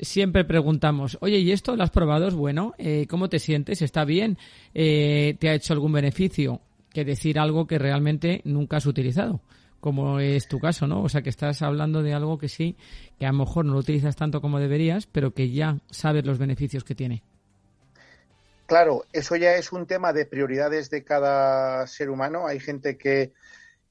siempre 0.00 0.44
preguntamos, 0.44 1.18
oye, 1.20 1.38
¿y 1.38 1.50
esto 1.50 1.76
lo 1.76 1.82
has 1.82 1.90
probado? 1.90 2.28
Es 2.28 2.34
bueno, 2.34 2.74
eh, 2.78 3.06
¿cómo 3.08 3.28
te 3.28 3.38
sientes? 3.38 3.82
¿Está 3.82 4.04
bien? 4.04 4.38
¿Te 4.72 5.36
ha 5.42 5.54
hecho 5.54 5.72
algún 5.74 5.92
beneficio? 5.92 6.60
Que 6.90 7.04
decir 7.04 7.38
algo 7.38 7.66
que 7.66 7.78
realmente 7.78 8.40
nunca 8.44 8.78
has 8.78 8.86
utilizado, 8.86 9.40
como 9.80 10.20
es 10.20 10.48
tu 10.48 10.58
caso, 10.58 10.86
¿no? 10.86 11.02
O 11.02 11.08
sea, 11.08 11.22
que 11.22 11.30
estás 11.30 11.62
hablando 11.62 12.02
de 12.02 12.14
algo 12.14 12.38
que 12.38 12.48
sí, 12.48 12.76
que 13.18 13.26
a 13.26 13.32
lo 13.32 13.38
mejor 13.38 13.64
no 13.64 13.74
lo 13.74 13.78
utilizas 13.78 14.16
tanto 14.16 14.40
como 14.40 14.58
deberías, 14.58 15.06
pero 15.06 15.32
que 15.32 15.50
ya 15.50 15.78
sabes 15.90 16.24
los 16.24 16.38
beneficios 16.38 16.84
que 16.84 16.94
tiene. 16.94 17.22
Claro, 18.66 19.04
eso 19.12 19.36
ya 19.36 19.54
es 19.54 19.72
un 19.72 19.86
tema 19.86 20.12
de 20.12 20.26
prioridades 20.26 20.90
de 20.90 21.02
cada 21.02 21.86
ser 21.86 22.10
humano. 22.10 22.46
Hay 22.46 22.60
gente 22.60 22.98
que, 22.98 23.32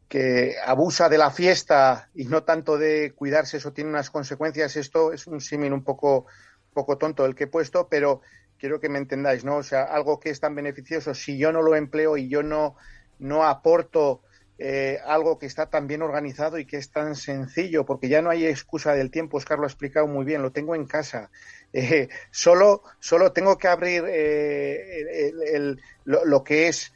que 0.08 0.56
abusa 0.64 1.10
de 1.10 1.18
la 1.18 1.32
fiesta 1.32 2.10
y 2.14 2.26
no 2.26 2.44
tanto 2.44 2.78
de 2.78 3.14
cuidarse, 3.16 3.58
eso 3.58 3.74
tiene 3.74 3.90
unas 3.90 4.12
consecuencias. 4.12 4.76
Esto 4.76 5.14
es 5.14 5.26
un 5.26 5.42
símil 5.42 5.74
un 5.74 5.84
poco, 5.84 6.28
poco 6.74 6.98
tonto 6.98 7.26
el 7.26 7.34
que 7.34 7.46
he 7.46 7.48
puesto, 7.48 7.88
pero 7.90 8.22
quiero 8.60 8.80
que 8.80 8.90
me 8.90 9.00
entendáis, 9.00 9.44
¿no? 9.44 9.58
O 9.58 9.64
sea, 9.64 9.84
algo 9.84 10.20
que 10.20 10.30
es 10.30 10.40
tan 10.40 10.54
beneficioso, 10.54 11.14
si 11.14 11.38
yo 11.38 11.52
no 11.52 11.62
lo 11.62 11.76
empleo 11.76 12.18
y 12.18 12.30
yo 12.30 12.44
no, 12.44 12.76
no 13.20 13.46
aporto 13.46 14.22
eh, 14.60 15.00
algo 15.06 15.38
que 15.38 15.46
está 15.46 15.70
tan 15.70 15.86
bien 15.86 16.02
organizado 16.02 16.58
y 16.58 16.66
que 16.66 16.78
es 16.78 16.90
tan 16.90 17.16
sencillo, 17.16 17.86
porque 17.86 18.10
ya 18.10 18.24
no 18.24 18.32
hay 18.32 18.48
excusa 18.48 18.94
del 18.94 19.12
tiempo, 19.12 19.38
Oscar 19.38 19.60
lo 19.60 19.66
ha 19.66 19.68
explicado 19.68 20.08
muy 20.08 20.26
bien, 20.26 20.42
lo 20.42 20.52
tengo 20.52 20.76
en 20.76 20.86
casa. 20.86 21.30
Eh, 21.74 22.08
solo, 22.32 22.82
solo 22.98 23.34
tengo 23.34 23.58
que 23.58 23.68
abrir 23.68 24.06
eh, 24.08 25.34
el, 25.54 25.80
lo, 26.06 26.42
que 26.42 26.70
es 26.70 26.94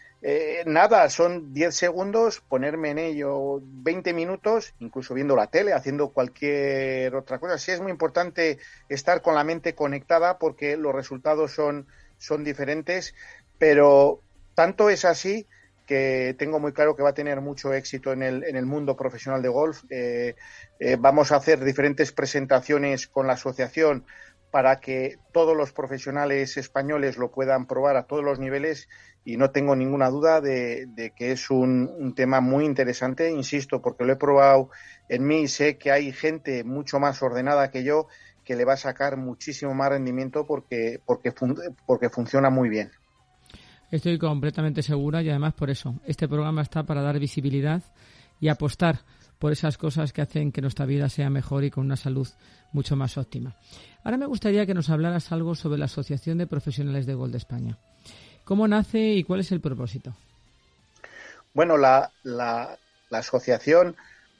nada, 0.65 1.09
son 1.09 1.53
10 1.53 1.75
segundos, 1.75 2.39
ponerme 2.39 2.91
en 2.91 2.97
ello 2.97 3.59
20 3.61 4.13
minutos, 4.13 4.73
incluso 4.79 5.13
viendo 5.13 5.35
la 5.35 5.47
tele, 5.47 5.73
haciendo 5.73 6.13
cualquier 6.13 7.13
otra 7.15 7.37
cosa. 7.37 7.57
Sí 7.57 7.71
es 7.71 7.81
muy 7.81 7.91
importante 7.91 8.59
estar 8.87 9.21
con 9.21 9.35
la 9.35 9.43
mente 9.43 9.75
conectada 9.75 10.39
porque 10.39 10.77
los 10.77 10.95
resultados 10.95 11.51
son, 11.51 11.85
son 12.17 12.45
diferentes, 12.45 13.13
pero 13.57 14.21
tanto 14.55 14.89
es 14.89 15.03
así 15.03 15.47
que 15.91 16.37
tengo 16.39 16.57
muy 16.57 16.71
claro 16.71 16.95
que 16.95 17.03
va 17.03 17.09
a 17.09 17.13
tener 17.13 17.41
mucho 17.41 17.73
éxito 17.73 18.13
en 18.13 18.23
el, 18.23 18.45
en 18.45 18.55
el 18.55 18.65
mundo 18.65 18.95
profesional 18.95 19.41
de 19.41 19.49
golf. 19.49 19.83
Eh, 19.89 20.35
eh, 20.79 20.95
vamos 20.97 21.33
a 21.33 21.35
hacer 21.35 21.61
diferentes 21.65 22.13
presentaciones 22.13 23.07
con 23.07 23.27
la 23.27 23.33
asociación 23.33 24.05
para 24.51 24.79
que 24.79 25.17
todos 25.33 25.53
los 25.53 25.73
profesionales 25.73 26.55
españoles 26.55 27.17
lo 27.17 27.29
puedan 27.29 27.67
probar 27.67 27.97
a 27.97 28.03
todos 28.03 28.23
los 28.23 28.39
niveles 28.39 28.87
y 29.25 29.35
no 29.35 29.51
tengo 29.51 29.75
ninguna 29.75 30.09
duda 30.09 30.39
de, 30.39 31.11
que 31.13 31.33
es 31.33 31.51
un, 31.51 32.13
tema 32.15 32.39
muy 32.39 32.63
interesante, 32.63 33.29
insisto, 33.29 33.81
porque 33.81 34.05
lo 34.05 34.13
he 34.13 34.15
probado 34.15 34.69
en 35.09 35.27
mí 35.27 35.41
y 35.41 35.47
sé 35.49 35.77
que 35.77 35.91
hay 35.91 36.13
gente 36.13 36.63
mucho 36.63 37.01
más 37.01 37.21
ordenada 37.21 37.69
que 37.69 37.83
yo 37.83 38.07
que 38.45 38.55
le 38.55 38.63
va 38.63 38.73
a 38.73 38.77
sacar 38.77 39.17
muchísimo 39.17 39.73
más 39.73 39.89
rendimiento 39.89 40.47
porque, 40.47 41.01
porque, 41.05 41.33
porque 41.85 42.09
funciona 42.09 42.49
muy 42.49 42.69
bien. 42.69 42.91
Estoy 43.91 44.17
completamente 44.17 44.81
segura 44.81 45.21
y 45.21 45.29
además 45.29 45.53
por 45.53 45.69
eso. 45.69 45.99
Este 46.05 46.27
programa 46.27 46.61
está 46.61 46.83
para 46.83 47.01
dar 47.01 47.19
visibilidad 47.19 47.83
y 48.39 48.47
apostar 48.47 49.01
por 49.37 49.51
esas 49.51 49.77
cosas 49.77 50.13
que 50.13 50.21
hacen 50.21 50.53
que 50.53 50.61
nuestra 50.61 50.85
vida 50.85 51.09
sea 51.09 51.29
mejor 51.29 51.65
y 51.65 51.71
con 51.71 51.85
una 51.85 51.97
salud 51.97 52.27
mucho 52.71 52.95
más 52.95 53.17
óptima. 53.17 53.57
Ahora 54.03 54.17
me 54.17 54.27
gustaría 54.27 54.65
que 54.65 54.73
nos 54.73 54.89
hablaras 54.89 55.31
algo 55.33 55.55
sobre 55.55 55.77
la 55.77 55.85
Asociación 55.85 56.37
de 56.37 56.47
Profesionales 56.47 57.05
de 57.05 57.15
Gol 57.15 57.31
de 57.31 57.39
España. 57.39 57.77
¿Cómo 58.45 58.65
nace 58.67 58.99
y 59.13 59.23
cuál 59.23 59.41
es 59.41 59.51
el 59.51 59.59
propósito? 59.59 60.15
Bueno, 61.53 61.75
la, 61.77 62.11
la, 62.23 62.77
asociación 63.11 63.97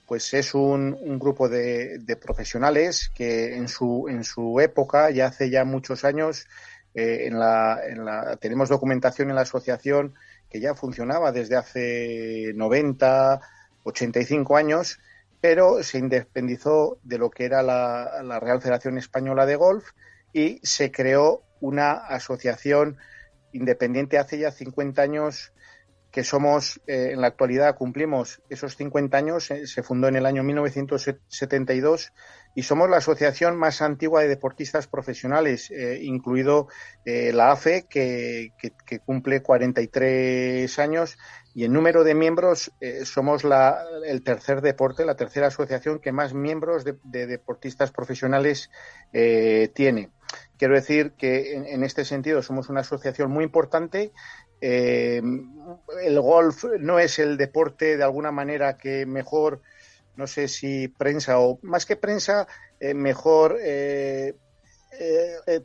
pues 0.07 0.33
es 0.33 0.53
un, 0.53 0.97
un 0.99 1.19
grupo 1.19 1.49
de, 1.49 1.99
de, 1.99 2.15
profesionales 2.15 3.11
que 3.13 3.55
en 3.55 3.67
su, 3.67 4.07
en 4.09 4.23
su 4.23 4.59
época, 4.59 5.09
ya 5.09 5.27
hace 5.27 5.49
ya 5.49 5.65
muchos 5.65 6.05
años, 6.05 6.47
eh, 6.93 7.27
en, 7.27 7.39
la, 7.39 7.79
en 7.87 8.05
la, 8.05 8.37
tenemos 8.37 8.69
documentación 8.69 9.29
en 9.29 9.35
la 9.35 9.41
asociación 9.41 10.13
que 10.49 10.59
ya 10.59 10.75
funcionaba 10.75 11.31
desde 11.31 11.55
hace 11.55 12.51
90, 12.53 13.41
85 13.83 14.57
años, 14.57 14.99
pero 15.39 15.81
se 15.83 15.97
independizó 15.97 16.99
de 17.03 17.17
lo 17.17 17.29
que 17.29 17.45
era 17.45 17.63
la, 17.63 18.21
la 18.23 18.39
Real 18.39 18.61
Federación 18.61 18.97
Española 18.97 19.45
de 19.45 19.55
Golf 19.55 19.91
y 20.33 20.59
se 20.63 20.91
creó 20.91 21.43
una 21.61 21.91
asociación 21.93 22.97
independiente 23.53 24.17
hace 24.17 24.39
ya 24.39 24.51
50 24.51 25.01
años 25.01 25.53
que 26.11 26.23
somos, 26.23 26.81
eh, 26.87 27.11
en 27.13 27.21
la 27.21 27.27
actualidad 27.27 27.75
cumplimos 27.75 28.41
esos 28.49 28.75
50 28.75 29.17
años, 29.17 29.49
eh, 29.49 29.65
se 29.65 29.81
fundó 29.81 30.09
en 30.09 30.17
el 30.17 30.25
año 30.25 30.43
1972 30.43 32.11
y 32.55 32.63
somos 32.63 32.89
la 32.89 32.97
asociación 32.97 33.57
más 33.57 33.81
antigua 33.81 34.21
de 34.21 34.27
deportistas 34.27 34.87
profesionales, 34.87 35.71
eh, 35.71 35.99
incluido 36.01 36.67
la 37.05 37.51
AFE, 37.51 37.87
que, 37.89 38.51
que, 38.57 38.99
cumple 38.99 39.41
43 39.41 40.77
años, 40.79 41.17
y 41.55 41.65
en 41.65 41.73
número 41.73 42.03
de 42.03 42.13
miembros 42.13 42.71
somos 43.03 43.43
la, 43.43 43.83
el 44.05 44.23
tercer 44.23 44.61
deporte, 44.61 45.03
la 45.03 45.15
tercera 45.15 45.47
asociación 45.47 45.99
que 45.99 46.11
más 46.11 46.33
miembros 46.33 46.83
de, 46.85 47.27
deportistas 47.27 47.91
profesionales 47.91 48.69
tiene. 49.11 50.09
Quiero 50.57 50.75
decir 50.75 51.13
que 51.17 51.55
en, 51.55 51.83
este 51.83 52.05
sentido 52.05 52.43
somos 52.43 52.69
una 52.69 52.81
asociación 52.81 53.31
muy 53.31 53.43
importante 53.43 54.11
eh, 54.61 55.19
el 56.03 56.21
golf 56.21 56.65
no 56.79 56.99
es 56.99 57.17
el 57.17 57.35
deporte 57.35 57.97
de 57.97 58.03
alguna 58.03 58.31
manera 58.31 58.77
que 58.77 59.07
mejor, 59.07 59.61
no 60.15 60.27
sé 60.27 60.47
si 60.47 60.87
prensa 60.87 61.39
o 61.39 61.59
más 61.61 61.85
que 61.85 61.95
prensa, 61.95 62.47
eh, 62.79 62.93
mejor 62.93 63.57
eh, 63.61 64.35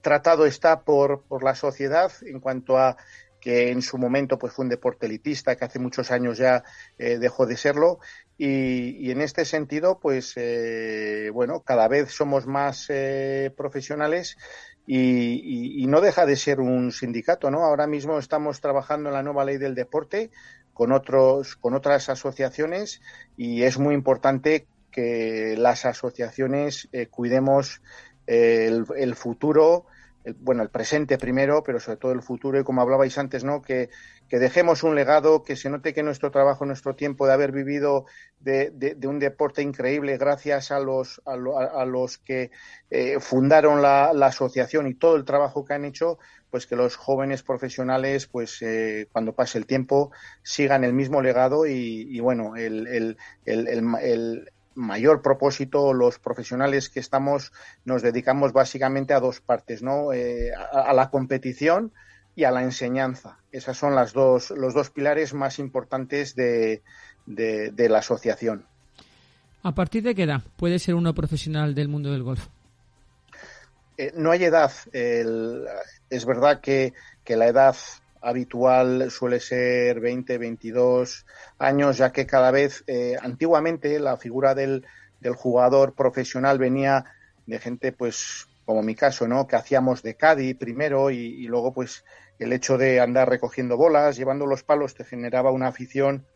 tratado 0.01 0.47
está 0.47 0.80
por, 0.80 1.24
por 1.24 1.42
la 1.42 1.55
sociedad 1.55 2.11
en 2.22 2.40
cuanto 2.40 2.78
a 2.78 2.97
que 3.40 3.70
en 3.70 3.82
su 3.82 3.99
momento 3.99 4.38
pues 4.38 4.53
fue 4.53 4.64
un 4.64 4.70
deporte 4.70 5.07
elitista 5.07 5.57
que 5.57 5.64
hace 5.64 5.78
muchos 5.78 6.11
años 6.11 6.38
ya 6.38 6.64
dejó 6.97 7.44
de 7.44 7.57
serlo 7.57 7.99
y, 8.38 9.07
y, 9.07 9.11
en 9.11 9.20
este 9.20 9.44
sentido 9.44 9.99
pues 10.01 10.34
bueno 11.34 11.61
cada 11.61 11.86
vez 11.86 12.12
somos 12.12 12.47
más 12.47 12.88
profesionales 13.57 14.38
y, 14.86 15.86
no 15.88 16.01
deja 16.01 16.26
de 16.26 16.36
ser 16.36 16.61
un 16.61 16.92
sindicato, 16.92 17.51
¿no? 17.51 17.64
Ahora 17.64 17.86
mismo 17.86 18.18
estamos 18.18 18.61
trabajando 18.61 19.09
en 19.09 19.14
la 19.14 19.22
nueva 19.22 19.44
ley 19.44 19.59
del 19.59 19.74
deporte 19.74 20.30
con 20.76 20.92
otros, 20.92 21.56
con 21.56 21.72
otras 21.72 22.10
asociaciones 22.10 23.00
y 23.34 23.62
es 23.62 23.78
muy 23.78 23.94
importante 23.94 24.66
que 24.90 25.54
las 25.56 25.86
asociaciones 25.86 26.90
eh, 26.92 27.06
cuidemos 27.06 27.80
el, 28.26 28.84
el 28.94 29.14
futuro 29.14 29.86
bueno, 30.38 30.62
el 30.62 30.70
presente 30.70 31.18
primero, 31.18 31.62
pero 31.62 31.80
sobre 31.80 31.98
todo 31.98 32.12
el 32.12 32.22
futuro 32.22 32.58
y 32.58 32.64
como 32.64 32.80
hablabais 32.80 33.16
antes, 33.18 33.44
¿no? 33.44 33.62
Que, 33.62 33.90
que 34.28 34.38
dejemos 34.38 34.82
un 34.82 34.94
legado, 34.94 35.42
que 35.42 35.56
se 35.56 35.70
note 35.70 35.94
que 35.94 36.02
nuestro 36.02 36.30
trabajo, 36.30 36.66
nuestro 36.66 36.96
tiempo 36.96 37.26
de 37.26 37.32
haber 37.32 37.52
vivido 37.52 38.06
de, 38.40 38.70
de, 38.70 39.06
un 39.06 39.18
deporte 39.18 39.62
increíble 39.62 40.18
gracias 40.18 40.70
a 40.70 40.80
los, 40.80 41.22
a, 41.26 41.32
a 41.32 41.84
los 41.84 42.18
que 42.18 42.50
eh, 42.90 43.20
fundaron 43.20 43.82
la, 43.82 44.12
la, 44.12 44.26
asociación 44.26 44.86
y 44.86 44.94
todo 44.94 45.16
el 45.16 45.24
trabajo 45.24 45.64
que 45.64 45.74
han 45.74 45.84
hecho, 45.84 46.18
pues 46.50 46.66
que 46.66 46.76
los 46.76 46.96
jóvenes 46.96 47.42
profesionales, 47.42 48.26
pues 48.26 48.60
eh, 48.62 49.08
cuando 49.12 49.34
pase 49.34 49.58
el 49.58 49.66
tiempo, 49.66 50.10
sigan 50.42 50.84
el 50.84 50.92
mismo 50.92 51.22
legado 51.22 51.66
y, 51.66 52.06
y 52.10 52.20
bueno, 52.20 52.56
el, 52.56 52.86
el, 52.86 53.16
el 53.44 54.50
mayor 54.76 55.22
propósito, 55.22 55.92
los 55.92 56.18
profesionales 56.18 56.88
que 56.88 57.00
estamos, 57.00 57.52
nos 57.84 58.02
dedicamos 58.02 58.52
básicamente 58.52 59.14
a 59.14 59.20
dos 59.20 59.40
partes, 59.40 59.82
¿no? 59.82 60.12
Eh, 60.12 60.52
a, 60.54 60.92
la 60.92 61.10
competición 61.10 61.92
y 62.36 62.44
a 62.44 62.50
la 62.50 62.62
enseñanza. 62.62 63.38
Esas 63.50 63.76
son 63.76 63.94
las 63.94 64.12
dos, 64.12 64.50
los 64.50 64.74
dos 64.74 64.90
pilares 64.90 65.34
más 65.34 65.58
importantes 65.58 66.36
de, 66.36 66.82
de, 67.24 67.88
la 67.88 67.98
asociación. 67.98 68.66
¿A 69.62 69.74
partir 69.74 70.02
de 70.02 70.14
qué 70.14 70.24
edad 70.24 70.42
puede 70.56 70.78
ser 70.78 70.94
uno 70.94 71.14
profesional 71.14 71.74
del 71.74 71.88
mundo 71.88 72.12
del 72.12 72.22
golf? 72.22 72.46
Eh, 73.96 74.12
no 74.14 74.30
hay 74.30 74.44
edad. 74.44 74.70
es 74.92 76.26
verdad 76.26 76.60
que, 76.60 76.92
que, 77.24 77.36
la 77.36 77.46
edad 77.46 77.76
habitual 78.20 79.10
suele 79.10 79.40
ser 79.40 80.00
20, 80.00 80.38
22 80.38 81.26
años, 81.58 81.98
ya 81.98 82.12
que 82.12 82.26
cada 82.26 82.50
vez, 82.50 82.84
eh, 82.86 83.16
antiguamente, 83.20 83.98
la 83.98 84.16
figura 84.16 84.54
del, 84.54 84.86
del, 85.20 85.34
jugador 85.34 85.94
profesional 85.94 86.58
venía 86.58 87.04
de 87.46 87.58
gente, 87.58 87.92
pues, 87.92 88.48
como 88.64 88.82
mi 88.82 88.94
caso, 88.94 89.28
¿no? 89.28 89.46
Que 89.46 89.56
hacíamos 89.56 90.02
de 90.02 90.16
Cádiz 90.16 90.56
primero 90.56 91.10
y, 91.10 91.18
y 91.18 91.46
luego, 91.46 91.72
pues, 91.72 92.04
el 92.38 92.52
hecho 92.52 92.78
de 92.78 93.00
andar 93.00 93.28
recogiendo 93.28 93.76
bolas, 93.76 94.16
llevando 94.16 94.46
los 94.46 94.62
palos, 94.62 94.94
te 94.94 95.04
generaba 95.04 95.50
una 95.50 95.68
afición 95.68 96.26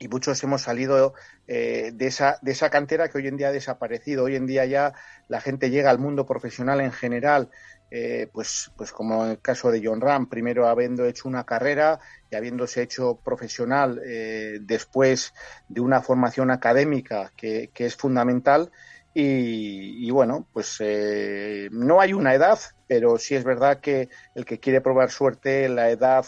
y 0.00 0.08
muchos 0.08 0.42
hemos 0.42 0.62
salido 0.62 1.12
eh, 1.46 1.90
de, 1.92 2.06
esa, 2.06 2.38
de 2.40 2.52
esa 2.52 2.70
cantera 2.70 3.10
que 3.10 3.18
hoy 3.18 3.28
en 3.28 3.36
día 3.36 3.48
ha 3.48 3.52
desaparecido. 3.52 4.24
Hoy 4.24 4.34
en 4.34 4.46
día 4.46 4.64
ya 4.64 4.94
la 5.28 5.42
gente 5.42 5.68
llega 5.68 5.90
al 5.90 5.98
mundo 5.98 6.24
profesional 6.24 6.80
en 6.80 6.90
general, 6.90 7.50
eh, 7.90 8.28
pues, 8.32 8.70
pues 8.76 8.92
como 8.92 9.24
en 9.24 9.32
el 9.32 9.40
caso 9.40 9.70
de 9.70 9.80
John 9.84 10.00
Ram, 10.00 10.28
primero 10.28 10.68
habiendo 10.68 11.04
hecho 11.06 11.28
una 11.28 11.44
carrera 11.44 11.98
y 12.30 12.36
habiéndose 12.36 12.82
hecho 12.82 13.16
profesional 13.16 14.00
eh, 14.06 14.58
después 14.60 15.34
de 15.68 15.80
una 15.80 16.00
formación 16.00 16.50
académica 16.50 17.32
que, 17.36 17.70
que 17.74 17.86
es 17.86 17.96
fundamental. 17.96 18.70
Y, 19.12 20.06
y, 20.06 20.10
bueno, 20.12 20.46
pues 20.52 20.76
eh, 20.78 21.68
no 21.72 22.00
hay 22.00 22.12
una 22.12 22.32
edad, 22.32 22.60
pero 22.86 23.18
sí 23.18 23.34
es 23.34 23.42
verdad 23.42 23.80
que 23.80 24.08
el 24.36 24.44
que 24.44 24.60
quiere 24.60 24.80
probar 24.80 25.10
suerte, 25.10 25.68
la 25.68 25.90
edad 25.90 26.24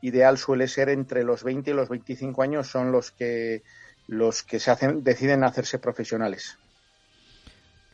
ideal 0.00 0.36
suele 0.36 0.66
ser 0.66 0.88
entre 0.88 1.22
los 1.22 1.44
20 1.44 1.70
y 1.70 1.74
los 1.74 1.88
25 1.88 2.42
años 2.42 2.66
son 2.66 2.90
los 2.90 3.12
que 3.12 3.62
los 4.08 4.42
que 4.42 4.58
se 4.58 4.70
hacen 4.70 5.04
deciden 5.04 5.44
hacerse 5.44 5.78
profesionales. 5.78 6.58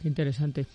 Qué 0.00 0.09
interesante. 0.09 0.66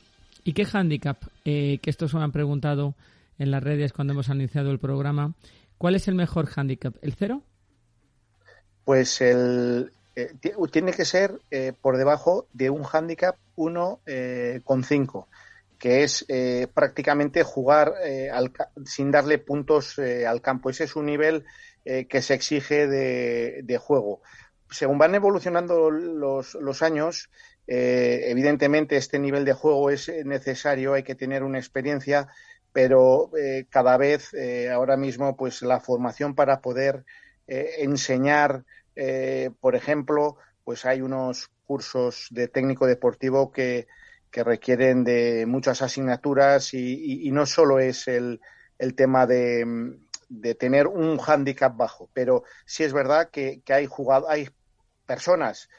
¿Y 0.43 0.53
qué 0.53 0.67
handicap? 0.71 1.23
Eh, 1.45 1.79
que 1.81 1.89
estos 1.89 2.13
me 2.13 2.23
han 2.23 2.31
preguntado 2.31 2.95
en 3.37 3.51
las 3.51 3.63
redes 3.63 3.93
cuando 3.93 4.13
hemos 4.13 4.29
iniciado 4.29 4.71
el 4.71 4.79
programa. 4.79 5.33
¿Cuál 5.77 5.95
es 5.95 6.07
el 6.07 6.15
mejor 6.15 6.49
handicap? 6.55 6.95
¿El 7.01 7.13
cero? 7.13 7.43
Pues 8.85 9.21
el 9.21 9.91
eh, 10.15 10.33
tiene 10.71 10.93
que 10.93 11.05
ser 11.05 11.39
eh, 11.51 11.73
por 11.79 11.97
debajo 11.97 12.47
de 12.53 12.69
un 12.69 12.83
handicap 12.91 13.35
1,5. 13.55 14.05
Eh, 14.05 14.61
que 15.79 16.03
es 16.03 16.25
eh, 16.27 16.67
prácticamente 16.73 17.41
jugar 17.43 17.93
eh, 18.03 18.29
al, 18.29 18.51
sin 18.85 19.11
darle 19.11 19.37
puntos 19.37 19.97
al 19.97 20.41
campo. 20.41 20.69
Ese 20.69 20.83
es 20.83 20.95
un 20.95 21.05
nivel 21.05 21.45
que 22.07 22.21
se 22.21 22.35
exige 22.35 22.85
de, 22.85 23.61
de, 23.63 23.77
juego. 23.79 24.21
Según 24.69 24.99
van 24.99 25.15
evolucionando 25.15 25.89
los, 25.89 26.53
los 26.53 26.83
años, 26.83 27.31
eh, 27.71 28.31
evidentemente 28.31 28.97
este 28.97 29.19
nivel 29.19 29.45
de 29.45 29.53
juego 29.53 29.89
es 29.89 30.11
necesario, 30.25 30.93
hay 30.93 31.03
que 31.03 31.15
tener 31.15 31.43
una 31.43 31.59
experiencia, 31.59 32.27
pero 32.73 33.29
eh, 33.37 33.67
cada 33.69 33.97
vez 33.97 34.31
ahora 34.71 34.97
mismo 34.97 35.35
pues 35.35 35.61
la 35.61 35.79
formación 35.79 36.35
para 36.35 36.61
poder 36.61 37.05
enseñar, 37.47 38.63
por 39.59 39.75
ejemplo, 39.75 40.37
pues 40.63 40.85
hay 40.85 41.01
unos 41.01 41.49
cursos 41.65 42.27
de 42.29 42.47
técnico 42.47 42.85
deportivo 42.85 43.51
que, 43.51 43.87
que 44.29 44.43
requieren 44.43 45.03
de 45.03 45.45
muchas 45.47 45.81
asignaturas 45.81 46.73
y 46.73 47.29
no 47.31 47.45
solo 47.47 47.79
es 47.79 48.07
el, 48.07 48.39
el 48.79 48.95
tema 48.95 49.27
de, 49.27 49.97
de, 50.29 50.55
tener 50.55 50.87
un 50.87 51.17
hándicap 51.17 51.75
bajo, 51.75 52.09
pero 52.13 52.43
sí 52.65 52.83
es 52.83 52.93
verdad 52.93 53.29
que, 53.29 53.61
que 53.63 53.73
hay, 53.73 53.85
jugado, 53.85 54.29
hay 54.29 54.49
personas 55.05 55.69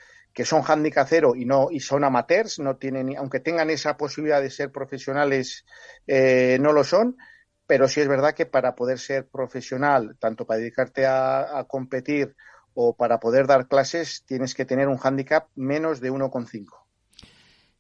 que 0.40 0.46
son 0.46 0.62
handicap 0.66 1.06
cero 1.06 1.34
y 1.36 1.44
no 1.44 1.68
y 1.70 1.80
son 1.80 2.02
amateurs, 2.02 2.60
no 2.60 2.76
tienen, 2.76 3.14
aunque 3.18 3.40
tengan 3.40 3.68
esa 3.68 3.98
posibilidad 3.98 4.40
de 4.40 4.48
ser 4.48 4.72
profesionales, 4.72 5.66
eh, 6.06 6.56
no 6.62 6.72
lo 6.72 6.82
son, 6.82 7.18
pero 7.66 7.86
sí 7.88 8.00
es 8.00 8.08
verdad 8.08 8.32
que 8.32 8.46
para 8.46 8.74
poder 8.74 8.98
ser 8.98 9.28
profesional, 9.28 10.16
tanto 10.18 10.46
para 10.46 10.60
dedicarte 10.60 11.04
a, 11.04 11.58
a 11.58 11.64
competir 11.64 12.34
o 12.72 12.96
para 12.96 13.20
poder 13.20 13.46
dar 13.46 13.68
clases, 13.68 14.24
tienes 14.24 14.54
que 14.54 14.64
tener 14.64 14.88
un 14.88 14.98
handicap 14.98 15.48
menos 15.56 16.00
de 16.00 16.10
1,5. 16.10 16.68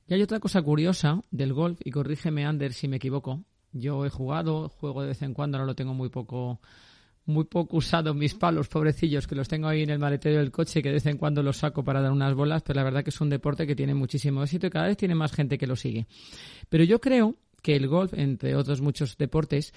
Y 0.06 0.12
hay 0.12 0.20
otra 0.20 0.38
cosa 0.38 0.60
curiosa 0.60 1.22
del 1.30 1.54
golf, 1.54 1.80
y 1.82 1.90
corrígeme, 1.90 2.44
Ander, 2.44 2.74
si 2.74 2.88
me 2.88 2.96
equivoco. 2.96 3.42
Yo 3.72 4.04
he 4.04 4.10
jugado, 4.10 4.68
juego 4.68 5.00
de 5.00 5.08
vez 5.08 5.22
en 5.22 5.32
cuando, 5.32 5.56
no 5.56 5.64
lo 5.64 5.74
tengo 5.74 5.94
muy 5.94 6.10
poco 6.10 6.60
muy 7.30 7.44
poco 7.44 7.78
usado 7.78 8.12
mis 8.14 8.34
palos, 8.34 8.68
pobrecillos, 8.68 9.26
que 9.26 9.34
los 9.34 9.48
tengo 9.48 9.68
ahí 9.68 9.82
en 9.82 9.90
el 9.90 9.98
maletero 9.98 10.38
del 10.38 10.50
coche, 10.50 10.82
que 10.82 10.88
de 10.88 10.94
vez 10.94 11.06
en 11.06 11.16
cuando 11.16 11.42
los 11.42 11.58
saco 11.58 11.82
para 11.82 12.00
dar 12.00 12.12
unas 12.12 12.34
bolas, 12.34 12.62
pero 12.62 12.78
la 12.78 12.84
verdad 12.84 13.02
que 13.02 13.10
es 13.10 13.20
un 13.20 13.30
deporte 13.30 13.66
que 13.66 13.74
tiene 13.74 13.94
muchísimo 13.94 14.42
éxito 14.42 14.66
y 14.66 14.70
cada 14.70 14.88
vez 14.88 14.96
tiene 14.96 15.14
más 15.14 15.32
gente 15.32 15.56
que 15.56 15.66
lo 15.66 15.76
sigue. 15.76 16.06
Pero 16.68 16.84
yo 16.84 17.00
creo 17.00 17.36
que 17.62 17.76
el 17.76 17.88
golf, 17.88 18.12
entre 18.14 18.54
otros 18.56 18.80
muchos 18.80 19.16
deportes, 19.16 19.72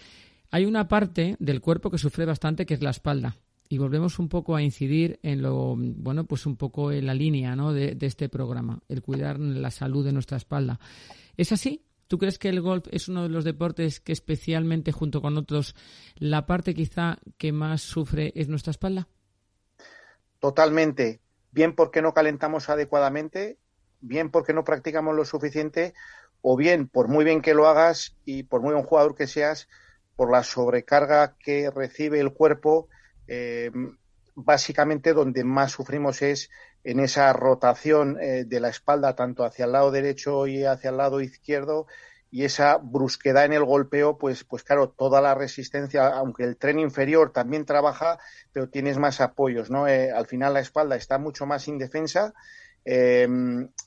hay 0.52 0.66
una 0.66 0.88
parte 0.88 1.36
del 1.40 1.62
cuerpo 1.62 1.90
que 1.90 1.98
sufre 1.98 2.26
bastante, 2.26 2.66
que 2.66 2.74
es 2.74 2.82
la 2.82 2.92
espalda 2.92 3.38
y 3.70 3.78
volvemos 3.78 4.20
un 4.20 4.30
poco 4.30 4.56
a 4.56 4.62
incidir 4.62 5.20
en 5.24 5.42
lo, 5.42 5.76
bueno, 5.76 6.26
pues 6.26 6.46
un 6.46 6.58
poco 6.58 6.92
en 6.92 7.08
la 7.08 7.14
línea 7.16 7.56
¿no? 7.56 7.74
de, 7.74 7.96
de, 7.96 8.06
este 8.06 8.30
programa, 8.30 8.80
el 8.88 9.02
cuidar 9.02 9.40
la 9.40 9.72
salud 9.72 10.06
de 10.06 10.12
nuestra 10.12 10.38
espalda. 10.38 10.80
¿Es 11.38 11.52
así? 11.52 11.82
¿Tú 12.14 12.20
crees 12.20 12.38
que 12.38 12.50
el 12.50 12.62
golf 12.62 12.86
es 12.92 13.08
uno 13.08 13.24
de 13.24 13.30
los 13.30 13.44
deportes 13.44 14.00
que 14.00 14.12
especialmente 14.12 14.92
junto 14.92 15.20
con 15.20 15.36
otros, 15.36 15.76
la 16.14 16.46
parte 16.46 16.76
quizá 16.76 17.18
que 17.40 17.52
más 17.52 17.82
sufre 17.82 18.32
es 18.36 18.50
nuestra 18.50 18.70
espalda? 18.70 19.08
Totalmente. 20.38 21.22
Bien 21.50 21.74
porque 21.74 22.04
no 22.04 22.14
calentamos 22.14 22.70
adecuadamente, 22.70 23.58
bien 24.00 24.30
porque 24.30 24.54
no 24.54 24.64
practicamos 24.64 25.16
lo 25.16 25.26
suficiente, 25.26 25.96
o 26.44 26.56
bien 26.56 26.88
por 26.88 27.08
muy 27.08 27.26
bien 27.26 27.42
que 27.42 27.56
lo 27.56 27.68
hagas 27.68 28.16
y 28.26 28.44
por 28.44 28.62
muy 28.62 28.74
buen 28.74 28.86
jugador 28.86 29.16
que 29.16 29.26
seas, 29.26 29.68
por 30.16 30.32
la 30.32 30.44
sobrecarga 30.44 31.36
que 31.40 31.72
recibe 31.72 32.20
el 32.20 32.32
cuerpo, 32.32 32.90
eh, 33.28 33.72
básicamente 34.36 35.14
donde 35.14 35.44
más 35.44 35.72
sufrimos 35.72 36.22
es 36.22 36.52
en 36.84 37.00
esa 37.00 37.32
rotación 37.34 38.18
eh, 38.22 38.46
de 38.46 38.60
la 38.60 38.70
espalda 38.70 39.16
tanto 39.16 39.46
hacia 39.46 39.66
el 39.66 39.72
lado 39.72 39.92
derecho 39.92 40.48
y 40.48 40.64
hacia 40.64 40.90
el 40.90 40.98
lado 40.98 41.22
izquierdo 41.22 41.88
y 42.34 42.46
esa 42.46 42.78
brusquedad 42.78 43.46
en 43.46 43.54
el 43.54 43.64
golpeo, 43.64 44.18
pues, 44.18 44.44
pues 44.44 44.64
claro, 44.64 44.90
toda 44.90 45.22
la 45.22 45.36
resistencia, 45.36 46.08
aunque 46.08 46.44
el 46.44 46.58
tren 46.58 46.80
inferior 46.80 47.32
también 47.32 47.64
trabaja, 47.64 48.18
pero 48.52 48.70
tienes 48.70 48.98
más 48.98 49.22
apoyos, 49.22 49.70
¿no? 49.70 49.88
Eh, 49.88 50.12
al 50.12 50.26
final 50.26 50.56
la 50.56 50.60
espalda 50.60 50.96
está 50.96 51.20
mucho 51.20 51.46
más 51.46 51.68
indefensa 51.68 52.34
eh, 52.86 53.28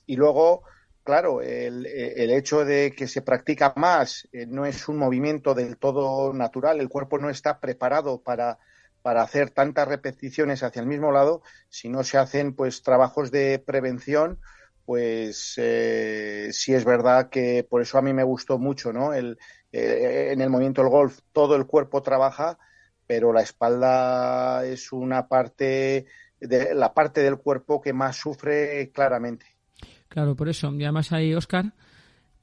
y 0.07 0.14
luego, 0.14 0.62
claro, 1.03 1.42
el, 1.42 1.86
el, 1.86 2.30
hecho 2.30 2.64
de 2.64 2.94
que 2.97 3.09
se 3.09 3.20
practica 3.20 3.72
más 3.74 4.28
eh, 4.32 4.47
no 4.47 4.64
es 4.64 4.88
un 4.88 4.97
movimiento 4.97 5.53
del 5.53 5.76
todo 5.76 6.32
natural, 6.32 6.78
el 6.78 6.88
cuerpo 6.88 7.18
no 7.18 7.30
está 7.30 7.59
preparado 7.59 8.22
para, 8.22 8.59
para 9.07 9.22
hacer 9.22 9.50
tantas 9.50 9.86
repeticiones 9.86 10.64
hacia 10.64 10.82
el 10.82 10.88
mismo 10.88 11.12
lado, 11.12 11.40
si 11.68 11.88
no 11.88 12.02
se 12.02 12.18
hacen 12.18 12.54
pues 12.54 12.82
trabajos 12.82 13.30
de 13.30 13.61
prevención, 13.61 14.40
pues 14.84 15.54
eh, 15.59 16.48
sí 16.50 16.74
es 16.74 16.84
verdad 16.84 17.30
que 17.30 17.64
por 17.70 17.82
eso 17.82 17.98
a 17.98 18.02
mí 18.02 18.12
me 18.12 18.24
gustó 18.24 18.59
mucho, 18.59 18.92
¿no? 18.92 19.14
El, 19.14 19.38
eh, 19.70 20.30
en 20.32 20.40
el 20.40 20.50
movimiento 20.50 20.82
del 20.82 20.90
golf 20.90 21.20
todo 21.30 21.54
el 21.54 21.66
cuerpo 21.66 22.02
trabaja, 22.02 22.59
pero 23.07 23.32
la 23.32 23.42
espalda 23.42 24.66
es 24.66 24.90
una 24.90 25.28
parte 25.28 26.07
de 26.40 26.74
la 26.74 26.92
parte 26.92 27.20
del 27.22 27.36
cuerpo 27.36 27.80
que 27.80 27.92
más 27.92 28.16
sufre 28.16 28.90
claramente. 28.92 29.46
Claro, 30.09 30.34
por 30.34 30.48
eso. 30.48 30.72
Y 30.74 30.82
además 30.82 31.12
ahí, 31.12 31.32
Oscar, 31.32 31.74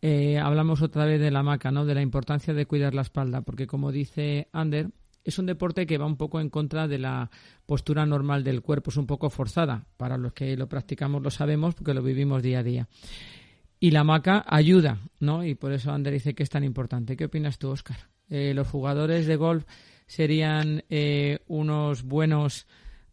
eh, 0.01 0.39
hablamos 0.39 0.81
otra 0.81 1.03
vez 1.03 1.19
de 1.19 1.29
la 1.29 1.43
maca, 1.43 1.71
¿no? 1.71 1.83
De 1.85 1.93
la 1.93 2.01
importancia 2.01 2.53
de 2.53 2.65
cuidar 2.65 2.93
la 2.93 3.01
espalda, 3.01 3.41
porque 3.41 3.67
como 3.67 3.91
dice 3.91 4.47
Ander, 4.53 4.91
es 5.23 5.39
un 5.39 5.45
deporte 5.45 5.85
que 5.85 5.97
va 5.97 6.05
un 6.05 6.17
poco 6.17 6.39
en 6.39 6.49
contra 6.49 6.87
de 6.87 6.99
la 6.99 7.29
postura 7.65 8.05
normal 8.05 8.43
del 8.43 8.61
cuerpo, 8.61 8.89
es 8.89 8.97
un 8.97 9.07
poco 9.07 9.29
forzada. 9.29 9.85
Para 9.97 10.17
los 10.17 10.33
que 10.33 10.57
lo 10.57 10.67
practicamos 10.67 11.21
lo 11.21 11.31
sabemos 11.31 11.75
porque 11.75 11.93
lo 11.93 12.03
vivimos 12.03 12.43
día 12.43 12.59
a 12.59 12.63
día. 12.63 12.87
Y 13.79 13.91
la 13.91 14.03
maca 14.03 14.45
ayuda, 14.47 14.99
¿no? 15.19 15.43
Y 15.43 15.55
por 15.55 15.73
eso 15.73 15.91
Ander 15.91 16.13
dice 16.13 16.33
que 16.33 16.43
es 16.43 16.49
tan 16.49 16.63
importante. 16.63 17.17
¿Qué 17.17 17.25
opinas 17.25 17.57
tú, 17.57 17.69
Oscar? 17.69 17.97
Eh, 18.29 18.53
¿Los 18.53 18.67
jugadores 18.67 19.27
de 19.27 19.35
golf 19.35 19.65
serían 20.07 20.83
eh, 20.89 21.39
unos 21.47 22.03
buenos, 22.03 22.67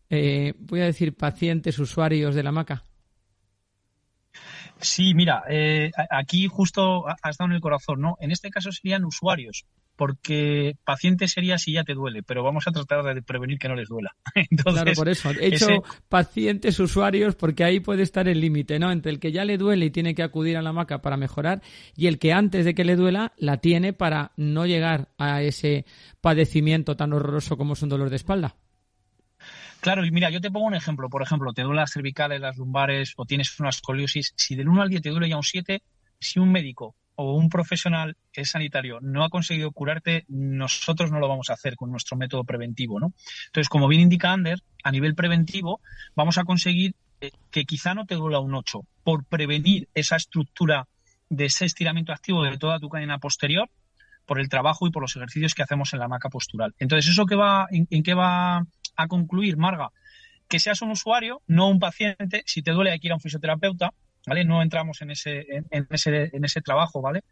eh, 0.09 0.55
voy 0.59 0.81
a 0.81 0.85
decir, 0.85 1.15
pacientes, 1.17 1.79
usuarios 1.79 2.35
de 2.35 2.43
la 2.43 2.53
maca? 2.53 2.85
Sí, 4.81 5.13
mira, 5.15 5.43
aquí 6.09 6.47
justo 6.47 7.07
has 7.07 7.37
dado 7.37 7.51
en 7.51 7.57
el 7.57 7.61
corazón, 7.61 8.01
¿no? 8.01 8.17
En 8.19 8.31
este 8.31 8.51
caso 8.51 8.73
serían 8.73 9.05
usuarios, 9.05 9.67
porque 10.01 10.79
paciente 10.83 11.29
sería 11.29 11.59
si 11.59 11.75
ya 11.75 11.85
te 11.85 11.93
duele, 11.93 12.23
pero 12.23 12.43
vamos 12.43 12.67
a 12.67 12.73
tratar 12.73 13.15
de 13.15 13.21
prevenir 13.21 13.59
que 13.59 13.69
no 13.69 13.75
les 13.75 13.87
duela. 13.87 14.17
Entonces, 14.35 14.83
claro, 14.83 14.93
por 14.97 15.11
eso. 15.11 15.31
He 15.33 15.49
hecho 15.49 15.69
ese... 15.69 15.83
pacientes 16.09 16.81
usuarios 16.81 17.35
porque 17.35 17.65
ahí 17.65 17.81
puede 17.81 18.03
estar 18.03 18.27
el 18.27 18.41
límite, 18.41 18.79
¿no? 18.79 18.91
Entre 18.93 19.13
el 19.13 19.21
que 19.21 19.31
ya 19.31 19.45
le 19.45 19.59
duele 19.59 19.85
y 19.85 19.91
tiene 19.91 20.15
que 20.15 20.23
acudir 20.23 20.57
a 20.57 20.63
la 20.63 20.73
maca 20.73 21.03
para 21.03 21.19
mejorar 21.19 21.61
y 21.95 22.07
el 22.07 22.19
que 22.19 22.33
antes 22.33 22.65
de 22.65 22.75
que 22.75 22.83
le 22.83 22.97
duela 22.97 23.35
la 23.37 23.59
tiene 23.59 23.93
para 23.93 24.33
no 24.39 24.65
llegar 24.65 25.11
a 25.19 25.43
ese 25.43 25.85
padecimiento 26.23 26.97
tan 26.97 27.13
horroroso 27.13 27.59
como 27.59 27.75
es 27.75 27.83
un 27.83 27.91
dolor 27.91 28.09
de 28.09 28.17
espalda. 28.17 28.57
Claro, 29.81 30.07
y 30.07 30.11
mira, 30.11 30.31
yo 30.31 30.41
te 30.41 30.51
pongo 30.51 30.65
un 30.65 30.75
ejemplo. 30.75 31.11
Por 31.11 31.21
ejemplo, 31.21 31.53
te 31.53 31.61
duelen 31.61 31.77
las 31.77 31.93
cervicales, 31.93 32.41
las 32.41 32.57
lumbares 32.57 33.13
o 33.19 33.27
tienes 33.27 33.61
una 33.61 33.69
escoliosis. 33.69 34.33
Si 34.35 34.57
del 34.57 34.71
1 34.71 34.81
al 34.81 34.89
10 34.89 35.03
te 35.03 35.11
duele 35.11 35.29
ya 35.29 35.37
un 35.37 35.43
7, 35.43 35.83
si 36.19 36.39
un 36.39 36.51
médico 36.51 36.97
o 37.21 37.35
un 37.35 37.51
profesional 37.51 38.17
que 38.33 38.41
es 38.41 38.51
sanitario, 38.51 38.99
no 39.03 39.25
ha 39.25 39.29
conseguido 39.29 39.71
curarte, 39.73 40.25
nosotros 40.29 41.13
no 41.13 41.21
lo 41.21 41.29
vamos 41.29 41.51
a 41.51 41.53
hacer 41.53 41.77
con 41.77 41.91
nuestro 41.91 42.17
método 42.17 42.45
preventivo, 42.45 42.99
¿no? 42.99 43.13
Entonces, 43.47 43.69
como 43.69 43.89
bien 43.89 44.01
indica 44.01 44.33
Ander, 44.33 44.63
a 44.83 44.91
nivel 44.91 45.15
preventivo 45.15 45.81
vamos 46.15 46.39
a 46.39 46.45
conseguir 46.45 46.95
eh, 47.21 47.31
que 47.51 47.67
quizá 47.67 47.95
no 47.95 48.07
te 48.07 48.15
duela 48.15 48.41
un 48.41 48.55
8 48.55 48.81
por 49.05 49.27
prevenir 49.27 49.89
esa 49.93 50.17
estructura 50.17 50.89
de 51.29 51.45
ese 51.45 51.67
estiramiento 51.67 52.13
activo 52.13 52.43
de 52.43 52.57
toda 52.57 52.81
tu 52.81 52.89
cadena 52.89 53.19
posterior 53.19 53.69
por 54.25 54.41
el 54.41 54.49
trabajo 54.49 54.87
y 54.87 54.91
por 54.91 55.03
los 55.03 55.15
ejercicios 55.15 55.55
que 55.55 55.63
hacemos 55.63 55.93
en 55.93 55.99
la 55.99 56.09
maca 56.09 56.31
postural. 56.31 56.75
Entonces, 56.79 57.11
¿eso 57.11 57.27
qué 57.27 57.35
va, 57.35 57.67
en, 57.71 58.03
qué 58.03 58.15
va 58.15 58.65
a 58.97 59.09
concluir, 59.09 59.59
Marga? 59.59 59.91
Que 60.49 60.59
seas 60.59 60.81
un 60.81 60.91
usuario, 60.91 61.43
no 61.47 61.69
un 61.69 61.81
paciente. 61.81 62.43
Si 62.47 62.63
te 62.63 62.71
duele 62.71 62.93
hay 62.93 62.99
que 62.99 63.09
ir 63.09 63.13
a 63.13 63.17
un 63.17 63.21
fisioterapeuta, 63.21 63.93
¿vale? 64.27 64.45
No 64.45 64.63
entramos 64.63 65.03
en 65.03 65.11
ese, 65.11 65.47
en, 65.49 65.87
ese, 65.91 66.31
en 66.33 66.45
ese 66.45 66.61
trabajo, 66.61 67.01
¿vale? 67.01 67.23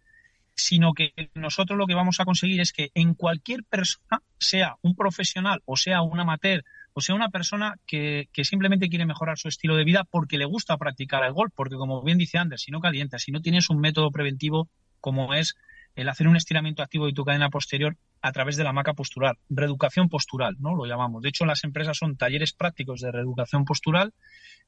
Sino 0.54 0.92
que 0.92 1.12
nosotros 1.34 1.78
lo 1.78 1.86
que 1.86 1.94
vamos 1.94 2.20
a 2.20 2.24
conseguir 2.24 2.60
es 2.60 2.72
que 2.72 2.90
en 2.94 3.14
cualquier 3.14 3.64
persona, 3.64 4.22
sea 4.38 4.76
un 4.82 4.94
profesional 4.94 5.62
o 5.64 5.76
sea 5.76 6.02
un 6.02 6.20
amateur 6.20 6.64
o 6.92 7.00
sea 7.00 7.14
una 7.14 7.28
persona 7.28 7.76
que, 7.86 8.28
que, 8.32 8.44
simplemente 8.44 8.88
quiere 8.88 9.06
mejorar 9.06 9.38
su 9.38 9.48
estilo 9.48 9.76
de 9.76 9.84
vida 9.84 10.04
porque 10.04 10.38
le 10.38 10.46
gusta 10.46 10.76
practicar 10.76 11.22
el 11.24 11.32
golf, 11.32 11.52
porque 11.54 11.76
como 11.76 12.02
bien 12.02 12.18
dice 12.18 12.38
Anders, 12.38 12.62
si 12.62 12.72
no 12.72 12.80
calientas, 12.80 13.22
si 13.22 13.30
no 13.30 13.40
tienes 13.40 13.70
un 13.70 13.78
método 13.78 14.10
preventivo 14.10 14.68
como 15.00 15.32
es 15.34 15.56
el 15.96 16.08
hacer 16.08 16.28
un 16.28 16.36
estiramiento 16.36 16.82
activo 16.82 17.06
de 17.06 17.12
tu 17.12 17.24
cadena 17.24 17.50
posterior 17.50 17.96
a 18.22 18.32
través 18.32 18.56
de 18.56 18.64
la 18.64 18.72
maca 18.72 18.94
postural, 18.94 19.36
reeducación 19.48 20.08
postural, 20.08 20.56
¿no? 20.58 20.74
Lo 20.74 20.86
llamamos. 20.86 21.22
De 21.22 21.28
hecho, 21.28 21.44
las 21.44 21.64
empresas 21.64 21.96
son 21.96 22.16
talleres 22.16 22.52
prácticos 22.52 23.00
de 23.00 23.12
reeducación 23.12 23.64
postural 23.64 24.12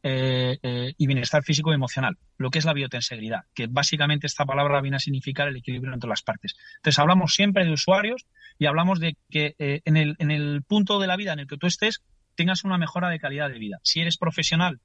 eh, 0.03 0.59
eh, 0.63 0.95
y 0.97 1.07
bienestar 1.07 1.43
físico 1.43 1.71
y 1.71 1.75
emocional, 1.75 2.17
lo 2.39 2.51
que 2.51 2.59
es 2.59 2.65
la 2.65 2.73
biotensegridad, 2.73 3.45
que 3.55 3.67
básicamente 3.69 4.27
esta 4.27 4.45
palabra 4.45 4.81
viene 4.81 4.97
a 4.97 5.01
significar 5.01 5.49
el 5.49 5.57
equilibrio 5.57 5.93
entre 5.95 6.09
las 6.09 6.23
partes. 6.23 6.57
Entonces, 6.77 6.99
hablamos 6.99 7.35
siempre 7.35 7.65
de 7.65 7.73
usuarios 7.73 8.27
y 8.59 8.67
hablamos 8.67 9.01
de 9.01 9.17
que 9.31 9.55
eh, 9.59 9.83
en, 9.85 9.97
el, 9.97 10.17
en 10.19 10.31
el 10.31 10.63
punto 10.63 10.99
de 11.01 11.07
la 11.07 11.17
vida 11.17 11.33
en 11.33 11.41
el 11.41 11.47
que 11.47 11.57
tú 11.57 11.67
estés 11.67 12.03
tengas 12.35 12.65
una 12.65 12.79
mejora 12.79 13.09
de 13.09 13.19
calidad 13.19 13.51
de 13.51 13.59
vida. 13.59 13.79
Si 13.83 14.01
eres 14.01 14.17
profesional, 14.17 14.81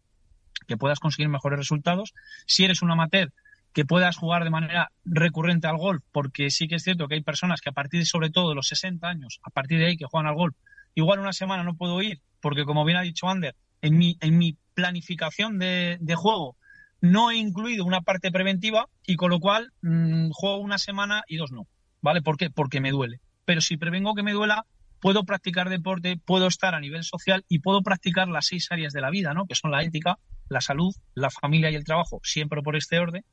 que 0.67 0.77
puedas 0.77 0.99
conseguir 0.99 1.29
mejores 1.29 1.59
resultados. 1.59 2.13
Si 2.45 2.63
eres 2.63 2.81
un 2.81 2.91
amateur, 2.91 3.31
que 3.75 3.83
puedas 3.83 4.15
jugar 4.15 4.45
de 4.45 4.49
manera 4.49 4.93
recurrente 5.03 5.67
al 5.67 5.77
golf, 5.77 6.01
porque 6.13 6.49
sí 6.49 6.69
que 6.69 6.75
es 6.75 6.83
cierto 6.83 7.09
que 7.09 7.15
hay 7.15 7.23
personas 7.23 7.59
que 7.59 7.69
a 7.69 7.73
partir 7.73 8.05
sobre 8.05 8.29
todo 8.29 8.47
de 8.47 8.55
los 8.55 8.69
60 8.69 9.05
años, 9.05 9.41
a 9.43 9.49
partir 9.49 9.79
de 9.79 9.87
ahí 9.87 9.97
que 9.97 10.05
juegan 10.05 10.29
al 10.29 10.35
golf, 10.35 10.55
igual 10.95 11.19
una 11.19 11.33
semana 11.33 11.61
no 11.61 11.75
puedo 11.75 12.01
ir, 12.01 12.21
porque 12.39 12.63
como 12.63 12.85
bien 12.85 12.97
ha 12.97 13.01
dicho 13.01 13.27
Ander, 13.27 13.53
en 13.81 13.97
mi, 13.97 14.17
en 14.21 14.37
mi 14.37 14.57
planificación 14.75 15.59
de, 15.59 15.99
juego 16.15 16.55
no 17.01 17.31
he 17.31 17.35
incluido 17.35 17.83
una 17.83 17.99
parte 17.99 18.31
preventiva 18.31 18.87
y 19.05 19.17
con 19.17 19.29
lo 19.29 19.41
cual 19.41 19.73
mm, 19.81 20.29
juego 20.31 20.59
una 20.59 20.77
semana 20.77 21.23
y 21.27 21.35
dos 21.35 21.51
no. 21.51 21.67
¿Vale? 22.01 22.21
¿Por 22.21 22.37
qué? 22.37 22.49
Porque 22.49 22.79
me 22.79 22.91
duele. 22.91 23.19
Pero 23.43 23.59
si 23.59 23.75
prevengo 23.75 24.15
que 24.15 24.23
me 24.23 24.31
duela, 24.31 24.65
puedo 25.01 25.25
practicar 25.25 25.69
deporte, 25.69 26.15
puedo 26.15 26.47
estar 26.47 26.75
a 26.75 26.79
nivel 26.79 27.03
social 27.03 27.43
y 27.49 27.59
puedo 27.59 27.81
practicar 27.81 28.29
las 28.29 28.45
seis 28.45 28.71
áreas 28.71 28.93
de 28.93 29.01
la 29.01 29.09
vida, 29.09 29.33
¿no? 29.33 29.47
Que 29.47 29.55
son 29.55 29.71
la 29.71 29.83
ética, 29.83 30.17
la 30.47 30.61
salud, 30.61 30.95
la 31.13 31.29
familia 31.29 31.69
y 31.71 31.75
el 31.75 31.83
trabajo, 31.83 32.21
siempre 32.23 32.61
por 32.61 32.77
este 32.77 32.99
orden 32.99 33.25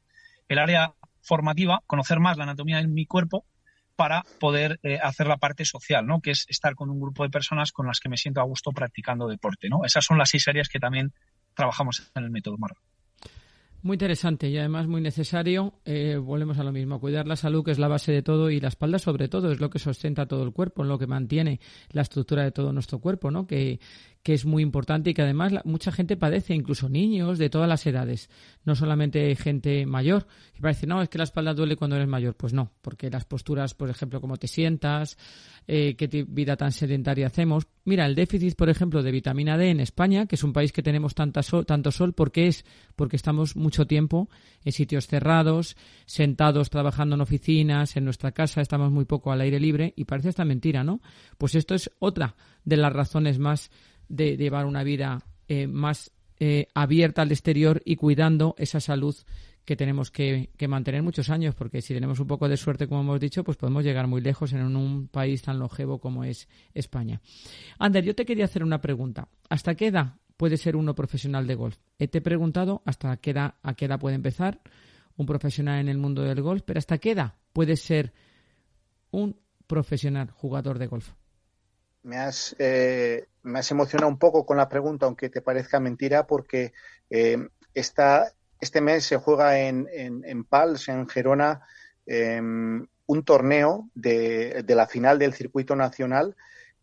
el 0.53 0.59
área 0.59 0.95
formativa, 1.21 1.83
conocer 1.87 2.21
más 2.21 2.37
la 2.37 2.45
anatomía 2.45 2.79
de 2.79 2.89
mi 2.89 3.07
cuerpo 3.07 3.45
para 3.97 4.25
poder 4.41 4.81
eh, 4.83 4.99
hacer 5.03 5.27
la 5.27 5.37
parte 5.37 5.65
social, 5.65 6.07
¿no? 6.07 6.21
Que 6.21 6.33
es 6.33 6.47
estar 6.49 6.75
con 6.75 6.91
un 6.91 7.01
grupo 7.01 7.23
de 7.23 7.31
personas 7.31 7.73
con 7.73 7.87
las 7.87 8.01
que 8.01 8.09
me 8.09 8.17
siento 8.17 8.41
a 8.41 8.45
gusto 8.45 8.73
practicando 8.73 9.29
deporte, 9.29 9.69
¿no? 9.69 9.85
Esas 9.85 10.05
son 10.05 10.19
las 10.19 10.31
seis 10.31 10.49
áreas 10.49 10.69
que 10.69 10.81
también 10.81 11.13
trabajamos 11.55 12.11
en 12.15 12.25
el 12.25 12.31
método 12.31 12.57
Marro. 12.59 12.77
Muy 13.83 13.97
interesante 13.97 14.49
y 14.49 14.57
además 14.57 14.87
muy 14.87 15.01
necesario. 15.01 15.75
Eh, 15.85 16.17
volvemos 16.17 16.57
a 16.59 16.63
lo 16.63 16.71
mismo, 16.71 17.01
cuidar 17.01 17.27
la 17.27 17.35
salud 17.35 17.65
que 17.65 17.73
es 17.73 17.81
la 17.81 17.89
base 17.89 18.13
de 18.13 18.23
todo 18.23 18.49
y 18.49 18.61
la 18.61 18.69
espalda 18.69 19.01
sobre 19.01 19.29
todo 19.29 19.51
es 19.51 19.59
lo 19.59 19.71
que 19.71 19.81
sustenta 19.81 20.27
todo 20.27 20.45
el 20.45 20.53
cuerpo, 20.53 20.85
lo 20.85 20.99
que 20.99 21.09
mantiene 21.09 21.59
la 21.91 22.03
estructura 22.03 22.45
de 22.45 22.53
todo 22.53 22.73
nuestro 22.73 23.01
cuerpo, 23.01 23.33
¿no? 23.33 23.45
Que, 23.45 23.81
que 24.23 24.35
es 24.35 24.45
muy 24.45 24.63
importante 24.63 25.11
y 25.11 25.15
que 25.15 25.23
además 25.23 25.53
mucha 25.65 25.91
gente 25.91 26.17
padece, 26.17 26.55
incluso 26.55 26.89
niños 26.89 27.39
de 27.39 27.51
todas 27.51 27.69
las 27.69 27.85
edades, 27.87 28.31
no 28.65 28.77
solamente 28.77 29.35
gente 29.35 29.85
mayor, 29.85 30.27
que 30.55 30.61
parece, 30.61 30.87
no, 30.87 31.03
es 31.03 31.09
que 31.09 31.19
la 31.19 31.25
espalda 31.25 31.55
duele 31.55 31.77
cuando 31.77 31.97
eres 31.97 32.09
mayor, 32.09 32.37
pues 32.37 32.53
no, 32.53 32.71
porque 32.83 33.11
las 33.11 33.25
posturas, 33.25 33.75
por 33.75 33.91
ejemplo, 33.91 34.21
como 34.21 34.37
te 34.37 34.47
sientas, 34.47 35.19
eh, 35.67 35.97
qué 35.97 36.25
vida 36.29 36.57
tan 36.57 36.71
sedentaria 36.71 37.27
hacemos. 37.27 37.67
Mira, 37.85 38.07
el 38.07 38.15
déficit, 38.15 38.55
por 38.55 38.69
ejemplo, 38.69 39.03
de 39.03 39.11
vitamina 39.11 39.59
D 39.59 39.71
en 39.71 39.81
España, 39.81 40.27
que 40.27 40.37
es 40.37 40.45
un 40.45 40.53
país 40.53 40.73
que 40.73 40.83
tenemos 40.83 41.15
tanta 41.15 41.43
sol, 41.43 41.67
tanto 41.67 41.91
sol, 41.91 42.13
¿por 42.13 42.31
qué 42.31 42.47
es? 42.47 42.65
Porque 42.95 43.17
estamos 43.17 43.57
mucho 43.57 43.87
tiempo 43.87 44.29
en 44.65 44.73
sitios 44.73 45.09
cerrados, 45.09 45.77
sentados 46.07 46.71
trabajando 46.71 47.17
en 47.17 47.23
oficinas, 47.23 47.97
en 47.97 48.05
nuestra 48.05 48.31
casa, 48.31 48.61
estamos 48.61 48.93
muy 48.93 49.05
poco 49.05 49.33
al 49.33 49.41
aire 49.41 49.59
libre 49.59 49.95
y 49.97 50.05
parece 50.05 50.29
esta 50.29 50.45
mentira, 50.45 50.85
¿no? 50.85 51.01
Pues 51.39 51.57
esto 51.57 51.75
es 51.75 51.91
otra 51.99 52.37
de 52.65 52.77
las 52.77 52.93
razones 52.93 53.41
más 53.41 53.71
de, 54.13 54.37
llevar 54.37 54.67
una 54.67 54.85
vida 54.85 55.25
eh, 55.49 55.67
más 55.67 56.13
eh, 56.39 56.69
abierta 56.75 57.23
al 57.23 57.33
exterior 57.33 57.81
y 57.85 57.97
cuidando 57.97 58.55
esa 58.59 58.79
salud 58.79 59.17
que 59.65 59.77
tenemos 59.77 60.11
que, 60.11 60.51
mantener 60.69 61.03
muchos 61.03 61.31
años, 61.31 61.55
porque 61.55 61.81
si 61.81 61.95
tenemos 61.95 62.19
un 62.19 62.27
poco 62.27 62.49
de 62.49 62.57
suerte, 62.57 62.89
como 62.89 63.01
hemos 63.03 63.21
dicho, 63.21 63.45
pues 63.45 63.57
podemos 63.57 63.85
llegar 63.85 64.09
muy 64.09 64.21
lejos 64.21 64.53
en 64.53 64.77
un, 64.77 65.09
país 65.09 65.43
tan 65.43 65.59
longevo 65.59 66.01
como 66.01 66.25
es 66.25 66.49
España. 66.75 67.21
Ander, 67.79 68.05
yo 68.05 68.15
te 68.15 68.25
quería 68.25 68.47
hacer 68.47 68.65
una 68.65 68.81
pregunta. 68.81 69.29
¿Hasta 69.49 69.77
qué 69.77 69.87
edad 69.87 70.17
puede 70.37 70.57
ser 70.57 70.75
uno 70.75 70.95
profesional 70.95 71.47
de 71.47 71.55
golf? 71.55 71.77
te 71.97 72.19
he 72.19 72.21
preguntado 72.21 72.83
hasta 72.85 73.17
qué 73.19 73.31
edad, 73.31 73.55
a 73.63 73.75
qué 73.75 73.85
edad 73.85 74.01
puede 74.01 74.17
empezar 74.17 74.61
un 75.17 75.27
profesional 75.27 75.79
en 75.79 75.89
el 75.89 75.99
mundo 75.99 76.23
del 76.23 76.43
golf, 76.43 76.63
pero 76.65 76.79
¿hasta 76.79 76.99
qué 76.99 77.13
edad 77.13 77.35
puede 77.53 77.77
ser 77.77 78.13
un 79.13 79.37
profesional 79.69 80.31
jugador 80.33 80.79
de 80.79 80.89
golf? 80.89 81.13
Me 82.03 82.19
has, 82.19 82.55
eh, 82.59 83.27
me 83.43 83.61
has 83.61 83.71
emocionado 83.71 84.09
un 84.09 84.19
poco 84.19 84.45
con 84.45 84.57
la 84.57 84.69
pregunta, 84.69 85.07
aunque 85.07 85.29
te 85.29 85.43
parezca 85.43 85.81
mentira, 85.81 86.27
porque 86.27 86.73
eh, 87.11 87.49
este 87.75 88.81
mes 88.81 89.05
se 89.05 89.17
juega 89.17 89.61
en, 89.61 89.89
en, 89.93 90.45
Pals, 90.45 90.89
en 90.89 91.09
Gerona, 91.09 91.63
em, 92.07 92.87
un 93.07 93.25
torneo 93.25 93.91
de, 93.95 94.63
de, 94.63 94.75
la 94.75 94.87
final 94.87 95.19
del 95.19 95.35
circuito 95.35 95.77
nacional 95.77 96.37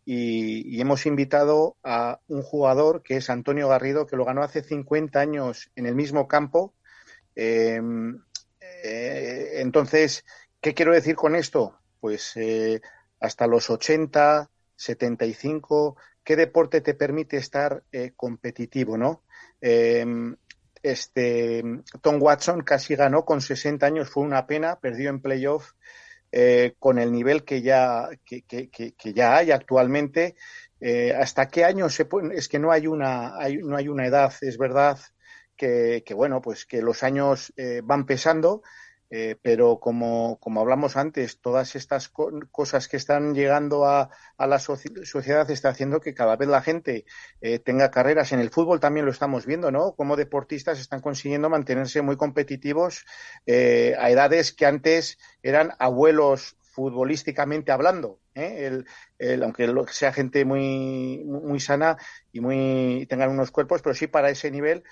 y, 0.04 0.80
hemos 0.80 1.06
invitado 1.06 1.76
a 1.82 2.20
un 2.28 2.42
jugador 2.42 3.02
que 3.02 3.16
es 3.16 3.30
Antonio 3.30 3.68
Garrido, 3.68 4.06
que 4.06 4.16
lo 4.16 4.24
ganó 4.24 4.42
hace 4.42 4.62
50 4.62 5.20
años 5.20 5.70
en 5.76 5.86
el 5.86 5.94
mismo 5.94 6.28
campo. 6.28 6.74
Em, 7.34 8.22
eh, 8.60 9.60
entonces, 9.60 10.24
¿qué 10.60 10.74
quiero 10.74 10.92
decir 10.92 11.16
con 11.16 11.34
esto? 11.34 11.78
Pues 12.00 12.34
hasta 13.20 13.46
los 13.46 13.68
80, 13.68 14.50
75, 14.80 15.96
¿qué 16.24 16.36
deporte 16.36 16.80
te 16.80 16.94
permite 16.94 17.36
estar 17.36 17.82
eh, 17.92 18.12
competitivo, 18.16 18.96
no? 18.96 19.24
Em, 19.60 20.34
este, 20.82 21.62
Tom 22.00 22.22
Watson 22.22 22.62
casi 22.62 22.96
ganó 22.96 23.26
con 23.26 23.42
60 23.42 23.84
años, 23.84 24.08
fue 24.08 24.22
una 24.22 24.46
pena, 24.46 24.80
perdió 24.80 25.10
en 25.10 25.20
playoff 25.20 25.72
eh, 26.32 26.76
con 26.78 26.98
el 26.98 27.12
nivel 27.12 27.44
que 27.44 27.60
ya, 27.60 28.08
que, 28.24 28.46
ya 29.14 29.36
hay 29.36 29.50
actualmente. 29.50 30.36
Eh, 30.80 31.14
¿Hasta 31.14 31.48
qué 31.48 31.66
año 31.66 31.90
se 31.90 32.06
puede? 32.06 32.34
Es 32.34 32.48
que 32.48 32.58
no 32.58 32.72
hay 32.72 32.86
una, 32.86 33.34
no 33.62 33.76
hay 33.76 33.88
una 33.88 34.06
edad, 34.06 34.32
es 34.40 34.56
verdad 34.56 34.98
que, 35.54 36.02
bueno, 36.14 36.40
pues 36.40 36.64
que 36.64 36.80
los 36.80 37.02
años 37.02 37.52
van 37.84 38.06
pesando, 38.06 38.62
eh, 39.12 39.36
pero 39.42 39.80
como, 39.80 40.38
como, 40.38 40.60
hablamos 40.60 40.96
antes, 40.96 41.40
todas 41.40 41.74
estas 41.74 42.08
cosas 42.08 42.86
que 42.86 42.96
están 42.96 43.34
llegando 43.34 43.84
a, 43.84 44.08
a 44.36 44.46
la 44.46 44.60
sociedad 44.60 45.50
está 45.50 45.70
haciendo 45.70 46.00
que 46.00 46.14
cada 46.14 46.36
vez 46.36 46.48
la 46.48 46.62
gente 46.62 47.04
eh, 47.40 47.58
tenga 47.58 47.90
carreras. 47.90 48.30
En 48.30 48.38
el 48.38 48.50
fútbol 48.50 48.78
también 48.78 49.06
lo 49.06 49.12
estamos 49.12 49.46
viendo, 49.46 49.72
¿no? 49.72 49.96
Como 49.96 50.14
deportistas 50.14 50.78
están 50.78 51.00
consiguiendo 51.00 51.50
mantenerse 51.50 52.02
muy 52.02 52.16
competitivos 52.16 53.04
eh, 53.46 53.96
a 53.98 54.10
edades 54.10 54.52
que 54.52 54.66
antes 54.66 55.18
eran 55.42 55.72
abuelos 55.80 56.56
futbolísticamente 56.60 57.72
hablando. 57.72 58.20
El, 58.34 58.86
el, 59.18 59.42
aunque 59.42 59.68
sea 59.90 60.12
gente 60.12 60.44
muy, 60.44 61.24
muy 61.24 61.58
sana 61.58 61.96
y 62.32 62.40
muy 62.40 63.06
tengan 63.08 63.30
unos 63.30 63.50
cuerpos, 63.50 63.82
pero 63.82 63.92
sí 63.92 64.06
para 64.06 64.30
ese 64.30 64.52
nivel 64.52 64.84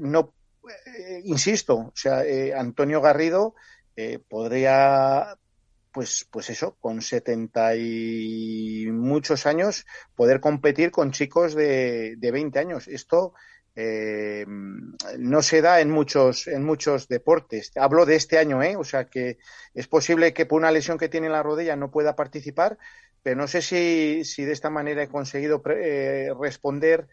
no 0.00 0.32
eh, 0.70 1.22
insisto, 1.24 1.76
o 1.76 1.92
sea, 1.94 2.24
eh, 2.24 2.54
Antonio 2.54 3.00
Garrido 3.00 3.54
eh, 3.96 4.18
podría, 4.18 5.36
pues, 5.92 6.26
pues 6.30 6.50
eso, 6.50 6.76
con 6.80 7.02
70 7.02 7.76
y 7.76 8.86
muchos 8.90 9.46
años, 9.46 9.86
poder 10.14 10.40
competir 10.40 10.90
con 10.90 11.10
chicos 11.10 11.54
de, 11.54 12.16
de 12.16 12.30
20 12.30 12.58
años. 12.58 12.88
Esto 12.88 13.34
no 15.18 15.40
se 15.40 15.62
da 15.62 15.80
en 15.80 15.88
muchos, 15.90 16.48
en 16.48 16.64
muchos 16.64 17.06
deportes. 17.06 17.70
Hablo 17.76 18.06
de 18.06 18.16
este 18.16 18.36
año, 18.36 18.60
¿eh? 18.60 18.74
O 18.74 18.82
sea 18.82 19.04
que 19.04 19.38
es 19.72 19.86
posible 19.86 20.34
que 20.34 20.46
por 20.46 20.58
una 20.58 20.72
lesión 20.72 20.98
que 20.98 21.08
tiene 21.08 21.28
en 21.28 21.32
la 21.32 21.44
rodilla 21.44 21.76
no 21.76 21.88
pueda 21.88 22.16
participar, 22.16 22.76
pero 23.22 23.36
no 23.36 23.46
sé 23.46 23.62
si, 23.62 24.24
si 24.24 24.44
de 24.44 24.52
esta 24.52 24.68
manera 24.68 25.04
he 25.04 25.08
conseguido 25.08 25.62
responder 26.40 27.06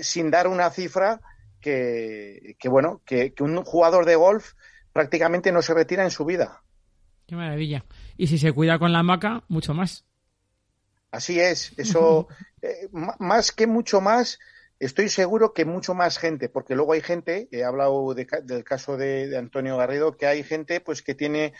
sin 0.00 0.32
dar 0.32 0.48
una 0.48 0.68
cifra 0.70 1.20
que, 1.60 2.56
bueno, 2.64 3.02
que, 3.04 3.32
un 3.40 3.62
jugador 3.64 4.04
de 4.06 4.16
golf 4.16 4.52
prácticamente 4.92 5.52
no 5.52 5.62
se 5.62 5.74
retira 5.74 6.04
en 6.04 6.10
su 6.10 6.24
vida. 6.24 6.62
Qué 7.26 7.36
maravilla. 7.36 7.84
Y 8.16 8.26
si 8.26 8.38
se 8.38 8.52
cuida 8.52 8.78
con 8.78 8.92
la 8.92 9.00
hamaca, 9.00 9.44
mucho 9.48 9.74
más. 9.74 10.04
Así 11.10 11.40
es, 11.40 11.72
eso, 11.76 12.28
eh, 12.62 12.88
más 12.92 13.52
que 13.52 13.66
mucho 13.66 14.00
más, 14.00 14.38
estoy 14.80 15.08
seguro 15.08 15.52
que 15.52 15.64
mucho 15.64 15.94
más 15.94 16.18
gente, 16.18 16.48
porque 16.48 16.74
luego 16.74 16.94
hay 16.94 17.02
gente, 17.02 17.48
he 17.52 17.64
hablado 17.64 18.14
del 18.14 18.64
caso 18.64 18.96
de, 18.96 19.36
Antonio 19.36 19.76
Garrido, 19.76 20.16
que 20.16 20.26
hay 20.26 20.42
gente 20.42 20.80
pues 20.80 21.02
que 21.02 21.14
tiene 21.14 21.52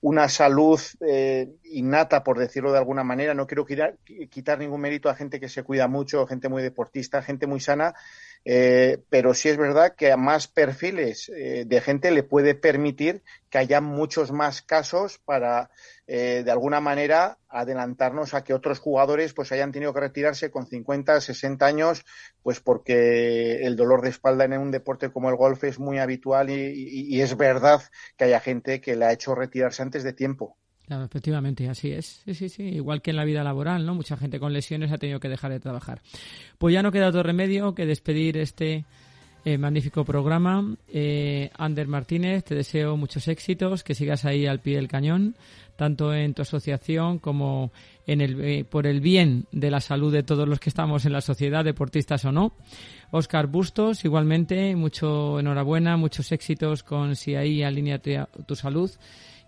una 0.00 0.28
salud 0.28 0.80
eh, 1.06 1.50
innata, 1.64 2.22
por 2.22 2.38
decirlo 2.38 2.70
de 2.70 2.78
alguna 2.78 3.02
manera. 3.02 3.34
No 3.34 3.48
quiero 3.48 3.66
quitar, 3.66 3.98
quitar, 4.30 4.58
ningún 4.58 4.80
mérito 4.80 5.10
a 5.10 5.16
gente 5.16 5.40
que 5.40 5.48
se 5.48 5.64
cuida 5.64 5.88
mucho, 5.88 6.26
gente 6.26 6.48
muy 6.48 6.62
deportista, 6.62 7.20
gente 7.20 7.48
muy 7.48 7.58
sana, 7.58 7.94
eh, 8.50 9.02
pero 9.10 9.34
sí 9.34 9.50
es 9.50 9.58
verdad 9.58 9.94
que 9.94 10.10
a 10.10 10.16
más 10.16 10.48
perfiles 10.48 11.28
eh, 11.28 11.64
de 11.66 11.80
gente 11.82 12.10
le 12.10 12.22
puede 12.22 12.54
permitir 12.54 13.22
que 13.50 13.58
haya 13.58 13.82
muchos 13.82 14.32
más 14.32 14.62
casos 14.62 15.18
para, 15.18 15.70
de 16.06 16.50
alguna 16.50 16.80
manera, 16.80 17.38
adelantarnos 17.48 18.32
a 18.32 18.44
que 18.44 18.54
otros 18.54 18.78
jugadores 18.78 19.34
pues 19.34 19.52
hayan 19.52 19.72
tenido 19.72 19.92
que 19.92 20.00
retirarse 20.00 20.50
con 20.50 20.66
50, 20.66 21.20
60 21.20 21.66
años, 21.66 22.04
pues 22.42 22.60
porque 22.60 23.66
el 23.66 23.76
dolor 23.76 24.00
de 24.02 24.10
espalda 24.10 24.44
en 24.44 24.58
un 24.58 24.70
deporte 24.70 25.10
como 25.10 25.28
el 25.28 25.36
golf 25.36 25.64
es 25.64 25.78
muy 25.78 25.98
habitual 25.98 26.48
y 26.50 27.20
es 27.20 27.36
verdad 27.36 27.82
que 28.16 28.24
haya 28.24 28.40
gente 28.40 28.80
que 28.80 28.96
le 28.96 29.06
ha 29.06 29.12
hecho 29.12 29.34
retirarse 29.34 29.82
antes 29.82 30.04
de 30.04 30.12
tiempo. 30.14 30.56
Efectivamente, 30.90 31.68
así 31.68 31.90
es. 31.90 32.22
Sí, 32.24 32.34
sí, 32.34 32.48
sí. 32.48 32.62
Igual 32.62 33.02
que 33.02 33.10
en 33.10 33.16
la 33.16 33.24
vida 33.24 33.44
laboral, 33.44 33.84
¿no? 33.84 33.94
Mucha 33.94 34.16
gente 34.16 34.40
con 34.40 34.52
lesiones 34.52 34.90
ha 34.90 34.98
tenido 34.98 35.20
que 35.20 35.28
dejar 35.28 35.50
de 35.50 35.60
trabajar. 35.60 36.00
Pues 36.56 36.72
ya 36.72 36.82
no 36.82 36.92
queda 36.92 37.08
otro 37.08 37.22
remedio 37.22 37.74
que 37.74 37.86
despedir 37.86 38.38
este 38.38 38.84
eh, 39.44 39.58
magnífico 39.58 40.04
programa. 40.04 40.76
Eh, 40.88 41.50
Ander 41.56 41.88
Martínez, 41.88 42.44
te 42.44 42.54
deseo 42.54 42.96
muchos 42.96 43.28
éxitos, 43.28 43.84
que 43.84 43.94
sigas 43.94 44.24
ahí 44.24 44.46
al 44.46 44.60
pie 44.60 44.76
del 44.76 44.88
cañón, 44.88 45.36
tanto 45.76 46.12
en 46.12 46.34
tu 46.34 46.42
asociación 46.42 47.18
como 47.18 47.70
en 48.06 48.20
el, 48.20 48.40
eh, 48.40 48.64
por 48.64 48.86
el 48.86 49.00
bien 49.00 49.46
de 49.52 49.70
la 49.70 49.80
salud 49.80 50.12
de 50.12 50.22
todos 50.22 50.48
los 50.48 50.58
que 50.58 50.70
estamos 50.70 51.04
en 51.06 51.12
la 51.12 51.20
sociedad, 51.20 51.64
deportistas 51.64 52.24
o 52.24 52.32
no. 52.32 52.52
Oscar 53.10 53.46
Bustos, 53.46 54.04
igualmente, 54.04 54.74
mucho 54.74 55.38
enhorabuena, 55.38 55.96
muchos 55.96 56.32
éxitos 56.32 56.82
con 56.82 57.14
si 57.14 57.34
ahí 57.34 57.62
alinea 57.62 58.00
tu 58.00 58.56
salud 58.56 58.90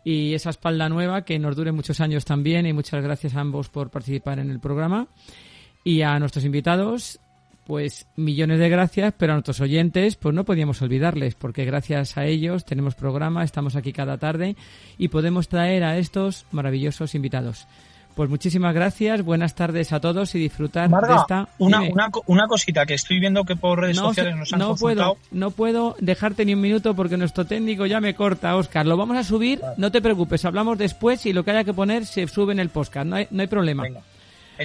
y 0.05 0.35
esa 0.35 0.51
espalda 0.51 0.89
nueva 0.89 1.25
que 1.25 1.39
nos 1.39 1.57
dure 1.57 1.73
muchos 1.73 2.01
años 2.01 2.25
también 2.25 2.67
y 2.67 2.73
muchas 2.73 3.03
gracias 3.03 3.35
a 3.35 3.41
ambos 3.41 3.69
por 3.69 3.91
participar 3.91 4.39
en 4.39 4.51
el 4.51 4.61
programa 4.61 5.09
y 5.85 6.03
a 6.03 6.19
nuestros 6.19 6.45
invitados 6.45 7.21
pues 7.67 8.09
millones 8.17 8.59
de 8.59 8.69
gracias, 8.69 9.15
pero 9.17 9.33
a 9.33 9.37
nuestros 9.37 9.61
oyentes 9.61 10.17
pues 10.17 10.35
no 10.35 10.45
podíamos 10.45 10.83
olvidarles 10.83 11.37
porque 11.37 11.65
gracias 11.65 12.17
a 12.17 12.27
ellos 12.27 12.65
tenemos 12.65 12.97
programa, 12.97 13.45
estamos 13.45 13.77
aquí 13.77 13.93
cada 13.93 14.19
tarde 14.19 14.57
y 14.99 15.09
podemos 15.09 15.49
traer 15.49 15.85
a 15.85 15.97
estos 15.97 16.47
maravillosos 16.51 17.15
invitados. 17.15 17.69
Pues 18.15 18.29
muchísimas 18.29 18.75
gracias, 18.75 19.23
buenas 19.23 19.55
tardes 19.55 19.93
a 19.93 20.01
todos 20.01 20.35
y 20.35 20.39
disfrutar 20.39 20.91
de 20.91 21.15
esta. 21.15 21.49
Una, 21.59 21.83
una, 21.83 22.09
una, 22.27 22.47
cosita 22.49 22.85
que 22.85 22.95
estoy 22.95 23.21
viendo 23.21 23.45
que 23.45 23.57
por 23.57 23.81
redes 23.81 23.97
sociales 23.97 24.37
nos 24.37 24.53
han 24.53 24.59
no 24.59 24.75
puedo 24.75 25.17
No 25.31 25.51
puedo 25.53 25.97
dejarte 26.01 26.45
ni 26.45 26.55
un 26.55 26.61
minuto 26.61 26.95
porque 26.95 27.17
nuestro 27.17 27.45
técnico 27.45 27.87
ya 27.87 28.01
me 28.01 28.15
corta, 28.15 28.57
Oscar. 28.57 28.87
Lo 28.87 28.97
vamos 28.97 29.17
a 29.17 29.25
subir, 29.25 29.61
no 29.77 29.91
te 29.91 30.03
preocupes, 30.03 30.45
hablamos 30.45 30.77
después 30.77 31.25
y 31.27 31.33
lo 31.33 31.45
que 31.45 31.53
haya 31.53 31.65
que 31.65 31.73
poner 31.73 32.05
se 32.05 32.27
sube 32.27 32.53
en 32.53 32.61
el 32.61 32.69
podcast, 32.69 33.07
no 33.07 33.17
hay, 33.17 33.29
no 33.31 33.43
hay 33.43 33.49
problema. 33.49 33.85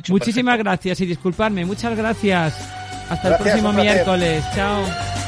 muchísimas 0.09 0.57
gracias 0.57 0.99
y 1.01 1.05
disculpadme, 1.05 1.65
muchas 1.65 1.95
gracias. 1.95 2.85
Hasta 3.09 3.29
el 3.29 3.37
próximo 3.37 3.71
miércoles. 3.71 4.43
Chao. 4.55 5.24